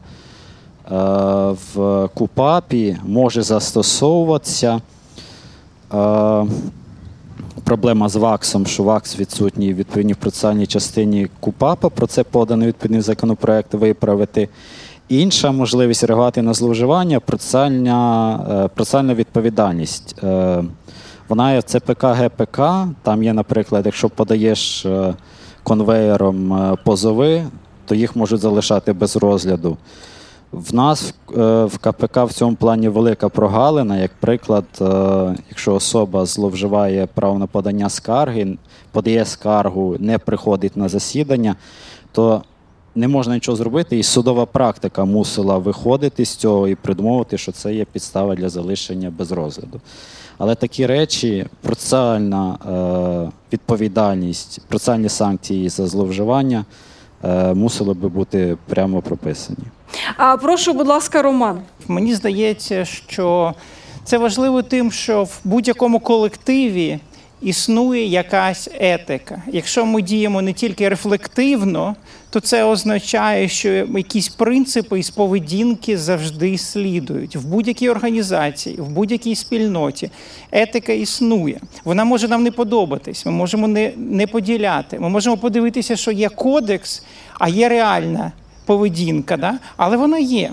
в 1.74 2.08
КУПАПі 2.14 2.96
може 3.06 3.42
застосовуватися. 3.42 4.80
Е, 5.94 6.46
проблема 7.64 8.08
з 8.08 8.16
ВАКСом, 8.16 8.66
що 8.66 8.82
ВАКС 8.82 9.18
відсутній 9.18 9.74
відповідній 9.74 10.14
процесуальній 10.14 10.66
частині 10.66 11.28
КУПАПа. 11.40 11.88
Про 11.88 12.06
це 12.06 12.24
подано 12.24 12.66
відповідний 12.66 13.00
законопроект 13.00 13.74
виправити. 13.74 14.48
Інша 15.08 15.52
можливість 15.52 16.04
реагувати 16.04 16.42
на 16.42 16.54
зловживання 16.54 17.20
процесуальна, 17.20 18.64
е, 18.64 18.68
процесуальна 18.68 19.14
відповідальність. 19.14 20.16
Вона 21.28 21.52
є 21.52 21.58
в 21.58 21.62
ЦПК 21.62 22.04
ГПК. 22.04 22.60
Там 23.02 23.22
є, 23.22 23.32
наприклад, 23.32 23.86
якщо 23.86 24.08
подаєш 24.08 24.86
конвеєром 25.62 26.76
позови, 26.84 27.44
то 27.86 27.94
їх 27.94 28.16
можуть 28.16 28.40
залишати 28.40 28.92
без 28.92 29.16
розгляду. 29.16 29.76
В 30.52 30.74
нас 30.74 31.14
в 31.26 31.78
КПК 31.80 32.16
е, 32.16 32.24
в 32.24 32.32
цьому 32.32 32.56
плані 32.56 32.88
велика 32.88 33.28
прогалина. 33.28 33.96
Як 33.96 34.10
приклад, 34.20 34.64
е, 34.80 34.84
якщо 35.48 35.74
особа 35.74 36.26
зловживає 36.26 37.06
право 37.14 37.38
на 37.38 37.46
подання 37.46 37.88
скарги, 37.88 38.58
подає 38.92 39.24
скаргу, 39.24 39.96
не 39.98 40.18
приходить 40.18 40.76
на 40.76 40.88
засідання, 40.88 41.56
то 42.12 42.42
не 42.94 43.08
можна 43.08 43.34
нічого 43.34 43.56
зробити, 43.56 43.98
і 43.98 44.02
судова 44.02 44.46
практика 44.46 45.04
мусила 45.04 45.58
виходити 45.58 46.24
з 46.24 46.36
цього 46.36 46.68
і 46.68 46.74
придумовувати, 46.74 47.38
що 47.38 47.52
це 47.52 47.74
є 47.74 47.84
підстава 47.84 48.34
для 48.34 48.48
залишення 48.48 49.12
без 49.18 49.32
розгляду. 49.32 49.80
Але 50.38 50.54
такі 50.54 50.86
речі, 50.86 51.46
процесуальна 51.60 52.58
е, 53.26 53.32
відповідальність, 53.52 54.60
процесуальні 54.68 55.08
санкції 55.08 55.68
за 55.68 55.86
зловживання. 55.86 56.64
Е, 57.24 57.54
мусили 57.54 57.94
би 57.94 58.08
бути 58.08 58.56
прямо 58.66 59.02
прописані. 59.02 59.58
А 60.16 60.36
прошу, 60.36 60.72
будь 60.72 60.86
ласка, 60.86 61.22
Роман. 61.22 61.60
Мені 61.88 62.14
здається, 62.14 62.84
що 62.84 63.54
це 64.04 64.18
важливо 64.18 64.62
тим, 64.62 64.92
що 64.92 65.24
в 65.24 65.40
будь-якому 65.44 66.00
колективі 66.00 66.98
існує 67.42 68.06
якась 68.06 68.68
етика. 68.80 69.42
Якщо 69.52 69.86
ми 69.86 70.02
діємо 70.02 70.42
не 70.42 70.52
тільки 70.52 70.88
рефлективно, 70.88 71.96
то 72.30 72.40
це 72.40 72.64
означає, 72.64 73.48
що 73.48 73.68
якісь 73.68 74.28
принципи 74.28 74.98
із 74.98 75.10
поведінки 75.10 75.98
завжди 75.98 76.58
слідують 76.58 77.36
в 77.36 77.46
будь-якій 77.46 77.88
організації, 77.88 78.76
в 78.76 78.88
будь-якій 78.88 79.34
спільноті. 79.34 80.10
Етика 80.52 80.92
існує. 80.92 81.60
Вона 81.84 82.04
може 82.04 82.28
нам 82.28 82.42
не 82.42 82.50
подобатись, 82.50 83.26
ми 83.26 83.32
можемо 83.32 83.68
не, 83.68 83.92
не 83.96 84.26
поділяти. 84.26 84.98
Ми 85.00 85.08
можемо 85.08 85.36
подивитися, 85.36 85.96
що 85.96 86.10
є 86.10 86.28
кодекс, 86.28 87.02
а 87.38 87.48
є 87.48 87.68
реальна 87.68 88.32
поведінка, 88.64 89.36
да? 89.36 89.58
але 89.76 89.96
вона 89.96 90.18
є. 90.18 90.52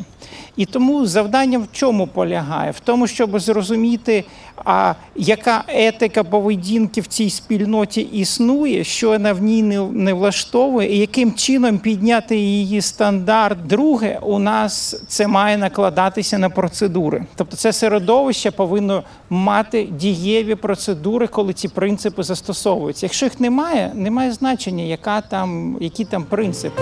І 0.58 0.66
тому 0.66 1.06
завдання 1.06 1.60
в 1.60 1.68
чому 1.72 2.08
полягає? 2.08 2.72
В 2.72 2.80
тому, 2.80 3.08
щоб 3.08 3.40
зрозуміти, 3.40 4.24
а 4.66 4.94
яка 5.16 5.64
етика 5.68 6.24
поведінки 6.24 7.02
в 7.02 7.08
цій 7.08 7.30
спільноті 7.30 8.02
існує, 8.02 8.84
що 8.84 9.10
вона 9.10 9.34
в 9.34 9.42
ній 9.42 9.64
не, 9.64 10.14
влаштовує, 10.14 10.96
і 10.96 10.98
яким 10.98 11.34
чином 11.34 11.78
підняти 11.78 12.38
її 12.38 12.82
стандарт. 12.82 13.68
Друге, 13.68 14.20
у 14.22 14.40
нас 14.40 15.02
це 15.08 15.28
має 15.28 15.58
накладатися 15.58 16.38
на 16.38 16.50
процедури. 16.50 17.26
Тобто, 17.36 17.58
це 17.58 17.74
середовище 17.74 18.52
повинно 18.52 19.04
мати 19.30 19.84
дієві 19.84 20.56
процедури, 20.56 21.28
коли 21.28 21.54
ці 21.54 21.68
принципи 21.68 22.24
застосовуються. 22.24 23.06
Якщо 23.06 23.26
їх 23.26 23.40
немає, 23.40 23.92
немає 23.96 24.32
значення, 24.32 24.84
яка 24.84 25.22
там, 25.22 25.78
які 25.82 26.06
там 26.06 26.24
принципи. 26.24 26.82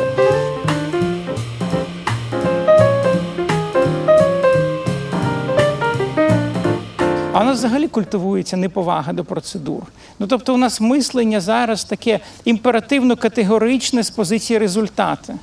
Нас 7.53 7.59
взагалі 7.59 7.87
культивується 7.87 8.57
неповага 8.57 9.13
до 9.13 9.25
процедур. 9.25 9.83
Ну 10.19 10.27
тобто, 10.27 10.53
у 10.53 10.57
нас 10.57 10.81
мислення 10.81 11.41
зараз 11.41 11.83
таке 11.83 12.19
імперативно-категоричне 12.45 14.03
з 14.03 14.09
позиції 14.09 14.59
результату. 14.59 15.33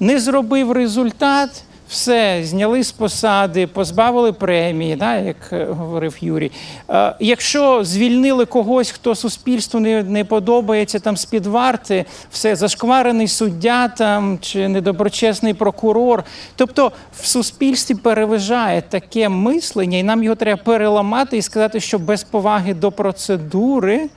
Не 0.00 0.20
зробив 0.20 0.72
результат 0.72 1.64
все 1.94 2.40
зняли 2.44 2.82
з 2.82 2.92
посади, 2.92 3.66
позбавили 3.66 4.32
премії, 4.32 4.96
да, 4.96 5.16
як 5.16 5.36
е, 5.52 5.64
говорив 5.64 6.16
Юрій. 6.20 6.52
Е, 6.90 7.14
якщо 7.20 7.84
звільнили 7.84 8.46
когось, 8.46 8.90
хто 8.90 9.14
суспільству 9.14 9.80
не 9.80 10.02
не 10.02 10.24
подобається 10.24 10.98
там 10.98 11.16
з 11.16 11.24
під 11.24 11.46
варти, 11.46 12.04
все 12.30 12.56
зашкварений 12.56 13.28
суддя 13.28 13.88
там 13.88 14.38
чи 14.40 14.68
недоброчесний 14.68 15.54
прокурор. 15.54 16.24
Тобто 16.56 16.92
в 17.16 17.26
суспільстві 17.26 17.94
переважає 17.94 18.82
таке 18.82 19.28
мислення, 19.28 19.98
і 19.98 20.02
нам 20.02 20.22
його 20.22 20.36
треба 20.36 20.62
переламати 20.64 21.36
і 21.36 21.42
сказати, 21.42 21.80
що 21.80 21.98
без 21.98 22.24
поваги 22.24 22.74
до 22.74 22.92
процедури. 22.92 24.08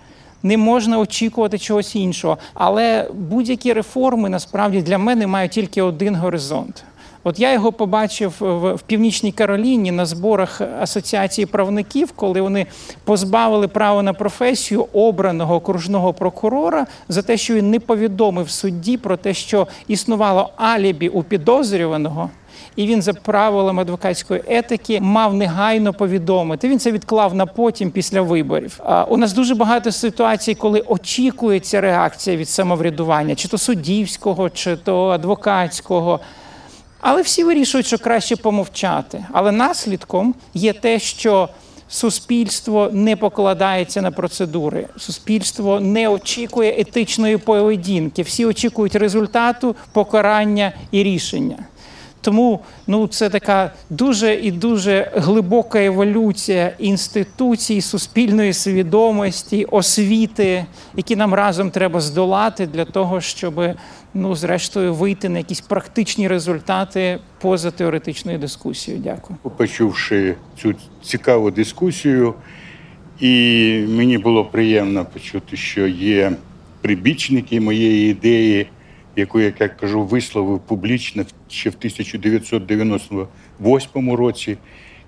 Не 0.44 0.58
можна 0.58 1.00
очікувати 1.00 1.58
чогось 1.58 1.96
іншого, 1.96 2.38
але 2.54 3.10
будь-які 3.14 3.74
реформи 3.74 4.30
насправді 4.30 4.82
для 4.82 4.98
мене 4.98 5.28
мають 5.28 5.52
тільки 5.52 5.82
один 5.82 6.16
горизонт. 6.16 6.84
От 7.28 7.40
я 7.40 7.54
його 7.54 7.72
побачив 7.72 8.34
в, 8.40 8.80
Північній 8.88 9.32
Кароліні 9.32 9.92
на 9.92 10.06
зборах 10.06 10.62
асоціації 10.62 11.46
правників, 11.46 12.12
коли 12.16 12.42
вони 12.42 12.66
позбавили 13.04 13.68
права 13.68 14.04
на 14.04 14.14
професію 14.14 14.88
обраного 14.94 15.56
окружного 15.56 16.14
прокурора 16.14 16.86
за 17.10 17.22
те, 17.22 17.38
що 17.38 17.54
він 17.54 17.70
не 17.70 17.80
повідомив 17.80 18.50
судді 18.50 18.98
про 18.98 19.18
те, 19.18 19.34
що 19.34 19.68
існувало 19.88 20.50
алібі 20.56 21.10
у 21.10 21.24
підозрюваного. 21.24 22.30
І 22.76 22.88
він 22.88 23.02
за 23.02 23.14
правилами 23.14 23.82
адвокатської 23.82 24.44
етики 24.48 25.00
мав 25.02 25.34
негайно 25.34 25.94
повідомити. 25.94 26.70
Він 26.70 26.80
це 26.80 26.92
відклав 26.92 27.36
на 27.36 27.46
потім 27.46 27.92
після 27.92 28.22
виборів. 28.22 28.80
А 28.84 29.04
у 29.04 29.18
нас 29.18 29.34
дуже 29.34 29.56
багато 29.56 29.92
ситуацій, 29.92 30.56
коли 30.56 30.80
очікується 30.80 31.82
реакція 31.82 32.38
від 32.38 32.50
самоврядування, 32.50 33.36
чи 33.36 33.48
то 33.48 33.58
суддівського, 33.58 34.50
чи 34.50 34.76
то 34.76 35.08
адвокатського. 35.10 36.20
Але 37.10 37.22
всі 37.22 37.44
вирішують, 37.44 37.88
що 37.88 37.98
краще 37.98 38.36
помовчати. 38.36 39.26
Але 39.32 39.52
наслідком 39.52 40.36
є 40.54 40.74
те, 40.74 41.00
що 41.00 41.50
суспільство 41.90 42.90
не 42.92 43.16
покладається 43.16 44.02
на 44.02 44.12
процедури, 44.12 44.88
суспільство 44.98 45.80
не 45.80 46.08
очікує 46.10 46.76
етичної 46.82 47.38
поведінки. 47.38 48.22
Всі 48.22 48.46
очікують 48.46 48.96
результату, 48.96 49.76
покарання 49.94 50.74
і 50.92 51.04
рішення. 51.04 51.58
Тому 52.22 52.60
ну, 52.88 53.08
це 53.08 53.30
така 53.30 53.72
дуже 53.90 54.36
і 54.36 54.52
дуже 54.52 55.12
глибока 55.16 55.84
еволюція 55.84 56.74
інституцій, 56.80 57.82
суспільної 57.82 58.54
свідомості, 58.54 59.66
освіти, 59.66 60.66
які 60.96 61.16
нам 61.16 61.34
разом 61.34 61.72
треба 61.72 62.02
здолати 62.02 62.68
для 62.68 62.86
того, 62.86 63.22
щоб 63.22 63.62
ну, 64.18 64.36
зрештою 64.36 64.94
вийти 64.94 65.30
на 65.30 65.38
якісь 65.38 65.62
практичні 65.62 66.28
результати 66.28 67.20
поза 67.42 67.72
теоретичною 67.72 68.38
дискусією. 68.38 69.04
Дякую. 69.04 69.40
Почувши 69.58 70.36
цю 70.62 70.76
цікаву 71.04 71.52
дискусію, 71.52 72.34
і 73.20 73.86
мені 73.90 74.18
було 74.18 74.46
приємно 74.46 75.06
почути, 75.06 75.58
що 75.58 75.88
є 75.88 76.32
прибічники 76.82 77.62
моєї 77.62 78.12
ідеї, 78.12 78.68
яку 79.16 79.40
як 79.40 79.62
я 79.62 79.68
кажу, 79.68 80.04
висловив 80.04 80.60
публічно 80.60 81.26
ще 81.50 81.70
в 81.70 81.74
1998 81.78 84.14
році. 84.14 84.58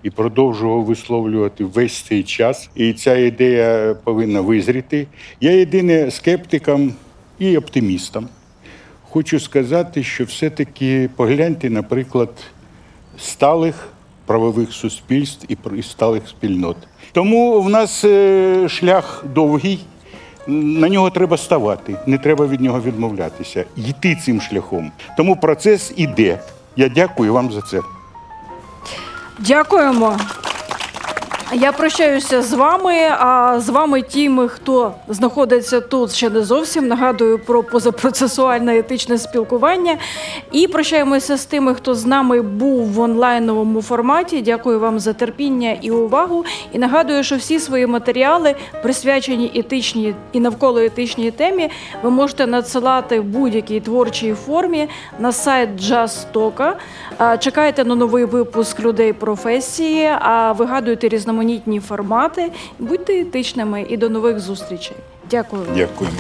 і 0.04 0.10
продовжував 0.10 0.84
висловлювати 0.84 1.66
весь 1.66 2.02
цей 2.02 2.24
час. 2.24 2.70
І 2.76 2.94
ця 2.94 3.18
ідея 3.18 3.96
повинна 4.04 4.42
визріти. 4.42 5.08
Я 5.42 5.52
єдине 5.52 6.12
скептикам 6.12 6.94
і 7.40 7.58
оптимістам. 7.58 8.28
Хочу 9.12 9.40
сказати, 9.40 10.04
що 10.04 10.24
все-таки 10.24 11.10
погляньте, 11.16 11.70
наприклад, 11.70 12.30
сталих 13.18 13.88
правових 14.26 14.74
суспільств 14.74 15.46
і 15.76 15.84
сталих 15.84 16.28
спільнот. 16.28 16.78
Тому 17.12 17.62
в 17.62 17.70
нас 17.70 18.06
е, 18.06 18.70
шлях 18.70 19.26
довгий, 19.34 19.80
на 20.48 20.90
нього 20.90 21.10
треба 21.10 21.38
ставати, 21.38 21.96
не 22.06 22.18
треба 22.18 22.48
від 22.48 22.62
нього 22.62 22.82
відмовлятися, 22.82 23.66
йти 23.78 24.16
цим 24.16 24.42
шляхом. 24.42 24.92
Тому 25.18 25.36
процес 25.36 25.94
іде. 25.96 26.40
Я 26.76 26.90
дякую 26.90 27.34
вам 27.34 27.52
за 27.52 27.62
це. 27.62 27.80
Дякуємо. 29.40 30.18
Я 31.54 31.72
прощаюся 31.72 32.42
з 32.42 32.54
вами. 32.54 32.94
А 33.20 33.60
з 33.60 33.70
вами 33.70 34.02
тими, 34.02 34.48
хто 34.48 34.94
знаходиться 35.08 35.82
тут 35.82 36.14
ще 36.14 36.30
не 36.30 36.42
зовсім. 36.42 36.88
Нагадую 36.88 37.40
про 37.40 37.64
позапроцесуальне 37.64 38.78
етичне 38.78 39.18
спілкування. 39.18 39.98
І 40.52 40.68
прощаємося 40.68 41.38
з 41.38 41.46
тими, 41.46 41.76
хто 41.76 41.96
з 41.96 42.06
нами 42.06 42.42
був 42.42 42.86
в 42.86 43.00
онлайновому 43.00 43.82
форматі. 43.82 44.42
Дякую 44.42 44.80
вам 44.80 45.00
за 45.00 45.14
терпіння 45.14 45.78
і 45.82 45.92
увагу. 45.92 46.46
І 46.74 46.80
нагадую, 46.80 47.24
що 47.24 47.36
всі 47.36 47.60
свої 47.60 47.88
матеріали 47.88 48.56
присвячені 48.84 49.52
етичній 49.56 50.16
і 50.32 50.40
навколо 50.40 50.80
етичній 50.80 51.32
темі. 51.32 51.70
Ви 52.04 52.10
можете 52.10 52.48
надсилати 52.48 53.20
в 53.20 53.24
будь-якій 53.24 53.80
творчій 53.80 54.34
формі 54.34 54.90
на 55.20 55.32
сайт 55.32 55.70
Джастока. 55.80 56.76
Чекайте 57.40 57.86
на 57.86 57.96
новий 57.96 58.26
випуск 58.26 58.80
людей 58.80 59.14
професії, 59.14 60.10
а 60.20 60.52
вигадуйте 60.52 61.10
різноманітні 61.40 61.80
формати. 61.80 62.52
Будьте 62.80 63.20
етичними 63.22 63.86
і 63.90 63.98
до 63.98 64.10
нових 64.10 64.40
зустрічей. 64.40 64.98
Дякую. 65.32 65.66
Дякуємо. 65.76 66.18